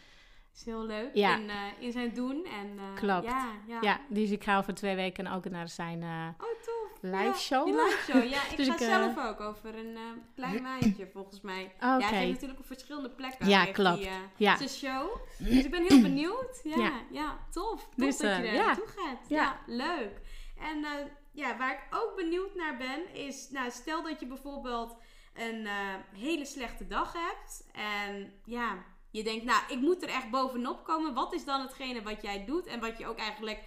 Is 0.55 0.65
heel 0.65 0.87
leuk 0.87 1.11
ja. 1.15 1.37
in, 1.37 1.51
in 1.81 1.93
zijn 1.93 2.15
doen. 2.15 2.45
En, 2.45 2.95
Klopt. 2.95 3.25
Ja, 3.25 3.53
ja. 3.67 3.79
ja, 3.81 4.01
dus 4.09 4.31
ik 4.31 4.45
ga 4.45 4.59
over 4.59 4.75
twee 4.75 4.97
weken 4.97 5.27
ook 5.27 5.51
naar 5.51 5.69
zijn 5.69 6.03
oh, 6.03 6.39
tof 6.39 6.80
live 7.01 7.39
show. 7.39 7.69
Ja, 7.69 7.85
live 7.85 8.13
show. 8.13 8.25
Ja, 8.25 8.49
ik 8.51 8.57
dus 8.57 8.67
ga 8.67 8.73
ik, 8.73 8.79
zelf 8.79 9.17
uh... 9.17 9.27
ook 9.27 9.41
over 9.41 9.79
een 9.79 9.93
uh, 9.93 10.01
klein 10.35 10.63
maandje 10.63 11.09
volgens 11.13 11.41
mij. 11.41 11.73
Okay. 11.77 11.99
Ja, 11.99 12.09
hij 12.09 12.29
natuurlijk 12.31 12.61
op 12.61 12.67
verschillende 12.67 13.11
plekken. 13.11 13.49
Ja, 13.49 13.65
klopt. 13.65 13.97
Die, 13.97 14.07
uh, 14.07 14.13
ja. 14.37 14.57
Zijn 14.57 14.69
show. 14.69 15.17
Dus 15.39 15.65
ik 15.65 15.71
ben 15.71 15.83
heel 15.83 16.01
benieuwd. 16.01 16.61
Ja, 16.63 16.77
ja. 16.77 16.93
ja 17.11 17.39
tof. 17.51 17.81
Tof 17.81 17.95
dus, 17.95 18.17
dat 18.17 18.37
je 18.37 18.43
er 18.43 18.65
naartoe 18.65 18.87
gaat. 18.87 19.29
Ja. 19.29 19.61
leuk. 19.67 20.21
En 20.59 20.87
ja, 21.33 21.57
waar 21.57 21.73
ik 21.73 21.99
ook 21.99 22.17
benieuwd 22.17 22.55
naar 22.55 22.77
ben 22.77 23.15
is, 23.15 23.51
nou, 23.51 23.71
stel 23.71 24.03
dat 24.03 24.21
je 24.21 24.27
bijvoorbeeld 24.27 24.97
een 25.35 25.67
hele 26.13 26.45
slechte 26.45 26.87
dag 26.87 27.13
hebt 27.13 27.69
en 27.73 28.33
ja, 28.45 28.85
je 29.11 29.23
denkt, 29.23 29.45
nou, 29.45 29.63
ik 29.69 29.81
moet 29.81 30.03
er 30.03 30.09
echt 30.09 30.31
bovenop 30.31 30.85
komen. 30.85 31.15
Wat 31.15 31.35
is 31.35 31.45
dan 31.45 31.61
hetgene 31.61 32.03
wat 32.03 32.23
jij 32.23 32.45
doet 32.45 32.67
en 32.67 32.81
wat 32.81 32.99
je 32.99 33.07
ook 33.07 33.19
eigenlijk 33.19 33.63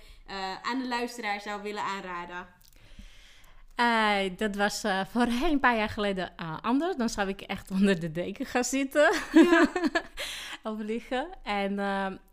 aan 0.61 0.79
de 0.79 0.87
luisteraar 0.87 1.41
zou 1.41 1.61
willen 1.61 1.83
aanraden? 1.83 2.47
Uh, 3.79 4.37
dat 4.37 4.55
was 4.55 4.83
uh, 4.83 5.01
voorheen 5.05 5.51
een 5.51 5.59
paar 5.59 5.77
jaar 5.77 5.89
geleden 5.89 6.31
uh, 6.41 6.57
anders. 6.61 6.95
Dan 6.95 7.09
zou 7.09 7.27
ik 7.27 7.41
echt 7.41 7.71
onder 7.75 7.99
de 7.99 8.11
deken 8.11 8.45
gaan 8.45 8.63
zitten. 8.63 9.13
Ja. 9.31 9.67
of 10.71 10.79
liggen. 10.79 11.27
En 11.43 11.79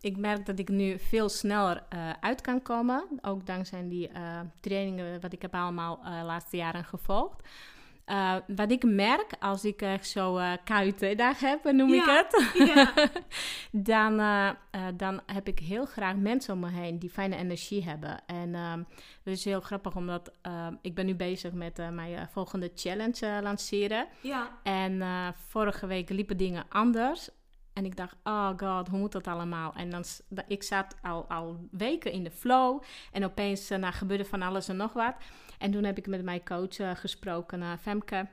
ik 0.00 0.16
merk 0.16 0.46
dat 0.46 0.59
ik 0.59 0.68
nu 0.68 0.98
veel 0.98 1.29
sneller 1.29 1.83
uit 2.20 2.40
kan 2.40 2.62
komen. 2.62 3.05
Ook 3.22 3.46
dankzij 3.46 3.88
die 3.88 4.11
trainingen 4.61 5.20
wat 5.20 5.33
ik 5.33 5.42
heb 5.42 5.55
allemaal 5.55 6.00
de 6.03 6.24
laatste 6.24 6.57
jaren 6.57 6.85
gevolgd. 6.85 7.48
Uh, 8.11 8.35
wat 8.46 8.70
ik 8.70 8.83
merk 8.85 9.33
als 9.40 9.64
ik 9.64 9.83
echt 9.83 10.09
zo 10.09 10.38
uh, 10.38 10.53
KUT-dag 10.64 11.40
heb, 11.40 11.73
noem 11.73 11.92
ik 11.92 12.05
het, 12.05 12.53
ja. 12.75 12.92
dan, 13.92 14.20
uh, 14.20 14.51
dan 14.94 15.20
heb 15.27 15.49
ik 15.49 15.59
heel 15.59 15.87
graag 15.87 16.16
mensen 16.16 16.55
om 16.55 16.61
me 16.61 16.70
heen 16.70 16.99
die 16.99 17.11
fijne 17.11 17.37
energie 17.37 17.85
hebben. 17.85 18.23
En 18.27 18.55
het 18.55 18.87
is 19.38 19.44
heel 19.44 19.61
grappig 19.61 19.96
omdat 19.96 20.33
ik 20.83 20.94
ben 20.94 21.07
nu 21.07 21.14
bezig 21.14 21.53
met 21.53 21.77
mijn 21.77 22.29
volgende 22.33 22.70
challenge 22.75 23.40
lanceren. 23.42 24.07
Ja. 24.20 24.59
En 24.62 25.03
vorige 25.49 25.87
week 25.87 26.09
liepen 26.09 26.37
dingen 26.37 26.64
anders. 26.68 27.29
En 27.73 27.85
ik 27.85 27.96
dacht, 27.96 28.16
oh 28.23 28.51
god, 28.57 28.88
hoe 28.88 28.99
moet 28.99 29.12
dat 29.12 29.27
allemaal? 29.27 29.73
En 29.75 29.90
dan, 29.90 30.05
ik 30.46 30.62
zat 30.62 30.96
al, 31.03 31.25
al 31.29 31.68
weken 31.70 32.12
in 32.12 32.25
de 32.25 32.31
flow. 32.31 32.83
En 33.12 33.25
opeens 33.25 33.68
nou, 33.68 33.92
gebeurde 33.92 34.25
van 34.25 34.42
alles 34.42 34.68
en 34.68 34.77
nog 34.77 34.92
wat. 34.92 35.14
En 35.61 35.70
toen 35.70 35.85
heb 35.85 35.99
ik 35.99 36.07
met 36.07 36.23
mijn 36.23 36.44
coach 36.44 36.79
uh, 36.79 36.90
gesproken, 36.94 37.79
Femke. 37.79 38.29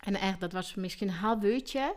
En 0.00 0.14
echt, 0.14 0.40
dat 0.40 0.52
was 0.52 0.74
misschien 0.74 1.08
een 1.08 1.14
half 1.14 1.42
uurtje. 1.42 1.94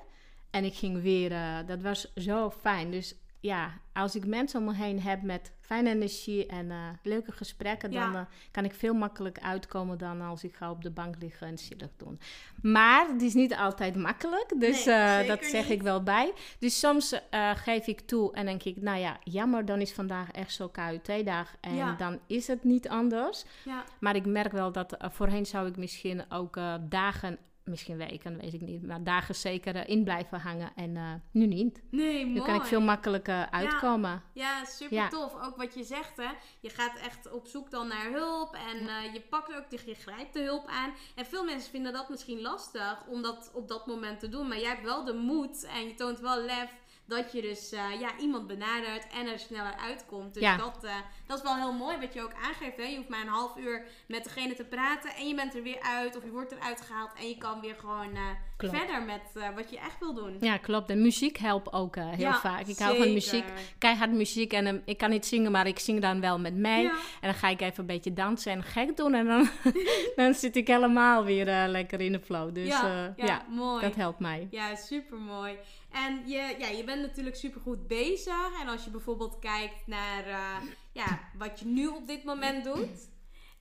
En 0.50 0.64
ik 0.64 0.76
ging 0.76 1.02
weer, 1.02 1.30
dat 1.66 1.82
was 1.82 2.14
zo 2.14 2.50
fijn. 2.52 2.92
Dus 2.92 3.16
ja, 3.40 3.72
als 3.94 4.16
ik 4.16 4.26
mensen 4.26 4.60
om 4.60 4.66
me 4.66 4.74
heen 4.74 5.02
heb 5.02 5.22
met 5.22 5.52
fijne 5.62 5.90
energie 5.90 6.46
en 6.46 6.66
uh, 6.66 6.90
leuke 7.04 7.32
gesprekken, 7.32 7.92
dan 7.92 8.16
uh, 8.16 8.22
kan 8.52 8.66
ik 8.66 8.74
veel 8.74 8.94
makkelijker 8.94 9.44
uitkomen 9.44 9.98
dan 9.98 10.22
als 10.22 10.44
ik 10.44 10.56
ga 10.56 10.72
op 10.72 10.84
de 10.84 10.92
bank 10.92 11.16
liggen 11.20 11.48
en 11.48 11.58
zielig 11.58 11.90
doen. 11.98 12.20
Maar 12.62 13.08
het 13.08 13.22
is 13.22 13.34
niet 13.34 13.56
altijd 13.56 13.96
makkelijk, 13.96 14.54
dus 14.58 14.86
nee, 14.86 15.22
uh, 15.22 15.28
dat 15.28 15.46
zeg 15.46 15.64
niet. 15.64 15.72
ik 15.72 15.82
wel 15.82 16.04
bij. 16.04 16.34
Dus 16.60 16.80
soms 16.80 17.16
geef 17.56 17.88
ik 17.88 18.00
toe 18.00 18.34
en 18.34 18.46
denk 18.46 18.64
ik, 18.64 18.82
nou 18.82 19.00
ja, 19.00 19.18
jammer, 19.24 19.66
dan 19.66 19.82
is 19.82 19.94
vandaag 19.94 20.32
echt 20.32 20.54
zo 20.54 20.70
KUT-dag 20.70 21.56
en 21.60 21.76
ja. 21.76 21.96
dan 21.96 22.20
is 22.28 22.48
het 22.48 22.64
niet 22.64 22.90
anders. 22.90 23.46
Ja. 23.66 23.84
Maar 24.00 24.16
ik 24.16 24.26
merk 24.26 24.52
wel 24.52 24.72
dat 24.72 24.98
voorheen 25.00 25.46
zou 25.46 25.68
ik 25.68 25.78
misschien 25.78 26.32
ook 26.32 26.60
dagen 26.90 27.38
misschien 27.68 27.98
weken, 27.98 28.38
weet 28.38 28.54
ik 28.54 28.62
niet, 28.62 28.86
maar 28.86 29.04
dagen 29.04 29.36
zeker 29.36 29.76
uh, 29.76 29.82
in 29.88 30.04
blijven 30.04 30.40
hangen. 30.40 30.72
En 30.76 30.96
uh, 30.96 31.14
nu 31.32 31.46
niet. 31.46 31.82
Nee, 31.92 32.26
mooi. 32.26 32.40
Nu 32.40 32.42
kan 32.42 32.56
ik 32.56 32.64
veel 32.64 32.82
makkelijker 32.82 33.50
uitkomen. 33.50 34.24
Ja, 34.34 34.58
ja 34.58 34.66
super 34.66 34.98
ja. 34.98 35.08
tof. 35.08 35.34
Ook 35.44 35.58
wat 35.58 35.74
je 35.74 35.84
zegt, 35.84 36.18
hè. 36.18 36.30
Je 36.60 36.70
gaat 36.70 37.00
echt 37.00 37.32
op 37.32 37.48
zoek 37.48 37.72
dan 37.72 37.88
naar 37.88 38.12
hulp. 38.12 38.54
En 38.54 38.86
ja. 38.86 39.06
uh, 39.06 39.14
je 39.14 39.22
pakt 39.22 39.56
ook, 39.56 39.80
je 39.86 39.96
grijpt 39.96 40.34
de 40.34 40.42
hulp 40.42 40.68
aan. 40.68 40.94
En 41.16 41.26
veel 41.26 41.44
mensen 41.44 41.72
vinden 41.72 41.94
dat 41.94 42.10
misschien 42.10 42.42
lastig 42.42 43.06
om 43.08 43.22
dat 43.22 43.52
op 43.54 43.68
dat 43.68 43.88
moment 43.88 44.20
te 44.20 44.30
doen. 44.30 44.48
Maar 44.48 44.60
jij 44.60 44.70
hebt 44.70 44.84
wel 44.84 45.04
de 45.04 45.14
moed 45.14 45.64
en 45.64 45.88
je 45.88 45.94
toont 45.94 46.20
wel 46.20 46.42
lef 46.42 46.72
dat 47.08 47.32
je 47.32 47.42
dus 47.42 47.74
uh, 47.74 48.00
ja, 48.00 48.10
iemand 48.20 48.48
benadert 48.48 49.08
en 49.14 49.28
er 49.28 49.40
sneller 49.40 49.76
uitkomt. 49.76 50.34
Dus 50.34 50.44
ja. 50.44 50.58
dat, 50.58 50.84
uh, 50.84 50.92
dat 51.28 51.38
is 51.38 51.44
wel 51.44 51.56
heel 51.56 51.74
mooi 51.74 51.98
wat 51.98 52.14
je 52.14 52.22
ook 52.22 52.34
aangeeft. 52.44 52.78
Hè? 52.78 52.84
Je 52.84 52.96
hoeft 52.96 53.10
maar 53.10 53.22
een 53.22 53.28
half 53.28 53.58
uur 53.58 53.84
met 54.08 54.24
degene 54.24 54.54
te 54.54 54.64
praten 54.64 55.16
en 55.16 55.28
je 55.28 55.36
bent 55.36 55.56
er 55.56 55.64
weer 55.64 55.82
uit 55.82 56.18
of 56.18 56.24
je 56.24 56.32
wordt 56.32 56.52
eruit 56.52 56.82
gehaald 56.82 57.12
en 57.20 57.28
je 57.28 57.38
kan 57.38 57.62
weer 57.62 57.76
gewoon 57.80 58.10
uh, 58.16 58.22
verder 58.58 59.04
met 59.04 59.54
wat 59.56 59.70
je 59.70 59.80
echt 59.80 60.00
wil 60.00 60.14
doen. 60.14 60.38
Ja, 60.40 60.58
klopt. 60.58 60.90
En 60.90 61.02
muziek 61.02 61.38
helpt 61.38 61.74
ook 61.74 61.96
heel 61.96 62.18
ja, 62.18 62.40
vaak. 62.40 62.60
Ik 62.60 62.66
zeker. 62.66 62.86
hou 62.86 62.98
van 62.98 63.14
muziek, 63.14 63.46
keihard 63.78 64.12
muziek 64.12 64.54
en 64.54 64.82
ik 64.86 64.98
kan 64.98 65.10
niet 65.10 65.26
zingen, 65.26 65.52
maar 65.52 65.68
ik 65.68 65.80
zing 65.80 66.02
dan 66.02 66.22
wel 66.22 66.40
met 66.40 66.56
mij. 66.56 66.82
Ja. 66.82 66.92
En 66.92 67.30
dan 67.30 67.34
ga 67.34 67.48
ik 67.50 67.62
even 67.62 67.80
een 67.80 67.86
beetje 67.86 68.14
dansen 68.14 68.52
en 68.52 68.64
gek 68.64 68.98
doen 68.98 69.14
en 69.14 69.26
dan, 69.26 69.50
dan 70.16 70.34
zit 70.34 70.56
ik 70.56 70.68
helemaal 70.68 71.24
weer 71.24 71.68
lekker 71.68 72.02
in 72.02 72.12
de 72.12 72.20
flow. 72.20 72.56
Dus 72.56 72.68
ja, 72.68 73.14
ja, 73.18 73.46
mooi. 73.50 73.82
dat 73.82 73.96
helpt 73.96 74.20
mij. 74.20 74.48
Ja, 74.52 74.76
super 74.76 75.18
mooi. 75.18 75.58
En 76.06 76.28
je, 76.28 76.56
ja, 76.60 76.68
je 76.68 76.84
bent 76.84 77.02
natuurlijk 77.02 77.36
super 77.36 77.62
goed 77.62 77.88
bezig. 77.88 78.62
En 78.62 78.68
als 78.68 78.84
je 78.84 78.90
bijvoorbeeld 78.90 79.40
kijkt 79.40 79.88
naar 79.88 80.28
uh, 80.28 80.70
ja, 80.92 81.20
wat 81.38 81.60
je 81.60 81.66
nu 81.66 81.88
op 81.88 82.08
dit 82.08 82.24
moment 82.24 82.64
doet. 82.64 83.10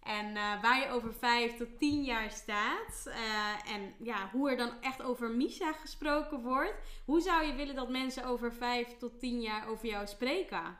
En 0.02 0.26
uh, 0.26 0.62
waar 0.62 0.80
je 0.80 0.90
over 0.90 1.14
vijf 1.14 1.56
tot 1.56 1.78
tien 1.78 2.04
jaar 2.04 2.30
staat. 2.30 3.04
Uh, 3.06 3.74
en 3.74 3.94
ja, 3.98 4.28
hoe 4.32 4.50
er 4.50 4.56
dan 4.56 4.70
echt 4.80 5.02
over 5.02 5.30
Misha 5.30 5.72
gesproken 5.72 6.42
wordt. 6.42 6.74
Hoe 7.04 7.20
zou 7.20 7.46
je 7.46 7.54
willen 7.54 7.74
dat 7.74 7.88
mensen 7.88 8.24
over 8.24 8.54
vijf 8.54 8.96
tot 8.98 9.20
tien 9.20 9.40
jaar 9.40 9.68
over 9.68 9.86
jou 9.86 10.06
spreken? 10.06 10.78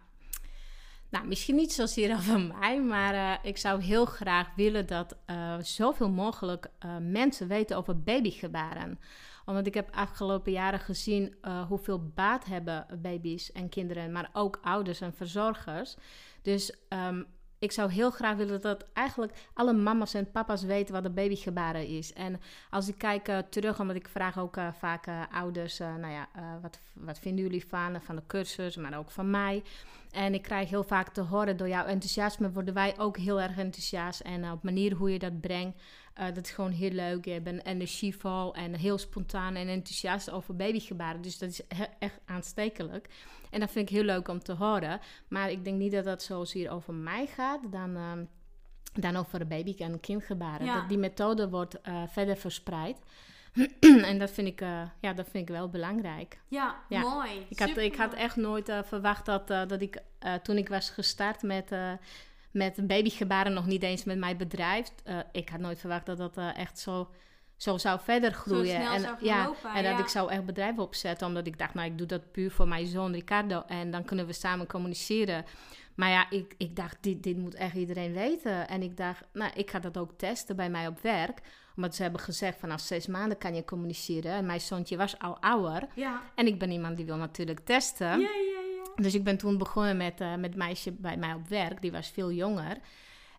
Nou, 1.11 1.27
misschien 1.27 1.55
niet 1.55 1.73
zozeer 1.73 2.17
over 2.17 2.41
mij, 2.41 2.81
maar 2.81 3.47
ik 3.47 3.57
zou 3.57 3.83
heel 3.83 4.05
graag 4.05 4.55
willen 4.57 4.87
dat 4.87 5.17
zoveel 5.61 6.11
mogelijk 6.11 6.71
mensen 7.01 7.49
weten 7.49 7.77
over 7.77 8.03
babygebaren 8.03 8.99
Omdat 9.47 9.67
ik 9.67 9.75
heb 9.75 9.91
afgelopen 9.91 10.53
jaren 10.53 10.81
gezien 10.81 11.35
uh, 11.43 11.67
hoeveel 11.67 12.11
baat 12.15 12.45
hebben 12.45 12.87
baby's 13.03 13.53
en 13.53 13.69
kinderen, 13.69 14.13
maar 14.13 14.31
ook 14.33 14.59
ouders 14.63 15.01
en 15.01 15.15
verzorgers. 15.15 15.97
Dus 16.43 16.77
um, 16.89 17.27
ik 17.59 17.73
zou 17.73 17.91
heel 17.91 18.11
graag 18.11 18.37
willen 18.37 18.61
dat 18.61 18.85
eigenlijk 18.93 19.49
alle 19.55 19.73
mama's 19.73 20.15
en 20.15 20.31
papa's 20.31 20.63
weten 20.63 20.95
wat 20.95 21.05
een 21.05 21.15
babygebaren 21.15 21.87
is. 21.87 22.13
En 22.13 22.41
als 22.71 22.89
ik 22.89 22.99
kijk 22.99 23.29
uh, 23.29 23.39
terug, 23.39 23.81
omdat 23.81 23.97
ik 23.97 24.09
vraag 24.09 24.39
ook 24.39 24.57
uh, 24.57 24.73
vaak 24.73 25.07
ouders, 25.33 25.79
nou 25.79 26.09
ja, 26.09 26.29
wat, 26.63 26.81
wat 26.93 27.19
vinden 27.19 27.45
jullie 27.45 27.67
van, 27.67 28.03
van 28.03 28.17
de 28.17 28.23
cursus, 28.27 28.77
maar 28.77 28.99
ook 28.99 29.11
van 29.11 29.31
mij. 29.31 29.63
En 30.11 30.35
ik 30.35 30.43
krijg 30.43 30.69
heel 30.69 30.85
vaak 30.85 31.09
te 31.09 31.21
horen, 31.21 31.57
door 31.57 31.69
jouw 31.69 31.85
enthousiasme 31.85 32.53
worden 32.53 32.75
wij 32.75 32.99
ook 32.99 33.17
heel 33.17 33.41
erg 33.41 33.59
enthousiast. 33.59 34.21
En 34.21 34.51
op 34.51 34.63
manier 34.63 34.95
hoe 34.95 35.13
je 35.13 35.19
dat 35.19 35.41
brengt, 35.41 35.83
dat 36.17 36.45
is 36.45 36.51
gewoon 36.51 36.71
heel 36.71 36.91
leuk. 36.91 37.25
Je 37.25 37.41
bent 37.41 37.67
energievol 37.67 38.55
en 38.55 38.75
heel 38.75 38.99
spontaan 38.99 39.55
en 39.55 39.69
enthousiast 39.69 40.31
over 40.31 40.57
babygebaren. 40.57 41.21
Dus 41.21 41.39
dat 41.39 41.51
is 41.51 41.61
echt 41.99 42.21
aanstekelijk. 42.25 43.09
En 43.51 43.61
dat 43.61 43.71
vind 43.71 43.91
ik 43.91 43.97
heel 43.97 44.05
leuk 44.05 44.29
om 44.29 44.43
te 44.43 44.53
horen. 44.53 45.01
Maar 45.29 45.51
ik 45.51 45.65
denk 45.65 45.79
niet 45.79 45.93
dat 45.93 46.05
dat 46.05 46.23
zozeer 46.23 46.71
over 46.71 46.95
mij 46.95 47.27
gaat 47.27 47.73
dan, 47.73 47.97
uh, 47.97 48.13
dan 48.93 49.17
over 49.17 49.41
een 49.41 49.49
baby 49.49 49.75
en 49.79 50.01
kindgebaren. 50.01 50.67
Dat 50.67 50.89
die 50.89 50.99
methode 50.99 51.49
wordt 51.49 51.79
uh, 51.89 52.03
verder 52.09 52.37
verspreid. 52.37 52.99
en 54.11 54.19
dat 54.19 54.31
vind, 54.31 54.49
ik, 54.49 54.61
uh, 54.61 54.83
ja, 55.01 55.13
dat 55.13 55.29
vind 55.31 55.49
ik 55.49 55.55
wel 55.55 55.69
belangrijk. 55.69 56.39
Ja, 56.49 56.77
ja. 56.89 57.01
mooi. 57.01 57.47
Ik 57.49 57.59
had, 57.59 57.77
ik 57.77 57.97
had 57.97 58.15
echt 58.15 58.37
nooit 58.37 58.73
verwacht 58.85 59.27
dat, 59.27 59.49
dat 59.49 59.81
ik 59.81 60.03
toen 60.43 60.57
ik 60.57 60.69
was 60.69 60.91
gestart 60.91 61.43
met 61.43 61.71
met 62.57 62.87
babygebaren, 62.87 63.53
nog 63.53 63.67
niet 63.67 63.83
eens 63.83 64.05
met 64.05 64.19
mijn 64.19 64.37
bedrijf. 64.37 64.89
Uh, 65.05 65.19
ik 65.33 65.49
had 65.49 65.61
nooit 65.61 65.79
verwacht 65.79 66.07
dat 66.07 66.19
dat 66.19 66.39
uh, 66.39 66.59
echt 66.59 66.79
zo 66.79 67.09
zo 67.57 67.79
zou 67.79 68.01
verder 68.01 68.33
groeien. 68.33 68.81
en, 68.81 69.01
zou 69.01 69.17
ja, 69.21 69.53
en 69.75 69.85
dat 69.85 69.99
ik 69.99 70.09
zou 70.09 70.31
echt 70.31 70.45
bedrijf 70.45 70.79
opzetten, 70.79 71.27
omdat 71.27 71.47
ik 71.47 71.59
dacht, 71.59 71.75
nou, 71.75 71.91
ik 71.91 71.99
doe 71.99 72.07
dat 72.07 72.33
puur 72.33 72.51
voor 72.51 72.69
mijn 72.69 72.87
zoon 72.87 73.13
Ricardo 73.13 73.63
en 73.67 73.91
dan 73.91 74.05
kunnen 74.05 74.27
we 74.27 74.33
samen 74.33 74.67
communiceren. 74.67 75.45
Maar 75.95 76.09
ja, 76.09 76.31
ik, 76.31 76.55
ik 76.59 76.77
dacht, 76.77 76.97
dit, 77.01 77.23
dit 77.23 77.37
moet 77.37 77.55
echt 77.55 77.75
iedereen 77.75 78.13
weten. 78.13 78.69
En 78.69 78.83
ik 78.83 78.97
dacht, 78.97 79.25
nou, 79.33 79.53
ik 79.55 79.71
ga 79.71 79.79
dat 79.79 79.99
ook 79.99 80.13
testen 80.17 80.57
bij 80.57 80.71
mij 80.71 80.87
op 80.87 81.01
werk. 81.01 81.41
Omdat 81.77 81.95
ze 81.95 82.03
hebben 82.03 82.21
gezegd, 82.21 82.59
vanaf 82.59 82.81
zes 82.81 83.07
maanden 83.07 83.39
kan 83.39 83.55
je 83.55 83.65
communiceren. 83.65 84.33
En 84.33 84.47
mijn 84.47 84.61
zoontje 84.61 84.97
was 84.97 85.19
al 85.19 85.41
ouder. 85.41 85.87
Ja. 85.95 86.23
En 86.35 86.47
ik 86.47 86.59
ben 86.59 86.71
iemand 86.71 86.97
die 86.97 87.07
wil 87.07 87.17
natuurlijk 87.17 87.61
testen. 87.61 88.07
Ja, 88.07 88.17
ja, 88.17 88.27
ja. 88.27 88.66
Dus 88.97 89.15
ik 89.15 89.25
ben 89.25 89.37
toen 89.37 89.59
begonnen 89.59 89.97
met, 89.97 90.21
uh, 90.21 90.35
met 90.35 90.55
meisje 90.55 90.93
bij 90.93 91.17
mij 91.17 91.35
op 91.35 91.49
werk. 91.49 91.81
Die 91.81 91.93
was 91.93 92.09
veel 92.09 92.33
jonger. 92.33 92.79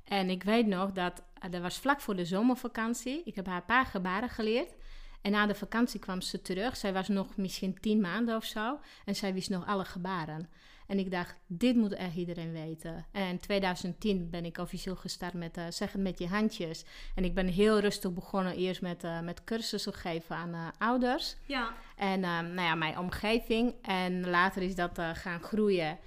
En 0.03 0.29
ik 0.29 0.43
weet 0.43 0.67
nog 0.67 0.91
dat 0.91 1.23
eh, 1.39 1.51
dat 1.51 1.61
was 1.61 1.77
vlak 1.77 2.01
voor 2.01 2.15
de 2.15 2.25
zomervakantie. 2.25 3.21
Ik 3.25 3.35
heb 3.35 3.45
haar 3.45 3.55
een 3.55 3.65
paar 3.65 3.85
gebaren 3.85 4.29
geleerd. 4.29 4.75
En 5.21 5.31
na 5.31 5.45
de 5.45 5.55
vakantie 5.55 5.99
kwam 5.99 6.21
ze 6.21 6.41
terug. 6.41 6.77
Zij 6.77 6.93
was 6.93 7.07
nog 7.07 7.37
misschien 7.37 7.79
tien 7.79 8.01
maanden 8.01 8.35
of 8.35 8.45
zo. 8.45 8.79
En 9.05 9.15
zij 9.15 9.33
wist 9.33 9.49
nog 9.49 9.67
alle 9.67 9.85
gebaren. 9.85 10.49
En 10.88 11.00
ik 11.00 11.12
dacht, 11.12 11.36
dit 11.47 11.76
moet 11.76 11.93
echt 11.93 12.15
iedereen 12.15 12.52
weten. 12.52 13.06
En 13.12 13.28
in 13.28 13.39
2010 13.39 14.30
ben 14.30 14.45
ik 14.45 14.58
officieel 14.58 14.95
gestart 14.95 15.34
met 15.34 15.58
uh, 15.58 15.63
Zeg 15.69 15.91
het 15.91 16.02
met 16.02 16.19
je 16.19 16.28
handjes. 16.28 16.86
En 17.15 17.23
ik 17.23 17.34
ben 17.34 17.47
heel 17.47 17.80
rustig 17.80 18.13
begonnen 18.13 18.56
eerst 18.56 18.82
met, 18.82 19.04
uh, 19.04 19.19
met 19.19 19.43
cursussen 19.43 19.93
geven 19.93 20.36
aan 20.36 20.54
uh, 20.54 20.67
ouders. 20.78 21.36
Ja. 21.45 21.73
En 21.95 22.19
nou 22.19 22.62
ja, 22.62 22.76
mijn 22.76 23.00
omgeving. 23.00 23.73
En 23.82 24.30
later 24.30 24.62
is 24.62 24.76
dat 24.76 25.00
gaan 25.13 25.41
groeien. 25.41 25.97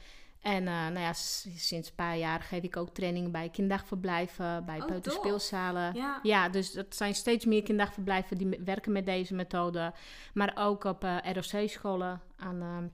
En 0.41 0.65
nou 0.65 0.99
ja, 0.99 1.13
sinds 1.13 1.89
een 1.89 1.95
paar 1.95 2.17
jaar 2.17 2.41
geef 2.41 2.63
ik 2.63 2.77
ook 2.77 2.95
training 2.95 3.33
bij 3.33 3.49
kinderdagverblijven, 3.49 4.65
bij 4.65 4.81
oh, 4.81 4.87
peuterspeelzalen. 4.87 5.95
Ja. 5.95 6.21
ja. 6.23 6.49
dus 6.49 6.73
dat 6.73 6.97
zijn 6.97 7.15
steeds 7.15 7.45
meer 7.45 7.63
kinderdagverblijven 7.63 8.39
die 8.39 8.59
werken 8.65 8.93
met 8.93 9.07
deze 9.07 9.35
methode. 9.35 9.93
Maar 10.35 10.53
ook 10.55 10.85
op 10.85 11.03
ROC-scholen 11.35 12.21
aan, 12.37 12.93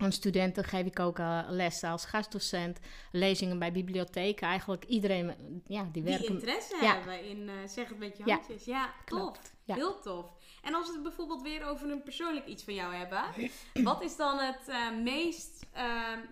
aan 0.00 0.12
studenten 0.12 0.64
geef 0.64 0.86
ik 0.86 0.98
ook 0.98 1.18
lessen 1.48 1.90
als 1.90 2.04
gastdocent. 2.04 2.78
Lezingen 3.12 3.58
bij 3.58 3.72
bibliotheken. 3.72 4.48
Eigenlijk 4.48 4.84
iedereen 4.84 5.62
ja, 5.66 5.88
die 5.92 6.02
werken... 6.02 6.26
Die 6.26 6.34
interesse 6.34 6.76
hebben 6.76 7.24
in 7.24 7.50
zeg 7.66 7.88
het 7.88 7.98
met 7.98 8.16
je 8.16 8.22
handjes. 8.22 8.64
Ja, 8.64 8.74
ja 8.74 8.92
tof. 9.04 9.38
Heel 9.64 10.00
tof. 10.00 10.26
En 10.62 10.74
als 10.74 10.86
we 10.86 10.92
het 10.92 11.02
bijvoorbeeld 11.02 11.42
weer 11.42 11.64
over 11.64 11.90
een 11.90 12.02
persoonlijk 12.02 12.46
iets 12.46 12.64
van 12.64 12.74
jou 12.74 12.94
hebben. 12.94 13.22
Wat 13.84 14.02
is 14.02 14.16
dan 14.16 14.38
het 14.38 14.68
uh, 14.68 15.02
meest, 15.02 15.66
uh, 15.76 15.82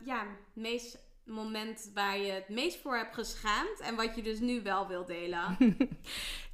ja, 0.05 0.27
meest 0.53 0.99
moment 1.29 1.91
waar 1.95 2.19
je 2.19 2.33
het 2.33 2.49
meest 2.49 2.81
voor 2.81 2.97
hebt 2.97 3.15
geschaamd 3.15 3.81
en 3.81 3.97
wat 3.97 4.17
je 4.17 4.23
dus 4.23 4.41
nu 4.41 4.63
wel 4.63 4.87
wil 4.87 5.05
delen? 5.05 5.57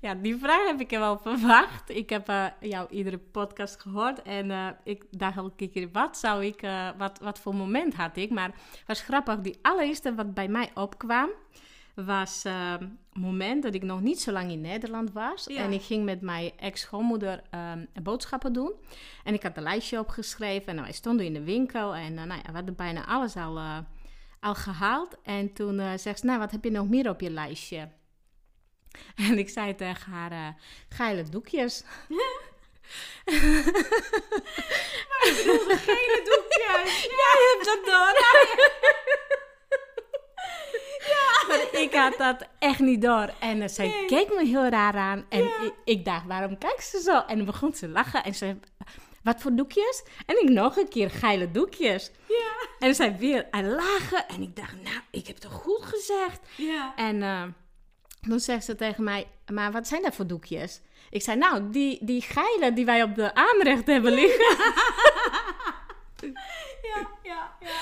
ja, 0.01 0.15
die 0.15 0.37
vraag 0.37 0.67
heb 0.67 0.81
ik 0.81 0.91
wel 0.91 1.19
verwacht. 1.19 1.91
Ik 1.91 2.11
heb 2.11 2.29
uh, 2.29 2.47
jou 2.61 2.89
iedere 2.91 3.19
podcast 3.19 3.81
gehoord 3.81 4.23
en 4.23 4.77
ik 4.85 5.05
dacht 5.11 5.37
elke 5.37 5.69
keer, 5.69 5.89
wat 5.93 6.19
zou 6.19 6.45
ik, 6.45 6.61
wat, 6.99 7.19
wat 7.19 7.39
voor 7.39 7.55
moment 7.55 7.95
had 7.95 8.17
ik? 8.17 8.31
Maar 8.31 8.49
het 8.49 8.83
was 8.87 9.01
grappig, 9.01 9.41
die 9.41 9.59
allereerste 9.63 10.15
wat 10.15 10.35
bij 10.35 10.49
mij 10.49 10.71
opkwam, 10.75 11.31
was 11.95 12.45
een 12.45 12.99
moment 13.13 13.63
dat 13.63 13.75
ik 13.75 13.83
nog 13.83 14.01
niet 14.01 14.21
zo 14.21 14.33
lang 14.33 14.51
in 14.51 14.61
Nederland 14.61 15.13
was. 15.13 15.47
En 15.47 15.73
ik 15.73 15.83
ging 15.83 16.05
met 16.05 16.21
mijn 16.21 16.53
ex-schoonmoeder 16.57 17.43
boodschappen 18.03 18.53
doen. 18.53 18.73
En 19.25 19.35
ik 19.35 19.43
had 19.43 19.57
een 19.57 19.63
lijstje 19.63 19.99
opgeschreven. 19.99 20.77
En 20.77 20.83
wij 20.83 20.93
stonden 20.93 21.27
in 21.27 21.33
de 21.33 21.45
winkel. 21.45 21.95
En 21.95 22.15
nou 22.15 22.29
ja, 22.29 22.43
we 22.47 22.53
hadden 22.53 22.75
bijna 22.75 23.07
alles 23.07 23.37
al, 23.37 23.59
al 24.45 24.55
gehaald. 24.55 25.17
En 25.23 25.53
toen 25.53 25.79
uh, 25.79 25.93
zegt 25.97 26.19
ze, 26.19 26.27
nou, 26.27 26.39
wat 26.39 26.51
heb 26.51 26.65
je 26.65 26.71
nog 26.71 26.89
meer 26.89 27.09
op 27.09 27.21
je 27.21 27.31
lijstje? 27.31 27.89
En 29.29 29.39
ik 29.39 29.49
zei 29.49 29.75
tegen 29.75 30.13
haar, 30.13 30.57
geile 30.89 31.23
doekjes. 31.23 31.85
maar 35.09 35.23
ik 35.25 35.35
bedoelde 35.37 35.77
gele 35.77 36.21
doekjes. 36.25 37.03
Jij 37.21 37.37
hebt 37.53 37.65
dat 37.65 37.85
door. 37.85 38.23
Maar 41.49 41.81
ik 41.83 41.95
had 41.95 42.17
dat 42.19 42.49
echt 42.59 42.79
niet 42.79 43.03
door. 43.03 43.31
En 43.41 43.57
uh, 43.57 43.69
zij 43.69 43.87
nee. 43.87 44.07
keek 44.07 44.29
me 44.29 44.45
heel 44.47 44.69
raar 44.69 44.95
aan. 44.97 45.27
En 45.29 45.45
ja. 45.45 45.63
ik, 45.63 45.75
ik, 45.85 46.05
dacht, 46.05 46.27
waarom 46.27 46.59
kijkt 46.59 46.85
ze 46.85 47.01
zo? 47.01 47.21
En 47.27 47.37
dan 47.37 47.47
begon 47.47 47.75
ze 47.75 47.89
lachen. 47.89 48.25
En 48.25 48.35
ze 48.35 48.57
wat 49.25 49.41
voor 49.41 49.55
doekjes? 49.55 50.05
En 50.27 50.43
ik 50.43 50.49
nog 50.49 50.77
een 50.77 50.89
keer 50.89 51.11
geile 51.11 51.51
doekjes. 51.51 52.11
Ja. 52.29 52.69
En 52.79 52.95
zij 52.95 53.17
weer 53.17 53.47
aan 53.51 53.75
lachen. 53.75 54.29
En 54.29 54.43
ik 54.43 54.57
dacht, 54.57 54.83
nou, 54.83 55.01
ik 55.11 55.27
heb 55.27 55.37
toch 55.37 55.53
goed 55.53 55.83
gezegd? 55.83 56.41
Ja. 56.57 56.93
En 56.97 57.17
uh, 57.17 57.43
toen 58.21 58.41
zegt 58.41 58.65
ze 58.65 58.75
tegen 58.75 59.05
mij, 59.05 59.27
maar 59.53 59.73
wat 59.73 59.89
zijn 59.89 60.03
dat 60.03 60.15
voor 60.15 60.27
doekjes? 60.27 60.81
Ik 61.11 61.23
zei, 61.23 61.37
nou, 61.39 61.71
die, 61.71 62.05
die 62.05 62.23
geile 62.23 62.73
die 62.73 62.85
wij 62.85 63.03
op 63.03 63.15
de 63.15 63.35
aanrecht 63.35 63.87
hebben 63.87 64.13
liggen. 64.13 64.57
ja, 66.91 67.09
ja, 67.23 67.57
ja. 67.61 67.81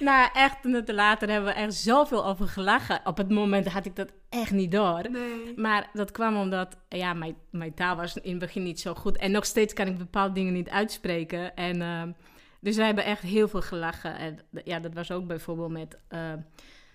Nou, 0.00 0.28
echt 0.32 0.64
minuten 0.64 0.94
later 0.94 1.30
hebben 1.30 1.54
we 1.54 1.60
er 1.60 1.72
zoveel 1.72 2.26
over 2.26 2.48
gelachen. 2.48 3.00
Op 3.04 3.16
het 3.16 3.30
moment 3.30 3.68
had 3.68 3.86
ik 3.86 3.96
dat 3.96 4.12
echt 4.28 4.50
niet 4.50 4.72
door. 4.72 5.10
Nee. 5.10 5.52
Maar 5.56 5.90
dat 5.92 6.10
kwam 6.10 6.36
omdat, 6.36 6.76
ja, 6.88 7.12
mijn, 7.12 7.36
mijn 7.50 7.74
taal 7.74 7.96
was 7.96 8.16
in 8.16 8.30
het 8.30 8.38
begin 8.38 8.62
niet 8.62 8.80
zo 8.80 8.94
goed. 8.94 9.16
En 9.16 9.30
nog 9.30 9.44
steeds 9.44 9.72
kan 9.72 9.86
ik 9.86 9.98
bepaalde 9.98 10.34
dingen 10.34 10.52
niet 10.52 10.70
uitspreken. 10.70 11.56
En 11.56 11.80
uh, 11.80 12.02
dus 12.60 12.76
we 12.76 12.82
hebben 12.82 13.04
echt 13.04 13.22
heel 13.22 13.48
veel 13.48 13.62
gelachen. 13.62 14.18
En 14.18 14.38
ja, 14.64 14.80
dat 14.80 14.94
was 14.94 15.10
ook 15.10 15.26
bijvoorbeeld 15.26 15.70
met... 15.70 15.98
Uh, 16.10 16.32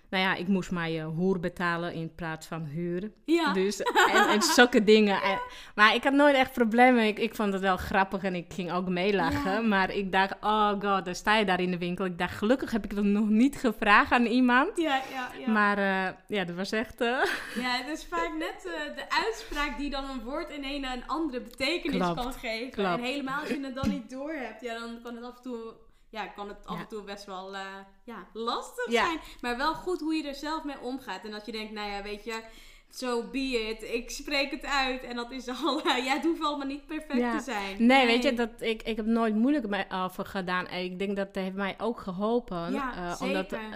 nou 0.10 0.24
ja, 0.24 0.36
ik 0.36 0.48
moest 0.48 0.72
mijn 0.72 0.94
uh, 0.94 1.06
hoer 1.06 1.40
betalen 1.40 1.94
in 1.94 2.16
plaats 2.16 2.48
van 2.48 2.64
huur. 2.64 3.12
Ja. 3.26 3.54
Dus, 3.54 3.82
en, 4.14 4.28
en 4.28 4.42
zulke 4.42 4.84
dingen. 4.84 5.22
En, 5.22 5.40
maar 5.76 5.96
ik 5.96 6.04
had 6.04 6.14
nooit 6.14 6.36
echt 6.36 6.52
problemen. 6.52 7.08
Ik, 7.08 7.20
ik 7.20 7.36
vond 7.36 7.54
het 7.54 7.62
wel 7.62 7.78
grappig 7.78 8.24
en 8.24 8.36
ik 8.36 8.54
ging 8.54 8.72
ook 8.72 8.88
meelachen. 8.88 9.52
Ja. 9.52 9.60
Maar 9.60 9.92
ik 9.92 10.12
dacht, 10.12 10.34
oh 10.42 10.70
god, 10.70 11.06
dan 11.06 11.16
sta 11.16 11.36
je 11.36 11.46
daar 11.46 11.60
in 11.60 11.72
de 11.72 11.78
winkel. 11.78 12.06
Ik 12.06 12.18
dacht, 12.18 12.38
gelukkig 12.38 12.72
heb 12.72 12.84
ik 12.84 12.96
dat 12.96 13.04
nog 13.04 13.30
niet 13.30 13.58
gevraagd 13.58 14.12
aan 14.12 14.26
iemand. 14.26 14.78
Ja, 14.78 15.02
ja, 15.12 15.32
ja. 15.40 15.52
Maar 15.52 15.78
uh, 15.78 16.16
ja, 16.28 16.44
dat 16.44 16.56
was 16.56 16.72
echt... 16.72 17.02
Uh... 17.02 17.08
Ja, 17.56 17.78
het 17.78 17.88
is 17.88 18.06
vaak 18.06 18.32
net 18.38 18.62
de 18.96 19.04
uitspraak 19.26 19.78
die 19.78 19.90
dan 19.90 20.10
een 20.10 20.24
woord 20.24 20.50
in 20.50 20.64
een, 20.64 20.84
een 20.84 21.08
andere 21.08 21.42
betekenis 21.42 21.98
Klopt. 21.98 22.22
kan 22.22 22.34
geven. 22.34 22.72
Klopt. 22.72 22.98
En 22.98 23.04
helemaal 23.04 23.40
als 23.40 23.50
je 23.50 23.60
het 23.64 23.76
dan 23.76 23.90
niet 23.90 24.10
door 24.10 24.34
hebt, 24.34 24.62
ja, 24.62 24.80
dan 24.80 25.00
kan 25.04 25.16
het 25.16 25.24
af 25.24 25.36
en 25.36 25.42
toe 25.42 25.74
ja, 26.10 26.28
kan 26.28 26.48
het 26.48 26.66
af 26.66 26.80
en 26.80 26.88
toe 26.88 27.04
best 27.04 27.26
wel 27.26 27.54
uh, 27.54 27.62
ja, 28.04 28.28
lastig 28.34 28.92
zijn. 29.04 29.20
Maar 29.42 29.58
wel 29.58 29.74
goed 29.74 30.00
hoe 30.00 30.14
je 30.16 30.28
er 30.28 30.36
zelf 30.36 30.64
mee 30.64 30.80
omgaat. 30.80 31.24
En 31.26 31.32
dat 31.32 31.46
je 31.46 31.52
denkt, 31.52 31.72
nou 31.74 31.90
ja, 31.90 32.02
weet 32.04 32.24
je, 32.24 32.42
zo 32.90 33.24
be 33.32 33.40
it. 33.70 33.84
Ik 33.84 34.10
spreek 34.10 34.52
het 34.52 34.66
uit 34.66 35.04
en 35.04 35.16
dat 35.16 35.32
is 35.32 35.48
al... 35.64 35.88
Uh, 35.88 36.06
ja, 36.06 36.14
het 36.14 36.24
hoeft 36.24 36.42
allemaal 36.44 36.68
niet 36.68 36.86
perfect 36.86 37.14
Ja. 37.20 37.38
te 37.38 37.44
zijn. 37.44 37.86
Nee, 37.86 38.06
weet 38.06 38.24
je, 38.24 38.34
dat, 38.34 38.50
ik, 38.62 38.84
ik 38.84 38.96
heb 38.96 39.06
nooit 39.06 39.36
moeilijk 39.36 39.86
over 39.94 40.26
gedaan. 40.26 40.68
En 40.68 40.84
ik 40.84 41.00
denk 41.00 41.16
dat 41.16 41.28
heeft 41.36 41.56
mij 41.56 41.76
ook 41.78 42.00
geholpen. 42.00 42.72
Ja, 42.72 43.12
Eh, 43.12 43.22
omdat 43.22 43.50
zeker. 43.50 43.74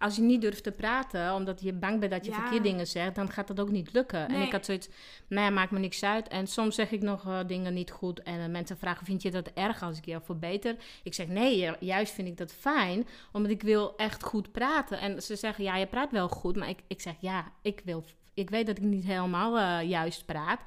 Als 0.00 0.16
je 0.16 0.22
niet 0.22 0.40
durft 0.40 0.62
te 0.62 0.72
praten, 0.72 1.34
omdat 1.34 1.60
je 1.62 1.72
bang 1.72 2.00
bent 2.00 2.12
dat 2.12 2.24
je 2.24 2.30
Ja. 2.30 2.36
verkeerde 2.40 2.68
dingen 2.68 2.86
zegt, 2.86 3.14
dan 3.14 3.30
gaat 3.30 3.46
dat 3.48 3.60
ook 3.60 3.70
niet 3.70 3.92
lukken. 3.92 4.28
En 4.28 4.42
ik 4.42 4.52
had 4.52 4.64
zoiets, 4.64 4.88
nou 5.28 5.44
ja, 5.44 5.50
maakt 5.50 5.70
me 5.70 5.78
niks 5.78 6.02
uit. 6.02 6.28
En 6.28 6.46
soms 6.46 6.74
zeg 6.74 6.90
ik 6.90 7.02
nog 7.02 7.26
eh, 7.26 7.38
dingen 7.46 7.74
niet 7.74 7.90
goed. 7.90 8.22
En 8.22 8.40
eh, 8.40 8.48
mensen 8.48 8.78
vragen, 8.78 9.06
vind 9.06 9.22
je 9.22 9.30
dat 9.30 9.50
erg 9.54 9.82
als 9.82 9.98
ik 9.98 10.04
je 10.04 10.20
verbeter? 10.24 10.76
Ik 11.02 11.14
zeg, 11.14 11.26
nee, 11.26 11.58
ju- 11.58 11.76
juist 11.80 12.12
vind 12.12 12.28
ik 12.28 12.36
dat 12.36 12.52
fijn, 12.52 13.06
omdat 13.32 13.50
ik 13.52 13.62
wil 13.62 13.96
echt 13.96 14.22
goed 14.22 14.52
praten. 14.52 15.00
En 15.00 15.22
ze 15.22 15.36
zeggen, 15.36 15.64
ja, 15.64 15.76
je 15.76 15.86
praat 15.86 16.12
wel 16.12 16.28
goed. 16.28 16.56
Maar 16.56 16.68
ik, 16.68 16.78
ik 16.86 17.00
zeg, 17.00 17.14
ja, 17.20 17.52
ik, 17.62 17.80
wil, 17.84 18.04
ik 18.34 18.50
weet 18.50 18.66
dat 18.66 18.76
ik 18.78 18.84
niet 18.84 19.04
helemaal 19.04 19.58
eh, 19.58 19.88
juist 19.88 20.26
praat. 20.26 20.60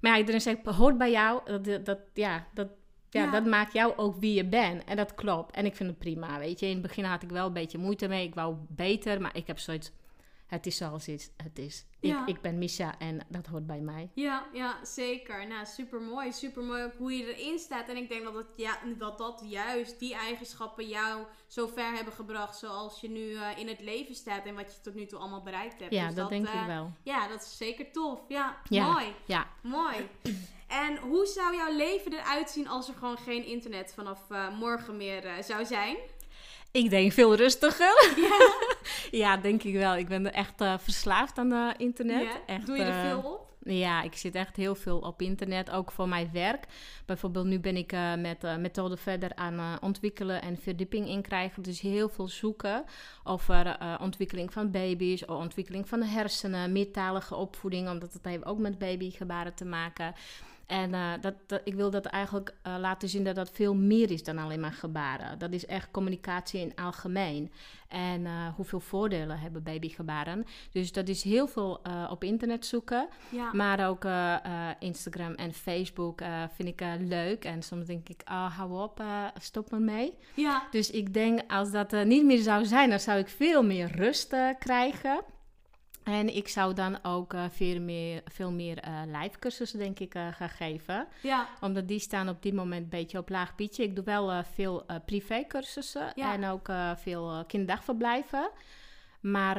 Maar 0.00 0.12
ja, 0.12 0.18
iedereen 0.18 0.40
zegt, 0.40 0.64
hoort 0.64 0.98
bij 0.98 1.10
jou. 1.10 1.60
Dat, 1.62 1.84
dat, 1.86 1.98
ja, 2.14 2.46
dat, 2.54 2.68
ja, 3.10 3.24
Ja. 3.24 3.30
dat 3.30 3.44
maakt 3.46 3.72
jou 3.72 3.92
ook 3.96 4.16
wie 4.16 4.34
je 4.34 4.44
bent. 4.44 4.84
En 4.84 4.96
dat 4.96 5.14
klopt. 5.14 5.54
En 5.54 5.64
ik 5.66 5.76
vind 5.76 5.88
het 5.88 5.98
prima, 5.98 6.38
weet 6.38 6.60
je. 6.60 6.66
In 6.66 6.72
het 6.72 6.82
begin 6.82 7.04
had 7.04 7.22
ik 7.22 7.30
wel 7.30 7.46
een 7.46 7.52
beetje 7.52 7.78
moeite 7.78 8.08
mee. 8.08 8.26
Ik 8.26 8.34
wou 8.34 8.56
beter, 8.68 9.20
maar 9.20 9.36
ik 9.36 9.46
heb 9.46 9.58
zoiets... 9.58 9.90
Het 10.46 10.66
is 10.66 10.76
zoals 10.76 11.06
het 11.06 11.32
het 11.36 11.58
is. 11.58 11.84
Ja. 12.00 12.22
Ik, 12.26 12.28
ik 12.36 12.40
ben 12.40 12.58
Misha 12.58 12.98
en 12.98 13.20
dat 13.28 13.46
hoort 13.46 13.66
bij 13.66 13.80
mij. 13.80 14.10
Ja, 14.14 14.46
ja, 14.52 14.84
zeker. 14.84 15.46
Nou, 15.46 15.66
super 15.66 16.00
mooi. 16.00 16.32
Super 16.32 16.62
mooi 16.62 16.82
ook 16.84 16.92
hoe 16.98 17.12
je 17.12 17.34
erin 17.36 17.58
staat. 17.58 17.88
En 17.88 17.96
ik 17.96 18.08
denk 18.08 18.24
dat, 18.24 18.34
het, 18.34 18.46
ja, 18.56 18.78
dat 18.98 19.18
dat 19.18 19.42
juist 19.46 19.98
die 19.98 20.14
eigenschappen 20.14 20.88
jou 20.88 21.22
zo 21.46 21.66
ver 21.66 21.92
hebben 21.92 22.12
gebracht 22.12 22.58
zoals 22.58 23.00
je 23.00 23.08
nu 23.10 23.34
eh, 23.34 23.58
in 23.58 23.68
het 23.68 23.80
leven 23.80 24.14
staat 24.14 24.44
en 24.46 24.54
wat 24.54 24.72
je 24.74 24.80
tot 24.80 24.94
nu 24.94 25.06
toe 25.06 25.18
allemaal 25.18 25.42
bereikt 25.42 25.80
hebt. 25.80 25.92
Ja, 25.92 26.06
Dus 26.06 26.14
dat, 26.14 26.28
denk 26.28 26.46
eh, 26.46 26.60
ik 26.60 26.66
wel. 26.66 26.92
Ja, 27.02 27.28
dat 27.28 27.42
is 27.42 27.56
zeker 27.56 27.92
tof. 27.92 28.20
Ja, 28.28 28.56
Ja. 28.68 28.92
mooi. 28.92 29.06
Ja. 29.24 29.46
Mooi. 29.62 29.96
En 30.70 30.96
hoe 30.96 31.26
zou 31.26 31.56
jouw 31.56 31.76
leven 31.76 32.12
eruit 32.12 32.50
zien 32.50 32.68
als 32.68 32.88
er 32.88 32.94
gewoon 32.94 33.18
geen 33.18 33.44
internet 33.44 33.92
vanaf 33.94 34.20
eh, 34.30 34.58
morgen 34.58 34.96
meer 34.96 35.24
eh, 35.24 35.42
zou 35.42 35.64
zijn? 35.64 35.96
Ik 36.70 36.90
denk 36.90 37.12
veel 37.12 37.34
rustiger. 37.34 38.14
Ja, 39.10 39.36
denk 39.46 39.62
ik 39.62 39.74
wel. 39.74 39.96
Ik 39.96 40.08
ben 40.08 40.32
echt 40.32 40.60
eh, 40.60 40.78
verslaafd 40.78 41.38
aan 41.38 41.74
internet. 41.76 42.22
Ja? 42.22 42.40
Echt, 42.46 42.66
Doe 42.66 42.76
je 42.76 42.82
er 42.82 43.08
veel 43.08 43.32
op? 43.32 43.50
Ja, 43.64 44.02
ik 44.02 44.14
zit 44.14 44.34
echt 44.34 44.56
heel 44.56 44.74
veel 44.74 44.98
op 44.98 45.22
internet, 45.22 45.70
ook 45.70 45.92
voor 45.92 46.08
mijn 46.08 46.30
werk. 46.32 46.66
Bijvoorbeeld 47.06 47.46
nu 47.46 47.58
ben 47.58 47.76
ik 47.76 47.92
eh, 47.92 48.14
met 48.14 48.44
uh, 48.44 48.56
methoden 48.56 48.98
verder 48.98 49.34
aan 49.34 49.54
uh, 49.54 49.74
ontwikkelen 49.80 50.42
en 50.42 50.58
verdieping 50.58 51.08
in 51.08 51.22
krijgen. 51.22 51.62
Dus 51.62 51.80
heel 51.80 52.08
veel 52.08 52.28
zoeken 52.28 52.84
over 53.24 53.66
uh, 53.66 53.94
ontwikkeling 54.00 54.52
van 54.52 54.70
baby's, 54.70 55.22
of 55.22 55.36
ontwikkeling 55.36 55.88
van 55.88 56.00
de 56.00 56.06
hersenen, 56.06 56.72
meertalige 56.72 57.34
opvoeding, 57.34 57.88
omdat 57.88 58.12
het 58.12 58.24
heeft 58.24 58.44
ook 58.44 58.58
met 58.58 58.78
babygebaren 58.78 59.54
te 59.54 59.64
maken. 59.64 60.14
En 60.70 60.92
uh, 60.92 61.12
dat, 61.20 61.34
dat, 61.46 61.60
ik 61.64 61.74
wil 61.74 61.90
dat 61.90 62.04
eigenlijk 62.04 62.54
uh, 62.66 62.76
laten 62.78 63.08
zien 63.08 63.24
dat 63.24 63.34
dat 63.34 63.50
veel 63.50 63.74
meer 63.74 64.10
is 64.10 64.22
dan 64.22 64.38
alleen 64.38 64.60
maar 64.60 64.72
gebaren. 64.72 65.38
Dat 65.38 65.52
is 65.52 65.66
echt 65.66 65.90
communicatie 65.90 66.60
in 66.60 66.74
algemeen. 66.74 67.52
En 67.88 68.20
uh, 68.20 68.48
hoeveel 68.56 68.80
voordelen 68.80 69.38
hebben 69.38 69.62
babygebaren. 69.62 70.46
Dus 70.72 70.92
dat 70.92 71.08
is 71.08 71.22
heel 71.22 71.46
veel 71.46 71.80
op 72.10 72.24
internet 72.24 72.66
zoeken. 72.66 73.08
Ja. 73.28 73.52
Maar 73.52 73.88
ook 73.88 74.04
Instagram 74.78 75.34
en 75.34 75.52
Facebook 75.52 76.20
vind 76.54 76.68
ik 76.68 76.82
leuk. 76.98 77.44
En 77.44 77.62
soms 77.62 77.86
denk 77.86 78.08
ik, 78.08 78.22
oh, 78.24 78.56
hou 78.56 78.82
op, 78.82 79.02
stop 79.40 79.70
maar 79.70 79.80
mee. 79.80 80.14
Ja. 80.34 80.66
Dus 80.70 80.90
ik 80.90 81.14
denk, 81.14 81.40
als 81.48 81.70
dat 81.70 82.04
niet 82.04 82.24
meer 82.24 82.42
zou 82.42 82.64
zijn, 82.64 82.90
dan 82.90 83.00
zou 83.00 83.18
ik 83.18 83.28
veel 83.28 83.62
meer 83.62 83.96
rust 83.96 84.36
krijgen. 84.58 85.20
En 86.10 86.36
ik 86.36 86.48
zou 86.48 86.74
dan 86.74 86.98
ook 87.02 87.32
uh, 87.32 87.44
veel 87.50 87.80
meer, 87.80 88.22
veel 88.26 88.50
meer 88.52 88.84
uh, 88.88 89.20
live 89.20 89.38
cursussen, 89.38 89.78
denk 89.78 89.98
ik, 89.98 90.14
uh, 90.14 90.26
gaan 90.32 90.48
geven. 90.48 91.06
Ja. 91.22 91.48
Omdat 91.60 91.88
die 91.88 91.98
staan 91.98 92.28
op 92.28 92.42
dit 92.42 92.52
moment 92.54 92.82
een 92.82 92.88
beetje 92.88 93.18
op 93.18 93.28
laag 93.28 93.54
pietje. 93.54 93.82
Ik 93.82 93.94
doe 93.94 94.04
wel 94.04 94.42
veel 94.54 94.84
privé 95.04 95.44
cursussen 95.48 96.12
Ja. 96.14 96.32
en 96.32 96.46
ook 96.46 96.68
veel 96.96 97.44
kinderdagverblijven. 97.46 98.50
Maar 99.20 99.58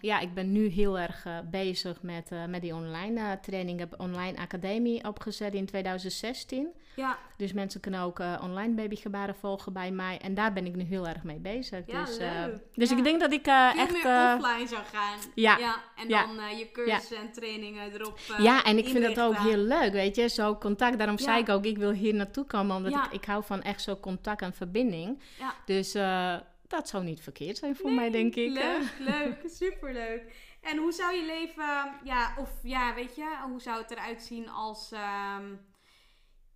ja, 0.00 0.18
ik 0.18 0.34
ben 0.34 0.52
nu 0.52 0.66
heel 0.66 0.98
erg 0.98 1.26
bezig 1.50 2.02
met, 2.02 2.30
met 2.48 2.60
die 2.60 2.74
online 2.74 3.38
training. 3.40 3.80
Ik 3.80 3.88
heb 3.90 4.00
online 4.00 4.38
academie 4.38 5.04
opgezet 5.04 5.54
in 5.54 5.66
2016. 5.66 6.68
Ja. 6.96 7.18
Dus 7.36 7.52
mensen 7.52 7.80
kunnen 7.80 8.00
ook 8.00 8.18
online 8.42 8.74
babygebaren 8.74 9.34
volgen 9.34 9.72
bij 9.72 9.90
mij. 9.90 10.18
En 10.18 10.34
daar 10.34 10.52
ben 10.52 10.66
ik 10.66 10.76
nu 10.76 10.82
heel 10.82 11.08
erg 11.08 11.22
mee 11.22 11.38
bezig. 11.38 11.82
Ja, 11.86 12.04
dus 12.04 12.18
leuk. 12.18 12.60
dus 12.74 12.90
Ja. 12.90 12.96
ik 12.96 13.04
denk 13.04 13.20
dat 13.20 13.32
ik 13.32 13.46
echt... 13.46 13.92
meer 13.92 14.36
offline 14.36 14.66
zou 14.68 14.82
gaan. 14.92 15.18
ja. 15.34 15.58
ja. 15.58 15.76
En 15.96 16.08
dan 16.08 16.38
eh, 16.38 16.58
je 16.58 16.70
cursussen 16.72 17.16
en 17.16 17.32
trainingen 17.32 17.92
erop 17.92 18.18
Ja, 18.38 18.64
en 18.64 18.78
ik 18.78 18.88
vind 18.88 19.06
het 19.06 19.20
ook 19.20 19.36
heel 19.36 19.56
leuk, 19.56 19.92
weet 19.92 20.16
je, 20.16 20.28
zo 20.28 20.56
contact. 20.56 20.98
Daarom 20.98 21.18
zei 21.18 21.40
ik 21.40 21.48
ook, 21.48 21.64
ik 21.64 21.78
wil 21.78 21.90
hier 21.90 22.14
naartoe 22.14 22.44
komen, 22.44 22.76
omdat 22.76 22.92
ik, 22.92 23.12
ik 23.12 23.24
hou 23.24 23.44
van 23.44 23.62
echt 23.62 23.82
zo 23.82 23.96
contact 23.96 24.42
en 24.42 24.52
verbinding. 24.52 25.22
Ja. 25.38 25.54
Dus 25.64 25.94
eh, 25.94 26.36
dat 26.68 26.88
zou 26.88 27.04
niet 27.04 27.20
verkeerd 27.20 27.56
zijn 27.56 27.76
voor 27.76 27.92
mij, 27.92 28.10
denk 28.10 28.34
ik. 28.34 28.50
Leuk, 28.50 28.94
leuk, 28.98 29.42
superleuk. 29.62 30.46
En 30.60 30.76
hoe 30.76 30.92
zou 30.92 31.16
je 31.16 31.24
leven, 31.24 31.92
ja, 32.04 32.34
of 32.38 32.50
ja, 32.62 32.94
weet 32.94 33.16
je, 33.16 33.38
hoe 33.48 33.60
zou 33.60 33.82
het 33.82 33.90
eruit 33.90 34.22
zien 34.22 34.48
als, 34.48 34.92
ehm, 34.92 35.54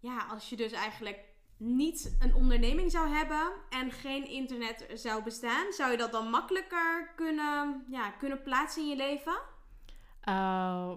ja, 0.01 0.27
als 0.31 0.49
je 0.49 0.57
dus 0.57 0.73
eigenlijk 0.73 1.19
niet 1.57 2.17
een 2.21 2.35
onderneming 2.35 2.91
zou 2.91 3.09
hebben 3.09 3.53
en 3.71 3.93
geen 3.93 4.29
internet 4.29 4.87
zou 4.95 5.23
bestaan? 5.23 5.73
Zou 5.73 5.91
je 5.91 5.97
dat 5.97 6.13
dan 6.13 6.31
makkelijker 6.31 7.13
kunnen, 7.17 7.85
ja, 7.89 8.11
kunnen 8.11 8.43
plaatsen 8.43 8.83
in 8.83 8.89
je 8.89 8.97
leven? 8.97 9.41
Uh, 10.29 10.93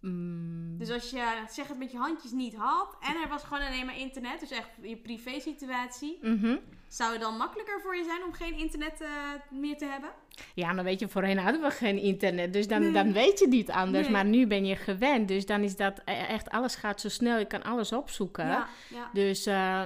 mm, 0.00 0.78
Dus 0.78 0.90
als 0.90 1.10
je, 1.10 1.44
zeg 1.48 1.68
het 1.68 1.78
met 1.78 1.92
je 1.92 1.98
handjes, 1.98 2.32
niet 2.32 2.54
had 2.54 2.96
en 3.00 3.22
er 3.22 3.28
was 3.28 3.44
gewoon 3.44 3.66
alleen 3.66 3.86
maar 3.86 3.98
internet, 3.98 4.40
dus 4.40 4.50
echt 4.50 4.70
je 4.82 4.96
privé 4.96 5.40
situatie, 5.40 6.18
mhm. 6.22 6.56
Zou 6.90 7.12
het 7.12 7.20
dan 7.20 7.36
makkelijker 7.36 7.80
voor 7.82 7.96
je 7.96 8.04
zijn 8.04 8.22
om 8.24 8.32
geen 8.32 8.58
internet 8.58 9.00
eh, 9.00 9.08
meer 9.50 9.76
te 9.76 9.84
hebben? 9.84 10.10
Ja, 10.54 10.72
maar 10.72 10.84
weet 10.84 11.00
je, 11.00 11.08
voorheen 11.08 11.38
hadden 11.38 11.60
we 11.62 11.70
geen 11.70 11.98
internet, 11.98 12.52
dus 12.52 12.68
dan, 12.68 12.80
Nee. 12.80 12.92
dan 12.92 13.12
weet 13.12 13.38
je 13.38 13.48
niet 13.48 13.70
anders. 13.70 14.02
Nee. 14.02 14.12
Maar 14.12 14.24
nu 14.24 14.46
ben 14.46 14.64
je 14.64 14.76
gewend, 14.76 15.28
dus 15.28 15.46
dan 15.46 15.62
is 15.62 15.76
dat 15.76 16.00
e- 16.04 16.12
echt, 16.12 16.50
alles 16.50 16.74
gaat 16.74 17.00
zo 17.00 17.08
snel, 17.08 17.38
je 17.38 17.44
kan 17.44 17.62
alles 17.62 17.92
opzoeken. 17.92 18.46
Ja, 18.46 18.68
ja. 18.88 19.10
Dus 19.12 19.46
eh, 19.46 19.82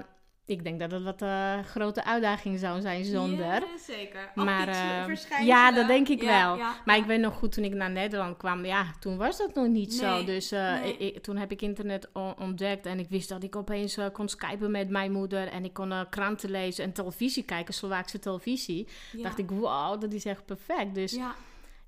ik 0.47 0.65
denk 0.65 0.81
dat 0.81 0.91
het 0.91 1.03
wat 1.03 1.21
een 1.23 1.65
grote 1.65 2.05
uitdaging 2.05 2.59
zou 2.59 2.81
zijn 2.81 3.05
zonder. 3.05 3.47
Ja, 3.47 3.63
zeker. 3.87 4.31
Maar 4.35 4.69
eh, 4.69 5.05
verschijnselen. 5.05 5.47
ja, 5.47 5.73
dat 5.73 5.87
denk 5.87 6.09
ik 6.09 6.23
Ja, 6.23 6.47
wel. 6.47 6.57
ja, 6.57 6.75
maar 6.85 6.97
ik 6.97 7.05
weet 7.05 7.21
nog 7.21 7.35
goed 7.35 7.53
toen 7.53 7.65
ik 7.65 7.75
naar 7.75 7.91
Nederland 7.91 8.37
kwam, 8.37 8.65
ja, 8.65 8.87
toen 9.01 9.17
was 9.17 9.39
dat 9.39 9.55
nog 9.55 9.67
niet 9.69 9.95
zo. 9.95 10.25
Dus 10.25 10.51
eh, 10.53 10.81
nee. 10.81 10.97
ik- 10.97 11.23
toen 11.23 11.37
heb 11.37 11.51
ik 11.53 11.63
internet 11.63 12.09
ontdekt 12.39 12.87
en 12.87 12.99
ik 12.99 13.09
wist 13.09 13.29
dat 13.29 13.43
ik 13.43 13.57
opeens 13.57 13.97
eh, 13.97 14.07
kon 14.13 14.29
skypen 14.29 14.71
met 14.71 14.89
mijn 14.89 15.13
moeder 15.13 15.49
en 15.49 15.65
ik 15.65 15.73
kon 15.73 15.93
eh, 15.93 16.01
kranten 16.11 16.51
lezen 16.51 16.85
en 16.85 16.93
televisie 16.93 17.43
kijken, 17.43 17.75
Slovaakse 17.75 18.19
televisie. 18.19 18.89
Dacht 19.23 19.39
ik, 19.39 19.51
wow, 19.51 20.01
dat 20.01 20.13
is 20.13 20.25
echt 20.25 20.45
perfect. 20.47 20.95
Dus 20.95 21.13
ja, 21.13 21.35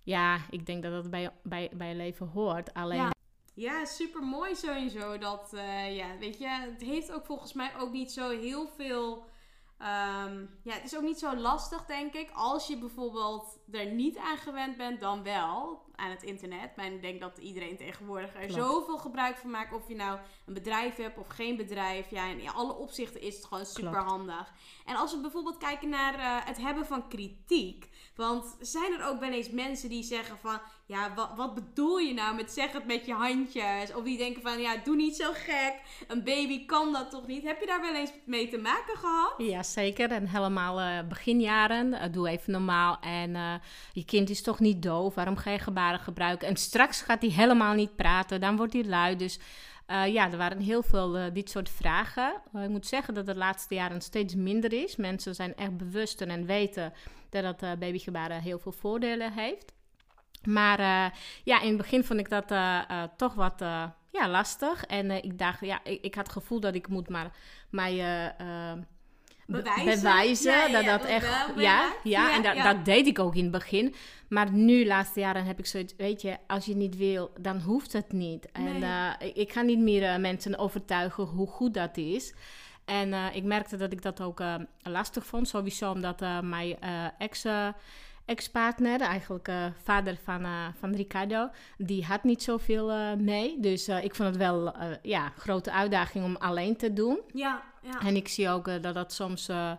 Ja, 0.02 0.38
ik 0.50 0.66
denk 0.66 0.82
dat 0.82 0.92
dat 0.92 1.10
bij, 1.10 1.30
bij, 1.42 1.70
bij 1.74 1.94
leven 1.94 2.26
hoort. 2.34 2.74
Alleen, 2.74 3.10
ja. 3.56 3.84
super 3.84 4.22
mooi 4.22 4.54
sowieso. 4.56 5.18
Dat, 5.18 5.52
eh, 5.52 5.96
ja, 5.96 6.18
weet 6.18 6.38
je, 6.38 6.48
het 6.48 6.82
heeft 6.82 7.12
ook 7.12 7.26
volgens 7.26 7.52
mij 7.52 7.76
ook 7.78 7.92
niet 7.92 8.12
zo 8.12 8.28
heel 8.30 8.68
veel. 8.68 9.24
ehm, 9.78 10.46
ja, 10.62 10.72
het 10.74 10.84
is 10.84 10.96
ook 10.96 11.02
niet 11.02 11.18
zo 11.18 11.36
lastig, 11.36 11.84
denk 11.86 12.12
ik. 12.14 12.30
Als 12.34 12.66
je 12.66 12.78
bijvoorbeeld 12.78 13.58
er 13.70 13.86
niet 13.86 14.18
aan 14.18 14.36
gewend 14.36 14.76
bent, 14.76 15.00
dan 15.00 15.22
wel 15.22 15.85
aan 15.96 16.10
het 16.10 16.22
internet. 16.22 16.76
Maar 16.76 16.86
ik 16.86 17.02
denk 17.02 17.20
dat 17.20 17.38
iedereen 17.38 17.76
tegenwoordig 17.76 18.34
er 18.34 18.46
Klopt. 18.46 18.52
zoveel 18.62 18.98
gebruik 18.98 19.36
van 19.36 19.50
maakt. 19.50 19.74
Of 19.74 19.88
je 19.88 19.94
nou 19.94 20.18
een 20.46 20.54
bedrijf 20.54 20.96
hebt 20.96 21.18
of 21.18 21.28
geen 21.28 21.56
bedrijf. 21.56 22.10
Ja, 22.10 22.26
in 22.26 22.50
alle 22.50 22.74
opzichten 22.74 23.20
is 23.20 23.36
het 23.36 23.44
gewoon 23.44 23.66
super 23.66 24.02
handig. 24.02 24.52
En 24.84 24.96
als 24.96 25.14
we 25.14 25.20
bijvoorbeeld 25.20 25.58
kijken 25.58 25.88
naar 25.88 26.14
eh, 26.14 26.46
het 26.46 26.58
hebben 26.60 26.86
van 26.86 27.08
kritiek. 27.08 27.88
Want 28.16 28.56
zijn 28.60 28.92
er 28.92 29.06
ook 29.06 29.20
wel 29.20 29.30
eens 29.32 29.50
mensen 29.50 29.88
die 29.88 30.02
zeggen 30.02 30.38
van... 30.38 30.60
Ja, 30.88 31.14
wat, 31.14 31.30
wat 31.36 31.54
bedoel 31.54 31.98
je 31.98 32.14
nou 32.14 32.36
met 32.36 32.50
zeg 32.52 32.72
het 32.72 32.86
met 32.86 33.06
je 33.06 33.12
handjes? 33.12 33.94
Of 33.94 34.04
die 34.04 34.18
denken 34.18 34.42
van, 34.42 34.60
ja, 34.60 34.76
doe 34.84 34.96
niet 34.96 35.16
zo 35.16 35.30
gek. 35.32 35.74
Een 36.08 36.24
baby 36.24 36.66
kan 36.66 36.92
dat 36.92 37.10
toch 37.10 37.26
niet? 37.26 37.42
Heb 37.44 37.60
je 37.60 37.66
daar 37.66 37.80
wel 37.80 37.94
eens 37.94 38.12
mee 38.24 38.48
te 38.48 38.58
maken 38.58 38.96
gehad? 38.96 39.34
Ja, 39.38 39.62
zeker. 39.62 40.10
En 40.10 40.28
helemaal 40.28 40.80
eh, 40.80 41.08
beginjaren. 41.08 41.92
eh, 41.94 42.12
doe 42.12 42.28
even 42.28 42.52
normaal. 42.52 42.98
En 43.00 43.60
je 43.92 44.04
kind 44.04 44.30
is 44.30 44.42
toch 44.42 44.60
niet 44.60 44.82
doof. 44.82 45.14
Waarom 45.14 45.36
ga 45.36 45.50
je 45.50 45.58
gebaren 45.58 45.85
gebruiken? 45.94 46.48
En 46.48 46.56
straks 46.56 47.02
gaat 47.02 47.22
hij 47.22 47.30
helemaal 47.30 47.74
niet 47.74 47.96
praten. 47.96 48.40
Dan 48.40 48.56
wordt 48.56 48.72
hij 48.72 48.84
lui. 48.84 49.16
Dus 49.16 49.38
eh, 49.86 50.12
ja, 50.12 50.30
er 50.30 50.36
waren 50.36 50.60
heel 50.60 50.82
veel 50.82 51.16
eh, 51.16 51.24
dit 51.32 51.50
soort 51.50 51.68
vragen. 51.68 52.42
Eh, 52.52 52.62
ik 52.62 52.68
moet 52.68 52.86
zeggen 52.86 53.14
dat 53.14 53.26
het 53.26 53.34
de 53.34 53.42
laatste 53.42 53.74
jaren 53.74 54.00
steeds 54.00 54.34
minder 54.34 54.72
is. 54.72 54.96
Mensen 54.96 55.34
zijn 55.34 55.54
echt 55.54 55.76
bewuster 55.76 56.28
en 56.28 56.46
weten 56.46 56.92
dat 57.30 57.62
eh, 57.62 57.72
babygebaren 57.78 58.40
heel 58.40 58.58
veel 58.58 58.72
voordelen 58.72 59.32
heeft. 59.32 59.74
Maar 60.44 60.80
ja, 61.44 61.60
in 61.60 61.68
het 61.68 61.76
begin 61.76 62.04
vond 62.04 62.20
ik 62.20 62.28
dat 62.28 62.46
toch 63.16 63.34
wat 63.34 63.60
ja, 64.10 64.28
lastig. 64.28 64.84
En 64.84 65.10
ik 65.10 65.38
dacht, 65.38 65.60
ja, 65.60 65.80
ik, 65.84 66.02
ik 66.02 66.14
had 66.14 66.26
het 66.26 66.36
gevoel 66.36 66.60
dat 66.60 66.74
ik 66.74 66.88
moet 66.88 67.08
maar 67.08 67.30
mij 67.70 68.34
Bewijzen. 69.46 69.84
bewijzen. 69.84 70.52
Ja, 70.52 70.66
ja, 70.66 70.72
dat 70.72 70.84
ja, 70.84 70.98
dat 70.98 71.06
echt, 71.06 71.26
ja, 71.26 71.52
ja, 71.56 71.92
Ja, 72.02 72.34
en 72.34 72.42
dat, 72.42 72.56
dat 72.64 72.84
deed 72.84 73.06
ik 73.06 73.18
ook 73.18 73.34
in 73.34 73.42
het 73.42 73.52
begin. 73.52 73.94
Maar 74.28 74.52
nu, 74.52 74.86
laatste 74.86 75.20
jaren, 75.20 75.44
heb 75.44 75.58
ik 75.58 75.66
zoiets, 75.66 75.94
weet 75.96 76.22
je, 76.22 76.36
als 76.46 76.64
je 76.64 76.76
niet 76.76 76.96
wil, 76.96 77.30
dan 77.40 77.60
hoeft 77.60 77.92
het 77.92 78.12
niet. 78.12 78.52
En 78.52 78.78
Nee. 78.78 78.82
eh, 79.18 79.30
ik, 79.34 79.52
ga 79.52 79.60
niet 79.60 79.78
meer 79.78 80.02
eh, 80.02 80.18
mensen 80.18 80.58
overtuigen 80.58 81.24
hoe 81.24 81.46
goed 81.46 81.74
dat 81.74 81.96
is. 81.96 82.34
En 82.84 83.12
eh, 83.12 83.24
ik 83.32 83.44
merkte 83.44 83.76
dat 83.76 83.92
ik 83.92 84.02
dat 84.02 84.20
ook 84.20 84.42
lastig 84.82 85.26
vond, 85.26 85.48
sowieso 85.48 85.90
omdat 85.90 86.20
mijn 86.42 86.76
ex... 87.18 87.44
ex-partner, 88.24 89.00
eigenlijk 89.00 89.50
vader 89.82 90.16
van, 90.24 90.46
van 90.78 90.94
Ricardo, 90.94 91.50
die 91.78 92.04
had 92.04 92.24
niet 92.24 92.42
zoveel 92.42 93.16
mee. 93.16 93.60
Dus 93.60 93.88
ik 93.88 94.14
vond 94.14 94.28
het 94.28 94.36
wel 94.36 94.74
ja, 95.02 95.24
een 95.24 95.40
grote 95.40 95.72
uitdaging 95.72 96.24
om 96.24 96.36
alleen 96.36 96.76
te 96.76 96.92
doen. 96.92 97.20
Ja, 97.32 97.62
ja. 97.86 98.00
En 98.00 98.16
ik 98.16 98.28
zie 98.28 98.48
ook 98.48 98.68
eh, 98.68 98.82
dat 98.82 98.94
dat 98.94 99.12
soms 99.12 99.48
eh, 99.48 99.72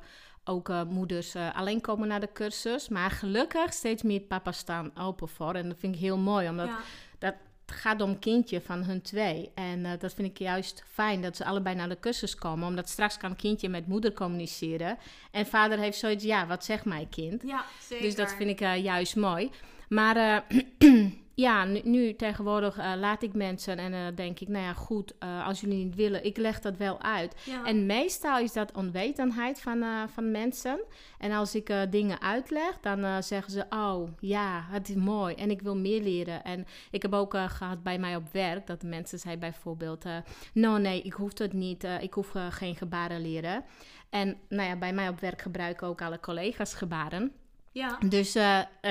ook 0.43 0.69
eh, 0.69 0.83
moeders 0.83 1.35
alleen 1.35 1.81
komen 1.81 2.07
naar 2.07 2.19
de 2.19 2.31
cursus. 2.33 2.89
Maar 2.89 3.11
gelukkig 3.11 3.73
steeds 3.73 4.03
meer 4.03 4.19
papa's 4.19 4.57
staan 4.57 4.91
open 4.97 5.27
voor. 5.27 5.53
En 5.53 5.69
dat 5.69 5.79
vind 5.79 5.95
ik 5.95 6.01
heel 6.01 6.17
mooi, 6.17 6.49
omdat 6.49 6.67
ja. 6.67 6.79
dat, 7.19 7.35
gaat 7.71 8.01
om 8.01 8.19
kindje 8.19 8.61
van 8.61 8.83
hun 8.83 9.01
twee. 9.01 9.51
En 9.55 9.97
dat 9.99 10.13
vind 10.13 10.27
ik 10.27 10.37
juist 10.37 10.83
fijn 10.91 11.21
dat 11.21 11.35
ze 11.35 11.45
allebei 11.45 11.75
naar 11.75 11.89
de 11.89 11.99
cursus 11.99 12.35
komen. 12.35 12.67
Omdat 12.67 12.89
straks 12.89 13.17
kan 13.17 13.35
kindje 13.35 13.69
met 13.69 13.87
moeder 13.87 14.13
communiceren. 14.13 14.97
En 15.31 15.45
vader 15.45 15.77
heeft 15.77 15.97
zoiets, 15.97 16.23
ja, 16.23 16.47
wat 16.47 16.65
zegt 16.65 16.85
mijn 16.85 17.09
kind? 17.09 17.41
Ja, 17.45 17.65
zeker. 17.81 18.05
Dus 18.05 18.15
dat 18.15 18.33
vind 18.33 18.49
ik 18.49 18.59
juist 18.59 19.15
mooi. 19.15 19.51
Maar 19.89 20.43
ja, 21.39 21.65
nu, 21.65 21.81
nu 21.83 22.15
tegenwoordig 22.15 22.77
uh, 22.77 22.93
laat 22.95 23.23
ik 23.23 23.33
mensen 23.33 23.77
en 23.77 23.91
dan 23.91 24.15
denk 24.15 24.39
ik, 24.39 24.47
nou 24.47 24.63
ja, 24.63 24.73
goed, 24.73 25.13
als 25.45 25.61
jullie 25.61 25.85
niet 25.85 25.95
willen, 25.95 26.25
ik 26.25 26.37
leg 26.37 26.59
dat 26.59 26.77
wel 26.77 27.01
uit. 27.01 27.35
Ja. 27.45 27.65
En 27.65 27.85
meestal 27.85 28.39
is 28.39 28.53
dat 28.53 28.71
onwetendheid 28.75 29.61
van, 29.61 29.83
van 30.13 30.31
mensen. 30.31 30.79
En 31.17 31.31
als 31.31 31.55
ik 31.55 31.73
dingen 31.89 32.21
uitleg, 32.21 32.79
dan 32.81 33.23
zeggen 33.23 33.51
ze, 33.51 33.65
oh 33.69 34.09
ja, 34.19 34.65
het 34.69 34.89
is 34.89 34.95
mooi 34.95 35.35
en 35.35 35.49
ik 35.49 35.61
wil 35.61 35.75
meer 35.75 36.01
leren. 36.01 36.43
En 36.43 36.65
ik 36.91 37.01
heb 37.01 37.13
ook 37.13 37.37
gehad 37.37 37.83
bij 37.83 37.99
mij 37.99 38.15
op 38.15 38.31
werk 38.31 38.67
dat 38.67 38.81
de 38.81 38.87
mensen 38.87 39.19
zeiden 39.19 39.49
bijvoorbeeld, 39.49 40.05
no 40.53 40.77
nee, 40.77 41.01
ik 41.01 41.13
hoef 41.13 41.37
het 41.37 41.53
niet, 41.53 41.87
ik 41.99 42.13
hoef 42.13 42.33
geen 42.49 42.75
gebaren 42.75 43.21
leren. 43.21 43.63
En 44.09 44.37
nou 44.49 44.69
ja, 44.69 44.75
bij 44.75 44.93
mij 44.93 45.09
op 45.09 45.19
werk 45.19 45.41
gebruiken 45.41 45.87
ook 45.87 46.01
alle 46.01 46.19
collega's 46.19 46.73
gebaren. 46.73 47.31
Ja. 47.71 47.97
Dus 48.09 48.37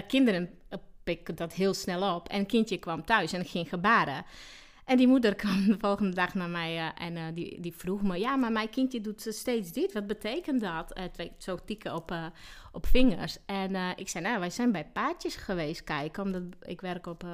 kinderen 0.07 0.51
pikken 1.07 1.35
dat 1.35 1.53
heel 1.53 1.75
snel 1.75 2.15
op. 2.15 2.29
En 2.29 2.47
kindje 2.47 2.79
kwam 2.79 3.05
thuis 3.05 3.33
en 3.33 3.45
ging 3.45 3.69
gebaren. 3.69 4.25
En 4.85 4.97
die 4.97 5.07
moeder 5.07 5.35
kwam 5.43 5.67
de 5.67 5.77
volgende 5.79 6.15
dag 6.15 6.35
naar 6.35 6.49
mij 6.49 6.77
uh, 6.77 7.07
en 7.07 7.17
uh, 7.17 7.23
die, 7.35 7.61
die 7.61 7.75
vroeg 7.77 8.03
me... 8.03 8.19
Ja, 8.19 8.37
maar 8.37 8.53
mijn 8.53 8.71
kindje 8.71 9.01
doet 9.01 9.27
steeds 9.29 9.73
dit. 9.73 9.93
Wat 9.93 10.07
betekent 10.07 10.61
dat? 10.61 10.95
twee, 11.13 11.33
zo 11.39 11.59
tikken 11.65 11.95
op, 11.95 12.15
op 12.73 12.87
vingers. 12.87 13.39
En 13.47 13.75
ik 13.97 14.09
zei, 14.09 14.25
nou, 14.25 14.39
wij 14.39 14.51
zijn 14.51 14.73
bij 14.73 14.87
paadjes 14.93 15.37
geweest 15.37 15.85
kijken. 15.85 16.23
Omdat 16.23 16.43
ik 16.63 16.81
werk 16.81 17.07
op 17.07 17.25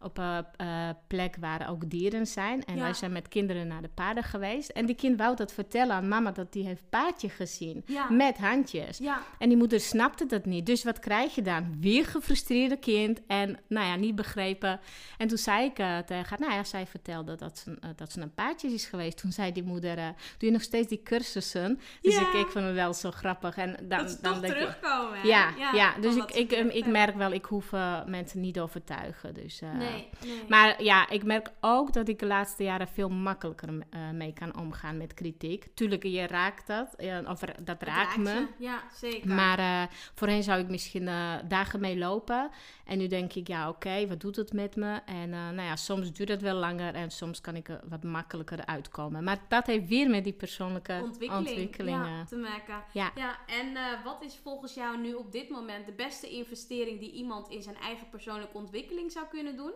op 0.00 0.18
een 0.18 0.44
uh, 0.60 0.88
plek 1.06 1.36
waar 1.40 1.70
ook 1.70 1.90
dieren 1.90 2.26
zijn. 2.26 2.64
En 2.64 2.76
Ja. 2.76 2.82
wij 2.82 2.92
zijn 2.94 3.12
met 3.12 3.28
kinderen 3.28 3.66
naar 3.66 3.82
de 3.82 3.88
paarden 3.94 4.24
geweest. 4.24 4.68
En 4.70 4.86
die 4.86 4.94
kind 4.94 5.18
wou 5.18 5.36
dat 5.36 5.52
vertellen 5.52 5.94
aan 5.96 6.08
mama 6.08 6.30
dat 6.30 6.52
die 6.52 6.66
heeft 6.66 6.82
paardje 6.90 7.28
gezien. 7.28 7.82
Ja. 7.86 8.10
Met 8.10 8.36
handjes. 8.38 8.98
Ja. 8.98 9.22
En 9.38 9.48
die 9.48 9.58
moeder 9.58 9.80
snapte 9.80 10.26
dat 10.26 10.44
niet. 10.44 10.66
Dus 10.66 10.84
wat 10.84 10.98
krijg 10.98 11.34
je 11.34 11.42
dan? 11.42 11.76
Weer 11.80 12.04
gefrustreerde 12.06 12.76
kind 12.76 13.20
en 13.26 13.58
nou 13.68 13.86
ja, 13.86 13.96
niet 13.96 14.14
begrepen. 14.14 14.80
En 15.18 15.28
toen 15.28 15.38
zei 15.38 15.64
ik 15.64 15.78
uh, 15.78 15.98
tegen 15.98 16.28
haar, 16.28 16.40
nou 16.40 16.52
ja, 16.52 16.64
zij 16.64 16.86
vertelde 16.86 17.34
dat 17.36 17.58
ze, 17.58 17.70
uh, 17.70 17.90
dat 17.96 18.12
ze 18.12 18.20
een 18.20 18.34
paardje 18.34 18.68
is 18.68 18.84
geweest. 18.86 19.18
Toen 19.18 19.32
zei 19.32 19.52
die 19.52 19.62
moeder, 19.64 19.94
doe 19.96 20.14
je 20.38 20.50
nog 20.50 20.62
steeds 20.62 20.88
die 20.88 21.02
cursussen? 21.02 21.80
Dus 22.00 22.16
ik, 22.16 22.32
ik 22.32 22.46
vond 22.46 22.64
het 22.64 22.74
wel 22.74 22.94
zo 22.94 23.10
grappig. 23.10 23.56
En 23.56 23.76
dan, 23.82 23.98
dat 24.06 24.18
dan 24.22 24.40
denk 24.40 24.54
ik- 24.54 24.60
terugkomen, 24.60 25.20
hè? 25.20 25.26
ja, 25.28 25.52
ja, 25.74 25.94
dus 26.00 26.16
ik, 26.16 26.30
ik, 26.30 26.50
ik 26.52 26.86
merk 26.86 27.16
wel, 27.16 27.32
ik 27.32 27.44
hoef 27.44 27.70
mensen 28.06 28.40
niet 28.40 28.60
overtuigen. 28.60 29.34
Dus, 29.34 29.62
uh, 29.62 29.68
Nee, 29.90 30.08
nee. 30.24 30.44
Maar 30.48 30.82
ja, 30.82 31.08
ik 31.08 31.24
merk 31.24 31.50
ook 31.60 31.92
dat 31.92 32.08
ik 32.08 32.18
de 32.18 32.26
laatste 32.26 32.62
jaren 32.62 32.88
veel 32.88 33.08
makkelijker 33.08 33.68
uh, 33.68 34.10
mee 34.12 34.32
kan 34.32 34.58
omgaan 34.58 34.96
met 34.96 35.14
kritiek. 35.14 35.66
Tuurlijk, 35.74 36.02
je 36.02 36.26
raakt 36.26 36.66
dat, 36.66 36.94
uh, 36.98 37.18
of 37.28 37.40
dat 37.62 37.82
raakt 37.82 38.16
me. 38.16 38.46
Ja, 38.58 38.82
zeker. 38.92 39.34
Maar 39.34 39.58
uh, 39.58 39.82
voorheen 40.14 40.42
zou 40.42 40.60
ik 40.60 40.68
misschien 40.68 41.02
uh, 41.02 41.34
dagen 41.48 41.80
mee 41.80 41.98
lopen. 41.98 42.50
En 42.86 42.98
nu 42.98 43.06
denk 43.06 43.32
ik, 43.32 43.48
ja, 43.48 43.68
oké, 43.68 44.06
wat 44.06 44.20
doet 44.20 44.36
het 44.36 44.52
met 44.52 44.76
me? 44.76 45.00
En 45.06 45.28
uh, 45.28 45.50
nou 45.50 45.62
ja, 45.62 45.76
soms 45.76 46.12
duurt 46.12 46.28
het 46.28 46.42
wel 46.42 46.54
langer 46.54 46.94
en 46.94 47.10
soms 47.10 47.40
kan 47.40 47.56
ik 47.56 47.68
er 47.68 47.80
wat 47.88 48.02
makkelijker 48.02 48.66
uitkomen. 48.66 49.24
Maar 49.24 49.44
dat 49.48 49.66
heeft 49.66 49.88
weer 49.88 50.10
met 50.10 50.24
die 50.24 50.32
persoonlijke 50.32 51.00
ontwikkeling, 51.02 51.48
ontwikkelingen. 51.48 52.10
ja, 52.10 52.24
te 52.24 52.36
maken. 52.36 52.82
Ja. 52.92 53.12
Ja, 53.14 53.38
en 53.46 53.76
eh, 53.76 54.04
wat 54.04 54.22
is 54.22 54.36
volgens 54.42 54.74
jou 54.74 54.98
nu 54.98 55.14
op 55.14 55.32
dit 55.32 55.48
moment 55.48 55.86
de 55.86 55.92
beste 55.92 56.28
investering 56.28 57.00
die 57.00 57.12
iemand 57.12 57.48
in 57.48 57.62
zijn 57.62 57.76
eigen 57.76 58.08
persoonlijke 58.08 58.56
ontwikkeling 58.56 59.12
zou 59.12 59.26
kunnen 59.26 59.56
doen? 59.56 59.72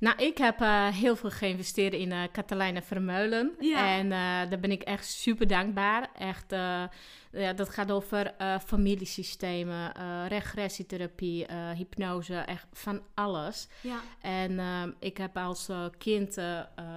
Nou, 0.00 0.24
ik 0.24 0.38
heb 0.38 0.60
uh, 0.60 0.88
heel 0.88 1.16
veel 1.16 1.30
geïnvesteerd 1.30 1.92
in 1.92 2.10
uh, 2.10 2.80
Vermeulen. 2.82 3.54
Ja. 3.60 3.96
En 3.96 4.04
uh, 4.04 4.50
daar 4.50 4.60
ben 4.60 4.70
ik 4.70 4.82
echt 4.82 5.06
super 5.06 5.46
dankbaar. 5.46 6.10
Echt, 6.18 6.50
ja, 7.32 7.52
dat 7.56 7.68
gaat 7.68 7.90
over 7.90 8.34
familiesystemen, 8.66 9.92
regressietherapie, 10.28 11.46
hypnose, 11.74 12.34
echt 12.34 12.66
van 12.72 13.02
alles. 13.14 13.68
Ja. 13.80 14.00
En 14.20 14.94
ik 14.98 15.16
heb 15.16 15.36
als 15.36 15.68
kind 15.98 16.38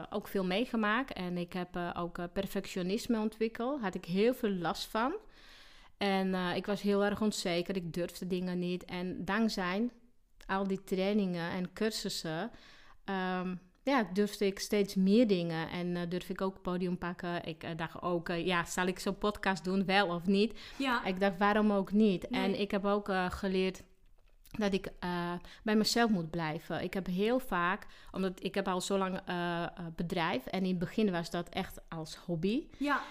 ook 0.09 0.27
veel 0.27 0.45
meegemaakt. 0.45 1.13
En 1.13 1.37
ik 1.37 1.53
heb 1.53 1.79
ook 1.97 2.33
perfectionisme 2.33 3.19
ontwikkeld. 3.19 3.81
Had 3.81 3.95
ik 3.95 4.05
heel 4.05 4.33
veel 4.33 4.51
last 4.51 4.85
van. 4.85 5.13
En 5.97 6.35
ik 6.55 6.65
was 6.65 6.81
heel 6.81 7.03
erg 7.03 7.21
onzeker. 7.21 7.75
Ik 7.75 7.93
durfde 7.93 8.27
dingen 8.27 8.59
niet. 8.59 8.85
En 8.85 9.25
dankzij 9.25 9.89
al 10.47 10.67
die 10.67 10.83
trainingen 10.83 11.51
en 11.51 11.73
cursussen 11.73 12.51
um, 13.05 13.59
ja, 13.83 14.07
durfde 14.13 14.45
ik 14.45 14.59
steeds 14.59 14.95
meer 14.95 15.27
dingen 15.27 15.69
en 15.69 15.87
uh, 15.87 16.01
durf 16.09 16.29
ik 16.29 16.41
ook 16.41 16.61
podium 16.61 16.97
pakken. 16.97 17.45
Ik 17.45 17.63
uh, 17.63 17.69
dacht 17.75 18.01
ook, 18.01 18.29
uh, 18.29 18.45
ja, 18.45 18.65
zal 18.65 18.85
ik 18.85 18.99
zo'n 18.99 19.17
podcast 19.17 19.63
doen, 19.63 19.85
wel 19.85 20.07
of 20.07 20.25
niet? 20.25 20.59
Ja. 20.77 21.05
Ik 21.05 21.19
dacht, 21.19 21.37
waarom 21.37 21.71
ook 21.71 21.91
niet? 21.91 22.29
Nee. 22.29 22.41
En 22.41 22.59
ik 22.59 22.71
heb 22.71 22.85
ook 22.85 23.11
geleerd 23.29 23.83
dat 24.51 24.73
ik 24.73 24.91
bij 25.63 25.75
mezelf 25.75 26.09
moet 26.09 26.29
blijven. 26.29 26.83
Ik 26.83 26.93
heb 26.93 27.05
heel 27.05 27.39
vaak, 27.39 27.85
omdat 28.11 28.43
ik 28.43 28.55
heb 28.55 28.67
al 28.67 28.81
zo 28.81 28.97
lang 28.97 29.21
bedrijf 29.95 30.45
en 30.45 30.63
in 30.63 30.69
het 30.69 30.79
begin 30.79 31.11
was 31.11 31.29
dat 31.29 31.49
echt 31.49 31.81
als 31.89 32.15
hobby 32.15 32.67
Ja. 32.77 33.01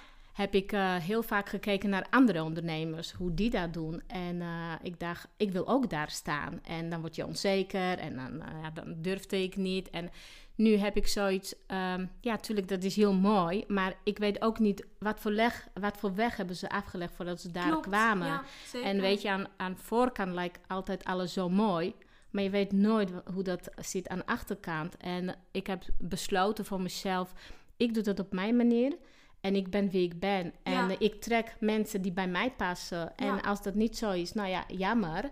Heb 0.40 0.54
ik 0.54 0.72
uh, 0.72 0.96
heel 0.96 1.22
vaak 1.22 1.48
gekeken 1.48 1.90
naar 1.90 2.06
andere 2.10 2.42
ondernemers, 2.42 3.12
hoe 3.12 3.34
die 3.34 3.50
dat 3.50 3.72
doen. 3.72 4.02
En 4.06 4.36
uh, 4.36 4.72
ik 4.82 5.00
dacht, 5.00 5.28
ik 5.36 5.50
wil 5.50 5.68
ook 5.68 5.90
daar 5.90 6.10
staan. 6.10 6.60
En 6.62 6.90
dan 6.90 7.00
word 7.00 7.16
je 7.16 7.26
onzeker 7.26 7.98
en 7.98 8.16
dan, 8.16 8.34
uh, 8.34 8.62
ja, 8.62 8.70
dan 8.70 8.94
durfde 8.98 9.42
ik 9.42 9.56
niet. 9.56 9.90
En 9.90 10.10
nu 10.54 10.76
heb 10.76 10.96
ik 10.96 11.06
zoiets, 11.06 11.54
um, 11.66 12.10
ja, 12.20 12.36
tuurlijk, 12.36 12.68
dat 12.68 12.82
is 12.82 12.96
heel 12.96 13.14
mooi. 13.14 13.64
Maar 13.68 13.94
ik 14.04 14.18
weet 14.18 14.42
ook 14.42 14.58
niet 14.58 14.86
wat 14.98 15.20
voor, 15.20 15.30
leg, 15.30 15.68
wat 15.74 15.96
voor 15.96 16.14
weg 16.14 16.36
hebben 16.36 16.56
ze 16.56 16.68
afgelegd 16.68 17.14
voordat 17.14 17.40
ze 17.40 17.50
daar 17.50 17.70
Klopt, 17.70 17.86
kwamen. 17.86 18.26
ja, 18.26 18.42
en 18.82 19.00
weet 19.00 19.22
je, 19.22 19.30
aan, 19.30 19.46
aan 19.56 19.76
voorkant 19.76 20.32
lijkt 20.32 20.58
altijd 20.66 21.04
alles 21.04 21.32
zo 21.32 21.48
mooi. 21.48 21.94
Maar 22.30 22.42
je 22.42 22.50
weet 22.50 22.72
nooit 22.72 23.10
hoe 23.34 23.42
dat 23.42 23.70
zit 23.76 24.08
aan 24.08 24.24
achterkant. 24.24 24.96
En 24.96 25.34
ik 25.50 25.66
heb 25.66 25.82
besloten 25.98 26.64
voor 26.64 26.80
mezelf, 26.80 27.32
ik 27.76 27.94
doe 27.94 28.02
dat 28.02 28.18
op 28.18 28.32
mijn 28.32 28.56
manier. 28.56 28.96
En 29.40 29.54
ik 29.54 29.70
ben 29.70 29.90
wie 29.90 30.02
ik 30.04 30.18
ben. 30.20 30.52
En 30.62 30.72
Ja. 30.72 30.88
uh, 30.88 30.96
ik 30.98 31.20
trek 31.20 31.56
mensen 31.60 32.02
die 32.02 32.12
bij 32.12 32.28
mij 32.28 32.50
passen. 32.50 33.16
En 33.16 33.26
Ja. 33.26 33.36
als 33.40 33.62
dat 33.62 33.74
niet 33.74 33.96
zo 33.98 34.10
is, 34.10 34.32
nou 34.32 34.48
ja, 34.48 34.64
jammer. 34.68 35.30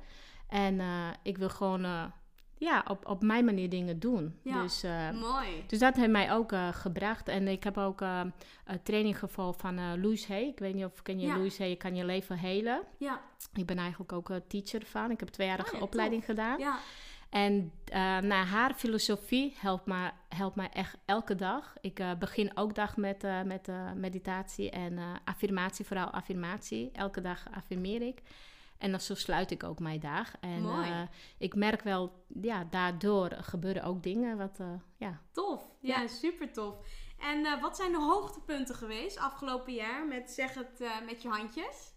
En 0.49 0.75
uh, 0.75 1.09
ik 1.23 1.39
wil 1.39 1.49
gewoon 1.49 1.85
uh, 1.85 2.05
ja, 2.59 2.85
op, 2.89 3.07
op 3.07 3.23
mijn 3.23 3.45
manier 3.45 3.69
dingen 3.69 3.99
doen. 3.99 4.39
Ja. 4.43 4.63
Dus, 4.63 4.85
uh, 4.85 5.11
Mooi. 5.11 5.65
dus 5.67 5.79
dat 5.79 5.97
heeft 5.97 6.11
mij 6.11 6.33
ook 6.33 6.53
gebracht. 6.73 7.29
En 7.29 7.49
ik 7.49 7.65
heb 7.65 7.79
ook 7.79 8.01
een 8.01 8.83
training 8.83 9.19
gevolgd 9.19 9.61
van 9.61 10.01
Louise 10.01 10.33
Hay. 10.33 10.43
Ik 10.43 10.59
weet 10.59 10.75
niet 10.75 10.85
of 10.85 11.03
ken 11.03 11.21
je 11.21 11.27
Ja. 11.27 11.35
Louise 11.37 11.63
Hay, 11.63 11.71
je 11.71 11.77
kan 11.77 11.95
je 11.97 12.05
leven 12.05 12.39
helen. 12.39 12.83
Ja. 12.99 13.21
Ik 13.55 13.67
ben 13.67 13.79
eigenlijk 13.79 14.13
ook 14.13 14.29
een 14.29 14.47
teacher 14.47 14.87
van. 14.87 15.11
Ik 15.11 15.21
heb 15.21 15.29
tweejarige 15.29 15.77
Oh 15.77 15.83
opleiding 15.83 16.25
gedaan. 16.25 16.59
Ja. 16.59 16.79
En 17.31 17.72
uh, 17.89 17.95
naar 18.18 18.47
haar 18.47 18.74
filosofie 18.74 19.55
helpt 19.59 19.87
mij, 19.87 20.12
helpt 20.29 20.57
mij 20.57 20.70
echt 20.72 20.97
elke 21.05 21.35
dag. 21.35 21.74
Ik 21.81 22.01
uh, 22.01 22.14
begin 22.18 22.57
ook 22.57 22.74
dag 22.74 22.97
met, 22.97 23.24
uh, 23.24 23.43
met 23.43 23.68
meditatie 23.95 24.70
en 24.70 24.99
affirmatie, 25.24 25.85
vooral 25.85 26.11
affirmatie. 26.11 26.91
Elke 26.93 27.20
dag 27.20 27.47
affirmeer 27.55 28.03
ik. 28.03 28.22
En 28.79 28.91
dan 28.91 29.01
zo 29.01 29.14
sluit 29.14 29.51
ik 29.51 29.64
ook 29.64 29.79
mijn 29.79 30.01
dag. 30.01 30.35
En 30.41 30.62
Mooi. 30.62 31.09
ik 31.39 31.55
merk 31.55 31.83
wel, 31.83 32.24
ja, 32.43 32.64
daardoor 32.70 33.31
gebeuren 33.31 33.83
ook 33.83 34.03
dingen 34.03 34.37
wat, 34.37 34.59
ja. 34.97 35.20
Tof. 35.33 35.62
Ja, 35.81 36.07
super 36.07 36.53
tof. 36.53 36.74
En 37.18 37.61
wat 37.61 37.76
zijn 37.76 37.93
de 37.93 37.99
hoogtepunten 37.99 38.74
geweest 38.74 39.18
afgelopen 39.18 39.72
jaar 39.74 40.07
met 40.07 40.31
zeg 40.31 40.55
het 40.55 40.83
met 41.07 41.22
je 41.22 41.29
handjes? 41.29 41.93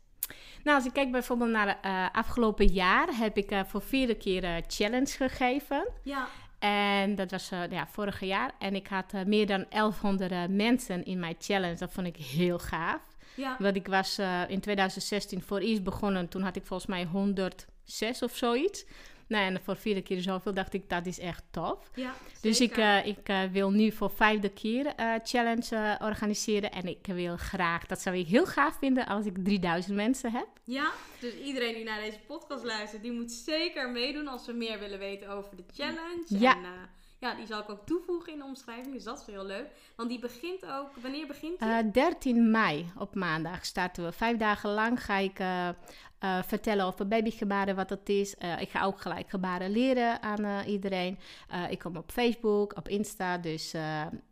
Nou, 0.63 0.77
als 0.77 0.85
ik 0.85 0.93
kijk 0.93 1.11
bijvoorbeeld 1.11 1.49
naar 1.49 1.79
uh, 1.85 2.05
afgelopen 2.11 2.65
jaar, 2.65 3.07
heb 3.11 3.37
ik 3.37 3.51
uh, 3.51 3.59
voor 3.67 3.81
vierde 3.81 4.15
keer 4.15 4.43
uh, 4.43 4.55
challenge 4.67 5.15
gegeven. 5.17 5.87
Ja. 6.03 6.27
En 6.59 7.15
dat 7.15 7.31
was 7.31 7.49
ja, 7.69 7.87
vorig 7.87 8.19
jaar. 8.19 8.51
En 8.59 8.75
ik 8.75 8.87
had 8.87 9.13
meer 9.25 9.47
dan 9.47 9.65
1100 9.69 10.49
mensen 10.49 11.05
in 11.05 11.19
mijn 11.19 11.35
challenge. 11.39 11.75
Dat 11.77 11.91
vond 11.91 12.07
ik 12.07 12.15
heel 12.15 12.59
gaaf. 12.59 13.01
Ja. 13.35 13.55
Want 13.59 13.75
ik 13.75 13.87
was 13.87 14.19
in 14.47 14.59
2016 14.59 15.41
voor 15.41 15.61
iets 15.61 15.81
begonnen. 15.81 16.27
Toen 16.27 16.41
had 16.41 16.55
ik 16.55 16.65
volgens 16.65 16.89
mij 16.89 17.05
106 17.05 18.21
of 18.21 18.35
zoiets. 18.35 18.85
Nou, 19.31 19.45
en 19.45 19.61
voor 19.63 19.77
vierde 19.77 20.01
keer 20.01 20.21
zoveel 20.21 20.53
dacht 20.53 20.73
ik, 20.73 20.89
dat 20.89 21.05
is 21.05 21.19
echt 21.19 21.43
tof. 21.51 21.91
Ja, 21.95 22.13
dus 22.41 22.61
ik, 22.61 22.77
uh, 22.77 23.05
ik 23.05 23.29
uh, 23.29 23.43
wil 23.43 23.71
nu 23.71 23.91
voor 23.91 24.11
vijfde 24.11 24.49
keer 24.49 24.85
uh, 24.99 25.13
challenge 25.23 25.97
organiseren. 26.01 26.71
En 26.71 26.87
ik 26.87 27.05
wil 27.05 27.37
graag, 27.37 27.85
dat 27.85 28.01
zou 28.01 28.15
ik 28.17 28.27
heel 28.27 28.45
gaaf 28.45 28.77
vinden 28.77 29.05
als 29.05 29.25
ik 29.25 29.43
3000 29.43 29.95
mensen 29.95 30.31
heb. 30.31 30.47
Ja, 30.63 30.91
dus 31.19 31.33
iedereen 31.33 31.73
die 31.73 31.83
naar 31.83 32.01
deze 32.01 32.19
podcast 32.27 32.63
luistert, 32.63 33.01
die 33.01 33.11
moet 33.11 33.31
zeker 33.31 33.89
meedoen 33.89 34.27
als 34.27 34.45
we 34.45 34.53
meer 34.53 34.79
willen 34.79 34.99
weten 34.99 35.29
over 35.29 35.55
de 35.55 35.63
challenge. 35.73 36.23
Ja. 36.27 36.55
En, 36.55 36.89
Ja, 37.19 37.33
die 37.35 37.45
zal 37.45 37.59
ik 37.59 37.69
ook 37.69 37.85
toevoegen 37.85 38.33
in 38.33 38.39
de 38.39 38.45
omschrijving, 38.45 38.93
dus 38.93 39.03
dat 39.03 39.19
is 39.19 39.33
heel 39.33 39.45
leuk. 39.45 39.67
Want 39.95 40.09
die 40.09 40.19
begint 40.19 40.65
ook, 40.65 40.89
wanneer 41.01 41.27
begint 41.27 41.59
die? 41.59 41.67
Uh, 41.67 41.91
13 41.91 42.51
mei 42.51 42.91
op 42.97 43.15
maandag 43.15 43.65
starten 43.65 44.03
we. 44.03 44.11
Vijf 44.11 44.37
dagen 44.37 44.69
lang 44.69 45.03
ga 45.03 45.17
ik 45.17 45.39
uh, 45.39 45.69
uh, 46.23 46.43
vertellen 46.43 46.85
over 46.85 47.07
babygebaren, 47.07 47.75
wat 47.75 47.89
dat 47.89 48.09
is. 48.09 48.35
ik 48.59 48.69
ga 48.69 48.83
ook 48.83 49.01
gelijk 49.01 49.29
gebaren 49.29 49.71
leren 49.71 50.21
aan 50.21 50.65
iedereen. 50.65 51.19
ik 51.69 51.79
kom 51.79 51.97
op 51.97 52.11
Facebook, 52.11 52.77
op 52.77 52.87
Insta, 52.87 53.37
dus 53.37 53.73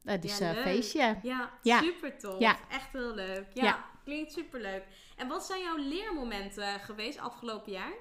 het 0.03 0.23
is 0.23 0.39
een 0.39 0.55
feestje. 0.55 1.15
Ja, 1.23 1.49
ja, 1.61 1.79
super 1.81 2.17
tof. 2.17 2.39
Ja. 2.39 2.57
Echt 2.69 2.91
heel 2.91 3.15
leuk. 3.15 3.45
Ja, 3.53 3.63
ja. 3.63 3.85
klinkt 4.03 4.31
super 4.31 4.61
leuk. 4.61 4.83
En 5.17 5.27
wat 5.27 5.45
zijn 5.45 5.61
jouw 5.61 5.77
leermomenten 5.77 6.79
geweest 6.79 7.19
afgelopen 7.19 7.71
jaar? 7.71 7.93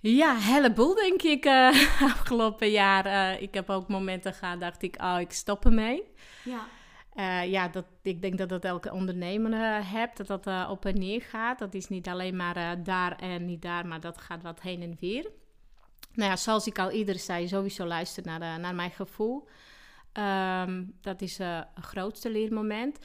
Ja, 0.00 0.36
heleboel 0.36 0.94
denk 0.94 1.22
ik 1.22 1.44
uh, 1.44 1.68
afgelopen 2.12 2.70
jaar. 2.70 3.06
Uh, 3.06 3.42
ik 3.42 3.54
heb 3.54 3.70
ook 3.70 3.88
momenten 3.88 4.34
gehad, 4.34 4.60
dacht 4.60 4.82
ik, 4.82 4.96
oh, 5.02 5.16
ik 5.20 5.32
stop 5.32 5.64
ermee. 5.64 6.02
Ja. 6.44 6.66
Uh, 7.16 7.50
ja, 7.50 7.68
dat, 7.68 7.84
ik 8.02 8.22
denk 8.22 8.38
dat 8.38 8.48
dat 8.48 8.64
elke 8.64 8.92
ondernemer 8.92 9.52
hebt, 9.90 10.26
dat 10.26 10.44
dat 10.44 10.68
op 10.68 10.84
en 10.84 10.98
neer 10.98 11.22
gaat. 11.22 11.58
Dat 11.58 11.74
is 11.74 11.88
niet 11.88 12.08
alleen 12.08 12.36
maar 12.36 12.82
daar 12.82 13.16
en 13.16 13.44
niet 13.44 13.62
daar, 13.62 13.86
maar 13.86 14.00
dat 14.00 14.18
gaat 14.18 14.42
wat 14.42 14.60
heen 14.60 14.82
en 14.82 14.96
weer. 15.00 15.30
Nou 16.12 16.30
ja, 16.30 16.36
zoals 16.36 16.66
ik 16.66 16.78
al 16.78 16.90
eerder 16.90 17.18
zei, 17.18 17.48
sowieso 17.48 17.86
luisteren 17.86 18.40
naar, 18.40 18.60
naar 18.60 18.74
mijn 18.74 18.90
gevoel. 18.90 19.48
Um, 20.12 20.92
dat 21.00 21.22
is 21.22 21.38
het 21.38 21.66
grootste 21.74 22.30
leermoment. 22.30 22.98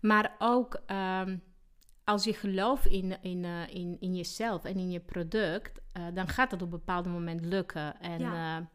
Maar 0.00 0.34
ook 0.38 0.80
um, 0.86 1.42
als 2.04 2.24
je 2.24 2.32
gelooft 2.32 2.86
in, 2.86 3.22
in, 3.22 3.44
uh, 3.44 3.74
in, 3.74 3.96
in 4.00 4.14
jezelf 4.14 4.64
en 4.64 4.76
in 4.76 4.90
je 4.90 5.00
product, 5.00 5.80
uh, 5.96 6.04
dan 6.14 6.28
gaat 6.28 6.50
dat 6.50 6.62
op 6.62 6.72
een 6.72 6.78
bepaald 6.78 7.06
moment 7.06 7.44
lukken. 7.44 8.00
En 8.00 8.20
ja. 8.20 8.68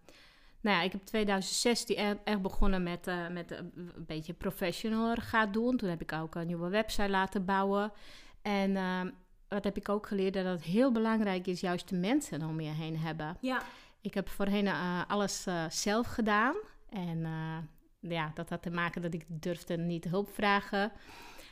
Nou 0.63 0.77
ja, 0.77 0.83
ik 0.83 0.91
heb 0.91 1.03
2016 1.03 2.19
echt, 2.23 2.41
begonnen 2.41 2.83
met, 2.83 3.11
met 3.31 3.51
een 3.51 3.93
beetje 3.97 4.33
professional 4.33 5.15
gaat 5.15 5.53
doen. 5.53 5.77
Toen 5.77 5.89
heb 5.89 6.01
ik 6.01 6.13
ook 6.13 6.35
een 6.35 6.47
nieuwe 6.47 6.69
website 6.69 7.09
laten 7.09 7.45
bouwen. 7.45 7.91
En 8.41 8.73
wat 9.47 9.63
heb 9.63 9.77
ik 9.77 9.89
ook 9.89 10.07
geleerd? 10.07 10.33
Dat 10.33 10.45
het 10.45 10.63
heel 10.63 10.91
belangrijk 10.91 11.47
is 11.47 11.59
juist 11.59 11.89
de 11.89 11.95
mensen 11.95 12.43
om 12.43 12.59
je 12.59 12.69
heen 12.69 12.97
hebben. 12.97 13.37
Ja. 13.41 13.61
Ik 14.01 14.13
heb 14.13 14.29
voorheen 14.29 14.67
alles 15.07 15.47
zelf 15.69 16.07
gedaan. 16.07 16.55
En 16.89 17.19
ja, 17.99 18.31
dat 18.33 18.49
had 18.49 18.61
te 18.61 18.71
maken 18.71 19.01
dat 19.01 19.13
ik 19.13 19.25
durfde 19.27 19.77
niet 19.77 20.03
hulp 20.03 20.33
vragen. 20.33 20.91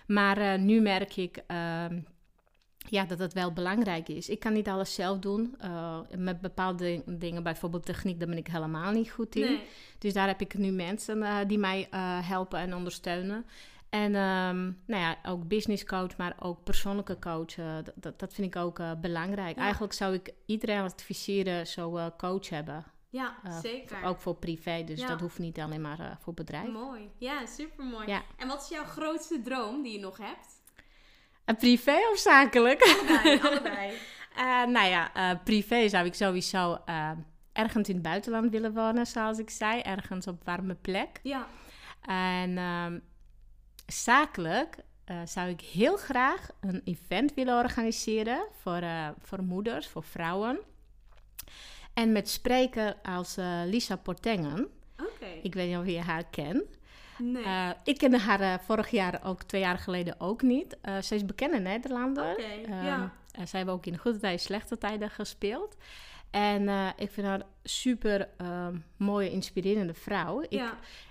Maar 0.08 0.60
nu 0.60 0.82
merk 0.82 1.16
ik 1.16 1.44
uh, 1.48 1.86
ja, 2.90 3.06
dat 3.06 3.20
het 3.20 3.34
wel 3.34 3.54
belangrijk 3.54 4.10
is. 4.10 4.30
Ik 4.30 4.40
kan 4.40 4.54
niet 4.54 4.68
alles 4.68 4.94
zelf 4.94 5.20
doen. 5.20 5.56
Uh, 5.64 6.00
met 6.18 6.42
bepaalde 6.42 7.04
dingen, 7.06 7.44
bijvoorbeeld 7.44 7.86
techniek, 7.86 8.20
daar 8.20 8.28
ben 8.28 8.38
ik 8.38 8.48
helemaal 8.48 8.92
niet 8.92 9.12
goed 9.12 9.36
in. 9.36 9.42
Nee. 9.42 9.64
Dus 9.98 10.14
daar 10.14 10.28
heb 10.28 10.42
ik 10.42 10.58
nu 10.58 10.72
mensen 10.72 11.18
uh, 11.18 11.38
die 11.48 11.60
mij 11.60 11.88
helpen 12.24 12.60
en 12.60 12.76
ondersteunen. 12.76 13.46
En 13.90 14.16
um, 14.16 14.80
nou 14.86 15.02
ja, 15.02 15.18
ook 15.26 15.48
business 15.48 15.86
coach, 15.86 16.18
maar 16.18 16.36
ook 16.40 16.64
persoonlijke 16.64 17.20
coach. 17.20 17.56
dat, 17.96 18.20
dat 18.20 18.34
vind 18.34 18.56
ik 18.56 18.62
ook 18.62 18.82
belangrijk. 19.02 19.56
Ja. 19.56 19.62
Eigenlijk 19.62 19.94
zou 19.94 20.14
ik 20.14 20.34
iedereen 20.46 20.82
adviseren 20.82 21.68
zo 21.68 22.12
coach 22.18 22.50
hebben. 22.50 22.86
Ja, 23.12 23.38
uh, 23.46 23.60
zeker. 23.60 24.04
Ook 24.04 24.20
voor 24.20 24.36
privé, 24.36 24.84
dus 24.84 25.02
dat 25.06 25.20
hoeft 25.20 25.40
niet 25.40 25.60
alleen 25.60 25.82
maar 25.82 26.00
uh, 26.00 26.12
voor 26.20 26.34
bedrijf. 26.34 26.68
Mooi. 26.68 27.10
Ja, 27.18 27.46
super 27.46 27.86
mooi. 27.86 28.08
Ja. 28.08 28.22
En 28.38 28.48
wat 28.48 28.62
is 28.62 28.70
jouw 28.70 28.84
grootste 28.84 29.42
droom 29.42 29.82
die 29.82 29.94
je 29.94 30.00
nog 30.00 30.18
hebt? 30.18 30.61
Privé 31.54 31.98
of 32.12 32.18
zakelijk? 32.18 32.82
Allebei. 32.82 33.40
allebei. 33.48 33.92
nou 34.68 34.88
ja, 34.88 35.36
privé 35.44 35.90
zou 35.90 36.06
ik 36.06 36.14
sowieso 36.14 36.78
ergens 37.54 37.90
in 37.90 37.96
het 37.96 38.04
buitenland 38.04 38.52
willen 38.52 38.74
wonen, 38.74 39.06
zoals 39.06 39.40
ik 39.40 39.50
zei. 39.50 39.82
Ergens 39.82 40.28
op 40.28 40.44
warme 40.44 40.76
plek. 40.76 41.20
Ja. 41.24 41.48
En 42.02 42.58
ehm, 42.58 43.00
zakelijk 43.88 44.76
zou 45.26 45.50
ik 45.50 45.62
heel 45.62 45.98
graag 45.98 46.50
een 46.60 46.82
event 46.84 47.34
willen 47.34 47.58
organiseren 47.58 48.48
voor, 48.62 48.82
voor 49.20 49.44
moeders, 49.44 49.88
voor 49.88 50.04
vrouwen. 50.04 50.60
En 51.94 52.12
met 52.12 52.30
spreken 52.30 53.02
als 53.02 53.36
Lisa 53.66 53.96
Portengen. 53.96 54.68
Okay. 54.98 55.40
Ik 55.44 55.54
weet 55.54 55.70
niet 55.70 55.78
of 55.78 55.86
je 55.86 56.00
haar 56.00 56.26
kent. 56.30 56.64
Nee. 57.22 57.44
Uh, 57.44 57.70
ik 57.84 57.98
kende 57.98 58.18
haar 58.18 58.42
uh, 58.42 58.54
vorig 58.66 58.90
jaar 58.90 59.20
ook, 59.24 59.44
twee 59.44 59.62
jaar 59.62 59.78
geleden 59.78 60.16
ook 60.20 60.42
niet. 60.42 60.78
ze 61.04 61.16
is 61.16 61.26
bekende 61.26 61.60
Nederlander. 61.60 62.32
Okay, 62.32 62.64
um, 62.64 62.86
ja. 62.86 63.14
zij 63.32 63.48
hebben 63.52 63.74
ook 63.74 63.86
in 63.86 63.98
goede 63.98 64.20
tijden, 64.20 64.40
slechte 64.40 64.78
tijden 64.78 65.10
gespeeld. 65.10 65.76
En 66.30 66.94
ik 66.98 67.12
vind 67.12 67.28
haar 67.28 67.42
super 67.64 68.30
ehm, 68.38 68.76
mooie, 68.98 69.32
inspirerende 69.32 69.94
vrouw. 69.94 70.42
Ik, 70.42 70.62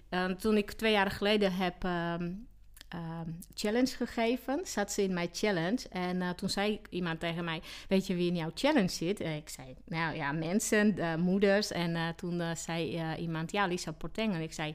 ja. 0.08 0.34
toen 0.34 0.56
ik 0.56 0.72
twee 0.72 0.92
jaar 0.92 1.10
geleden 1.10 1.52
heb 1.52 1.84
um, 1.84 3.36
challenge 3.54 3.96
gegeven. 3.96 4.60
Zat 4.64 4.92
ze 4.92 5.02
in 5.02 5.14
mijn 5.14 5.28
challenge. 5.32 5.88
En 5.90 6.16
uh, 6.16 6.30
toen 6.30 6.48
zei 6.48 6.80
iemand 6.90 7.20
tegen 7.20 7.44
mij: 7.44 7.62
Weet 7.88 8.06
je 8.06 8.14
wie 8.14 8.28
in 8.28 8.36
jouw 8.36 8.50
challenge 8.54 8.88
zit? 8.88 9.20
En 9.20 9.36
ik 9.36 9.48
zei: 9.48 9.74
Nou 9.84 10.16
ja, 10.16 10.32
mensen, 10.32 10.94
uh, 10.98 11.14
moeders. 11.14 11.70
En 11.70 11.90
uh, 11.90 12.08
toen 12.08 12.56
zei 12.56 13.00
iemand: 13.18 13.52
Ja, 13.52 13.66
Lisa 13.66 13.92
Porteng. 13.92 14.34
En 14.34 14.40
ik 14.40 14.52
zei: 14.52 14.74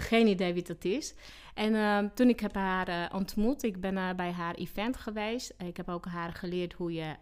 Geen 0.00 0.26
idee 0.26 0.52
wie 0.52 0.62
dat 0.62 0.84
is. 0.84 1.14
En 1.54 1.74
ehm, 1.74 2.08
toen 2.14 2.28
ik 2.28 2.40
heb 2.40 2.54
haar 2.54 3.14
ontmoet, 3.14 3.62
ik 3.62 3.80
ben 3.80 4.16
bij 4.16 4.30
haar 4.30 4.54
event 4.54 4.96
geweest. 4.96 5.54
Ik 5.58 5.76
heb 5.76 5.88
ook 5.88 6.06
haar 6.06 6.32
geleerd 6.32 6.72
hoe 6.72 6.92
je 6.92 7.14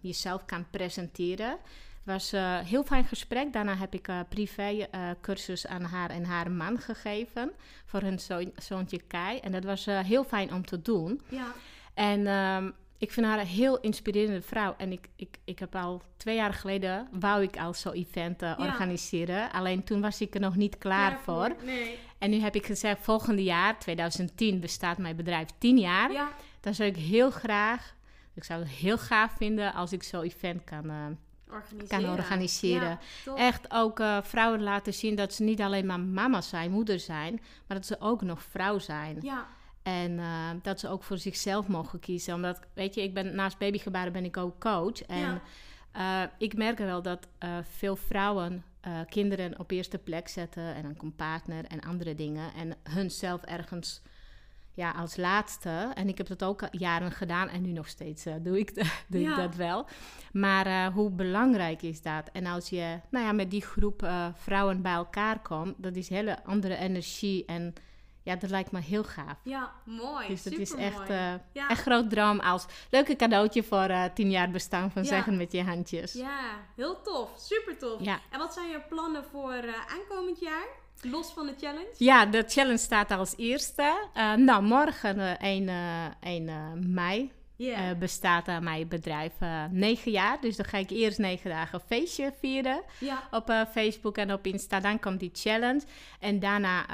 jezelf 0.00 0.44
kan 0.44 0.70
presenteren 0.70 1.58
was 2.04 2.32
een 2.32 2.40
uh, 2.40 2.58
heel 2.58 2.84
fijn 2.84 3.04
gesprek. 3.04 3.52
Daarna 3.52 3.76
heb 3.76 3.94
ik 3.94 4.08
uh, 4.08 4.20
privé 4.28 4.70
uh, 4.70 5.10
cursus 5.20 5.66
aan 5.66 5.82
haar 5.82 6.10
en 6.10 6.24
haar 6.24 6.50
man 6.50 6.78
gegeven 6.78 7.52
voor 7.84 8.00
hun 8.00 8.18
zo 8.18 8.42
zoontje 8.56 9.00
Kai. 9.06 9.38
En 9.38 9.52
dat 9.52 9.64
was 9.64 9.84
heel 9.84 10.24
fijn 10.24 10.54
om 10.54 10.66
te 10.66 10.82
doen. 10.82 11.20
Ja. 11.28 11.52
En 11.94 12.26
um, 12.26 12.74
ik 13.04 13.12
vind 13.12 13.26
haar 13.26 13.38
een 13.38 13.46
heel 13.46 13.80
inspirerende 13.80 14.42
vrouw. 14.42 14.74
En 14.78 14.92
ik, 14.92 15.08
ik, 15.16 15.36
ik 15.44 15.58
heb 15.58 15.74
al 15.74 16.02
twee 16.16 16.36
jaar 16.36 16.52
geleden, 16.52 17.08
wou 17.12 17.42
ik 17.42 17.58
al 17.58 17.74
zo'n 17.74 17.92
event 17.92 18.40
ja. 18.40 18.56
organiseren. 18.58 19.52
Alleen 19.52 19.84
toen 19.84 20.00
was 20.00 20.20
ik 20.20 20.34
er 20.34 20.40
nog 20.40 20.56
niet 20.56 20.78
klaar 20.78 21.10
ja, 21.10 21.18
voor. 21.18 21.54
Nee. 21.64 21.98
En 22.18 22.30
nu 22.30 22.40
heb 22.40 22.54
ik 22.54 22.66
gezegd, 22.66 23.00
volgende 23.00 23.42
jaar, 23.42 23.78
2010, 23.78 24.60
bestaat 24.60 24.98
mijn 24.98 25.16
bedrijf 25.16 25.48
10 25.58 25.78
jaar. 25.78 26.12
Ja. 26.12 26.30
Dan 26.60 26.74
zou 26.74 26.88
ik 26.88 26.96
heel 26.96 27.30
graag, 27.30 27.94
ik 28.34 28.44
zou 28.44 28.60
het 28.60 28.68
heel 28.68 28.98
gaaf 28.98 29.32
vinden 29.36 29.74
als 29.74 29.92
ik 29.92 30.02
zo'n 30.02 30.22
event 30.22 30.64
kan 30.64 31.18
organiseren. 31.50 32.02
kan 32.02 32.18
organiseren. 32.18 32.98
Echt 33.36 33.66
ook 33.68 34.00
uh, 34.00 34.18
vrouwen 34.22 34.62
laten 34.62 34.94
zien 34.94 35.14
dat 35.14 35.34
ze 35.34 35.42
niet 35.42 35.60
alleen 35.60 35.86
maar 35.86 36.00
mama 36.00 36.40
zijn, 36.40 36.70
moeder 36.70 37.00
zijn, 37.00 37.40
maar 37.66 37.76
dat 37.76 37.86
ze 37.86 38.00
ook 38.00 38.22
nog 38.22 38.42
vrouw 38.42 38.78
zijn. 38.78 39.18
Ja. 39.20 39.46
En 39.84 40.10
uh, 40.10 40.50
dat 40.62 40.80
ze 40.80 40.88
ook 40.88 41.02
voor 41.02 41.18
zichzelf 41.18 41.68
mogen 41.68 42.00
kiezen. 42.00 42.34
Omdat, 42.34 42.60
weet 42.74 42.94
je, 42.94 43.02
ik 43.02 43.14
ben 43.14 43.34
naast 43.34 43.58
babygebaren 43.58 44.12
ben 44.12 44.24
ik 44.24 44.36
ook 44.36 44.60
coach. 44.60 45.02
En 45.02 45.40
ja. 45.92 46.24
uh, 46.24 46.30
ik 46.38 46.56
merk 46.56 46.78
wel 46.78 47.02
dat 47.02 47.28
veel 47.62 47.96
vrouwen 47.96 48.64
kinderen 49.08 49.58
op 49.58 49.70
eerste 49.70 49.98
plek 49.98 50.28
zetten. 50.28 50.74
En 50.74 50.84
een 50.84 51.14
partner 51.16 51.64
en 51.64 51.80
andere 51.80 52.14
dingen. 52.14 52.54
En 52.54 52.76
hunzelf 52.82 53.42
ergens 53.42 54.02
ja, 54.74 54.90
als 54.90 55.16
laatste. 55.16 55.90
En 55.94 56.08
ik 56.08 56.18
heb 56.18 56.26
dat 56.26 56.44
ook 56.44 56.68
jaren 56.70 57.10
gedaan 57.12 57.48
en 57.48 57.62
nu 57.62 57.72
nog 57.72 57.88
steeds 57.88 58.26
uh, 58.26 58.34
doe, 58.40 58.58
ik, 58.58 58.74
doe 59.08 59.20
ik 59.20 59.36
dat 59.36 59.54
wel. 59.54 59.86
Maar 60.32 60.66
uh, 60.66 60.94
hoe 60.94 61.10
belangrijk 61.10 61.82
is 61.82 62.02
dat? 62.02 62.30
En 62.32 62.46
als 62.46 62.68
je 62.68 63.00
nou 63.10 63.24
ja, 63.24 63.32
met 63.32 63.50
die 63.50 63.62
groep 63.62 64.02
uh, 64.02 64.26
vrouwen 64.34 64.82
bij 64.82 64.92
elkaar 64.92 65.40
komt, 65.40 65.74
dat 65.76 65.96
is 65.96 66.08
hele 66.08 66.44
andere 66.44 66.76
energie. 66.76 67.44
En 67.44 67.74
ja, 68.24 68.36
dat 68.36 68.50
lijkt 68.50 68.72
me 68.72 68.80
heel 68.80 69.04
gaaf. 69.04 69.38
Ja, 69.42 69.72
mooi. 69.84 70.28
Dus 70.28 70.42
dat 70.42 70.52
is 70.52 70.74
echt 70.74 71.08
een 71.08 71.40
ja. 71.52 71.68
echt 71.68 71.82
groot 71.82 72.10
droom 72.10 72.40
als 72.40 72.66
leuke 72.90 73.16
cadeautje 73.16 73.62
voor 73.62 73.90
tien 74.14 74.30
jaar 74.30 74.50
bestaan 74.50 74.90
van 74.90 75.04
Zeggen 75.04 75.36
met 75.36 75.52
je 75.52 75.62
handjes. 75.62 76.12
Ja, 76.12 76.40
heel 76.76 77.00
tof. 77.02 77.30
Super 77.36 77.78
tof. 77.78 78.00
En 78.30 78.38
wat 78.38 78.54
zijn 78.54 78.68
je 78.68 78.80
plannen 78.88 79.24
voor 79.24 79.64
aankomend 79.88 80.40
jaar? 80.40 80.66
Los 81.02 81.32
van 81.32 81.46
de 81.46 81.54
challenge? 81.60 81.94
Ja, 81.96 82.26
de 82.26 82.44
challenge 82.46 82.78
staat 82.78 83.10
als 83.10 83.34
eerste. 83.36 84.08
Uh, 84.16 84.34
nou, 84.34 84.62
morgen 84.62 85.18
uh, 85.18 85.40
1, 85.40 85.68
uh, 85.68 86.04
1 86.20 86.92
mei 86.94 87.32
yeah. 87.56 87.98
bestaat 87.98 88.48
aan 88.48 88.64
mijn 88.64 88.88
bedrijf 88.88 89.32
negen 89.70 90.10
jaar. 90.10 90.40
Dus 90.40 90.56
dan 90.56 90.66
ga 90.66 90.78
ik 90.78 90.90
eerst 90.90 91.18
negen 91.18 91.50
dagen 91.50 91.80
feestje 91.80 92.32
vieren 92.40 92.82
op 93.30 93.66
Facebook 93.70 94.16
en 94.16 94.32
op 94.32 94.46
Insta. 94.46 94.80
Dan 94.80 95.00
komt 95.00 95.20
die 95.20 95.30
challenge. 95.32 95.82
En 96.20 96.38
daarna 96.38 96.86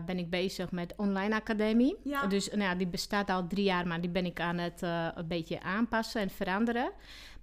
ben 0.00 0.18
ik 0.18 0.30
bezig 0.30 0.70
met 0.70 0.94
online 0.96 1.34
academie. 1.34 1.96
Dus 2.28 2.50
nou, 2.50 2.76
die 2.76 2.86
bestaat 2.86 3.30
al 3.30 3.46
drie 3.46 3.64
jaar, 3.64 3.86
maar 3.86 4.00
die 4.00 4.10
ben 4.10 4.26
ik 4.26 4.40
aan 4.40 4.58
het 4.58 4.82
een 5.14 5.28
beetje 5.28 5.62
aanpassen 5.62 6.20
en 6.20 6.30
veranderen. 6.30 6.90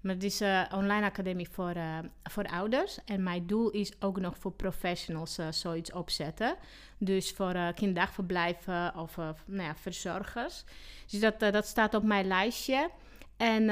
Maar 0.06 0.14
het 0.14 0.24
is 0.24 0.39
een 0.39 0.74
online 0.74 1.06
academie 1.06 1.49
voor, 1.49 1.76
uh, 1.76 1.97
voor 2.24 2.43
ouders. 2.43 2.97
En 3.06 3.24
mijn 3.24 3.47
doel 3.47 3.70
is 3.70 4.01
ook 4.01 4.20
nog 4.20 4.38
voor 4.38 4.51
professionals 4.51 5.39
uh, 5.39 5.47
zoiets 5.51 5.91
opzetten. 5.91 6.56
Dus 6.97 7.32
voor 7.32 7.56
uh, 7.56 7.68
kinderdagverblijven 7.76 8.95
of 8.95 9.16
nou 9.16 9.38
ja, 9.45 9.76
verzorgers. 9.76 10.64
Dus 11.10 11.20
dat, 11.20 11.39
dat 11.39 11.68
staat 11.68 11.93
op 11.93 12.03
mijn 12.03 12.28
lijstje. 12.28 12.89
En 13.38 13.66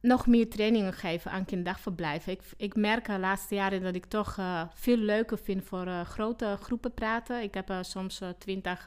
nog 0.00 0.26
meer 0.26 0.50
trainingen 0.50 0.92
geven 0.92 1.30
aan 1.30 1.44
kinderdagverblijven. 1.44 2.32
Ik, 2.32 2.40
ik 2.56 2.76
merk 2.76 3.06
de 3.06 3.18
laatste 3.18 3.54
jaren 3.54 3.82
dat 3.82 3.94
ik 3.94 4.06
toch 4.06 4.38
veel 4.74 4.96
leuker 4.96 5.38
vind 5.38 5.64
voor 5.64 5.86
grote 6.04 6.56
groepen 6.60 6.94
praten. 6.94 7.42
Ik 7.42 7.54
heb 7.54 7.72
soms 7.80 8.20
twintig 8.38 8.86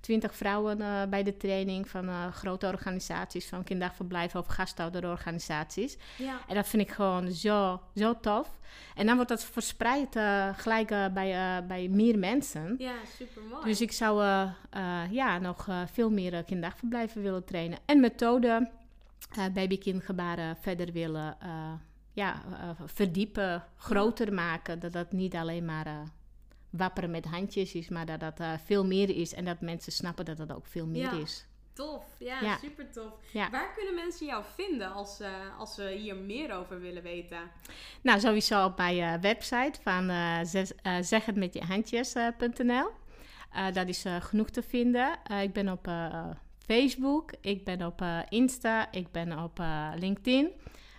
20 0.00 0.34
vrouwen 0.34 0.80
uh, 0.80 1.02
bij 1.10 1.22
de 1.22 1.36
training 1.36 1.88
van 1.88 2.08
uh, 2.08 2.32
grote 2.32 2.66
organisaties, 2.66 3.48
van 3.48 3.64
kinderdagverblijven 3.64 4.40
of 4.40 4.46
gasthouderorganisaties. 4.46 5.98
Ja. 6.18 6.40
En 6.48 6.54
dat 6.54 6.68
vind 6.68 6.82
ik 6.82 6.90
gewoon 6.90 7.30
zo, 7.32 7.80
zo 7.94 8.20
tof. 8.20 8.58
En 8.94 9.06
dan 9.06 9.14
wordt 9.14 9.30
dat 9.30 9.44
verspreid 9.44 10.16
uh, 10.16 10.48
gelijk 10.56 10.88
bij, 10.88 11.64
bij 11.66 11.88
meer 11.88 12.18
mensen. 12.18 12.74
Ja, 12.78 12.94
super 13.16 13.42
mooi. 13.42 13.64
Dus 13.64 13.80
ik 13.80 13.92
zou 13.92 14.22
ja, 15.10 15.38
nog 15.38 15.68
veel 15.92 16.10
meer 16.10 16.44
kinderdagverblijven 16.44 17.22
willen 17.22 17.44
trainen. 17.44 17.78
En 17.84 18.00
methoden 18.00 18.70
baby-kindgebaren 19.52 20.56
verder 20.60 20.92
willen 20.92 21.36
ja, 22.12 22.42
verdiepen, 22.84 23.64
groter 23.76 24.32
maken. 24.32 24.78
Dat 24.78 24.92
dat 24.92 25.12
niet 25.12 25.34
alleen 25.34 25.64
maar 25.64 25.86
wapperen 26.70 27.10
met 27.10 27.24
handjes 27.24 27.74
is, 27.74 27.88
maar 27.88 28.06
dat 28.06 28.20
dat 28.20 28.40
uh, 28.40 28.52
veel 28.64 28.86
meer 28.86 29.16
is 29.16 29.34
en 29.34 29.44
dat 29.44 29.60
mensen 29.60 29.92
snappen 29.92 30.24
dat 30.24 30.36
dat 30.36 30.52
ook 30.54 30.66
veel 30.66 30.86
meer 30.86 31.14
ja. 31.14 31.22
is. 31.22 31.46
Tof, 31.72 32.04
ja, 32.18 32.58
super 32.58 32.90
tof. 32.90 33.12
Waar 33.32 33.74
kunnen 33.74 33.94
mensen 33.94 34.26
jou 34.26 34.44
vinden 34.54 34.92
als, 34.92 35.20
uh, 35.20 35.28
als 35.58 35.74
ze 35.74 35.88
hier 35.88 36.16
meer 36.16 36.52
over 36.54 36.80
willen 36.80 37.02
weten? 37.02 37.38
Nou, 38.02 38.20
sowieso 38.20 38.64
op 38.64 38.76
mijn 38.76 38.96
uh, 38.96 39.14
website 39.20 39.80
van 39.82 40.10
zeg 41.04 41.24
het 41.26 41.36
met 41.36 41.54
je 41.54 41.60
handjes.nl. 41.64 42.90
dat 43.72 43.88
is 43.88 44.04
genoeg 44.20 44.50
te 44.50 44.62
vinden. 44.62 45.18
ik 45.42 45.52
ben 45.52 45.68
op 45.68 45.90
Facebook, 46.58 47.32
ik 47.40 47.64
ben 47.64 47.86
op 47.86 48.04
Insta, 48.28 48.92
ik 48.92 49.12
ben 49.12 49.38
op 49.38 49.62
LinkedIn 49.94 50.50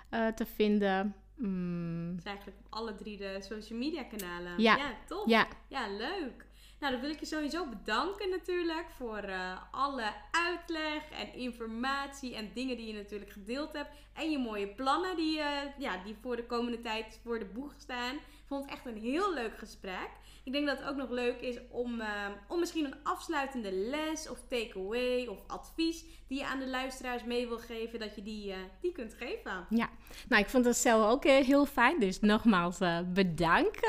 te 0.10 0.46
vinden. 0.46 1.21
Mm. 1.42 2.16
Dus 2.16 2.24
eigenlijk 2.24 2.58
op 2.60 2.66
alle 2.70 2.96
drie 2.96 3.18
de 3.18 3.38
social 3.40 3.80
media 3.80 4.04
kanalen. 4.04 4.62
Ja, 4.62 4.76
ja 4.76 4.98
tof. 5.08 5.28
Ja. 5.28 5.48
ja, 5.68 5.88
leuk. 5.88 6.46
Nou, 6.80 6.94
dan 6.94 7.02
wil 7.02 7.10
ik 7.10 7.20
je 7.20 7.26
sowieso 7.26 7.66
bedanken 7.66 8.30
natuurlijk 8.30 8.86
voor 8.98 9.24
uh, 9.24 9.62
alle 9.72 10.14
uitleg 10.32 11.10
en 11.12 11.34
informatie 11.34 12.36
en 12.36 12.52
dingen 12.54 12.78
die 12.78 12.88
je 12.88 12.94
natuurlijk 12.94 13.32
gedeeld 13.32 13.74
hebt. 13.74 13.90
En 14.14 14.32
je 14.32 14.38
mooie 14.38 14.68
plannen 14.68 15.16
die, 15.16 15.38
uh, 15.38 15.46
ja, 15.78 16.04
die 16.04 16.16
voor 16.22 16.36
de 16.36 16.46
komende 16.46 16.82
tijd 16.82 17.20
voor 17.24 17.40
de 17.40 17.46
boeg 17.46 17.74
staan. 17.78 18.16
Ik 18.16 18.48
vond 18.48 18.64
het 18.64 18.74
echt 18.74 18.86
een 18.86 19.02
heel 19.02 19.34
leuk 19.34 19.58
gesprek. 19.58 20.10
Ik 20.44 20.52
denk 20.52 20.68
dat 20.68 20.80
het 20.80 20.88
ook 20.88 20.96
nog 20.96 21.10
leuk 21.10 21.42
is 21.42 21.58
om, 21.70 22.00
uh, 22.00 22.08
om 22.48 22.60
misschien 22.60 22.86
een 22.86 22.96
afsluitende 23.04 23.72
les 23.72 24.30
of 24.30 24.40
takeaway 24.50 25.26
of 25.26 25.38
advies 25.48 26.06
die 26.28 26.40
je 26.40 26.46
aan 26.46 26.60
de 26.60 26.70
luisteraars 26.70 27.24
mee 27.24 27.48
wil 27.48 27.58
geven, 27.58 28.00
dat 28.00 28.16
je 28.16 28.24
die, 28.24 28.50
uh, 28.50 28.56
die 28.82 28.92
kunt 28.92 29.14
geven. 29.14 29.66
Ja, 29.70 29.90
nou 30.28 30.42
ik 30.42 30.50
vond 30.50 30.66
het 30.66 30.78
zelf 30.78 31.12
ook 31.12 31.24
heel 31.24 31.66
fijn. 31.66 32.00
Dus 32.00 32.20
nogmaals 32.20 32.78
bedankt 33.14 33.80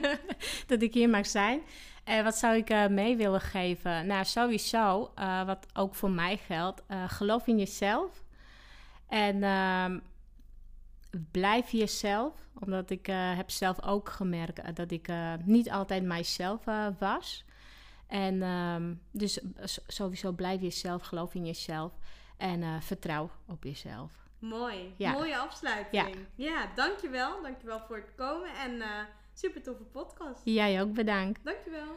dat 0.66 0.82
ik 0.82 0.94
hier 0.94 1.08
mag 1.08 1.26
zijn. 1.26 1.60
En 2.04 2.24
wat 2.24 2.36
zou 2.36 2.56
ik 2.56 2.90
mee 2.90 3.16
willen 3.16 3.40
geven? 3.40 4.06
Nou, 4.06 4.24
sowieso, 4.24 5.10
wat 5.46 5.66
ook 5.74 5.94
voor 5.94 6.10
mij 6.10 6.36
geldt, 6.36 6.82
geloof 7.06 7.46
in 7.46 7.58
jezelf. 7.58 8.22
En 9.08 9.42
ehm, 9.42 9.98
blijf 11.30 11.70
jezelf. 11.70 12.34
Omdat 12.60 12.90
ik 12.90 13.06
heb 13.06 13.50
zelf 13.50 13.82
ook 13.82 14.08
gemerkt 14.08 14.76
dat 14.76 14.90
ik 14.90 15.08
niet 15.44 15.70
altijd 15.70 16.02
mijzelf 16.02 16.64
was. 16.98 17.44
En 18.06 18.42
um, 18.42 19.00
dus 19.10 19.40
sowieso 19.86 20.32
blijf 20.32 20.60
jezelf, 20.60 21.02
geloof 21.02 21.34
in 21.34 21.46
jezelf. 21.46 21.92
En 22.36 22.82
vertrouw 22.82 23.30
op 23.46 23.64
jezelf. 23.64 24.12
Mooi, 24.38 24.94
mooie 24.98 25.38
afsluiting. 25.38 26.16
Ja. 26.34 26.44
ja, 26.44 26.74
dankjewel. 26.74 27.42
Dankjewel 27.42 27.80
voor 27.80 27.96
het 27.96 28.14
komen 28.14 28.54
en... 28.54 28.82
Super 29.34 29.62
toffe 29.62 29.82
podcast. 29.82 30.40
Jij 30.44 30.82
ook 30.82 30.92
bedankt. 30.92 31.44
Dankjewel. 31.44 31.94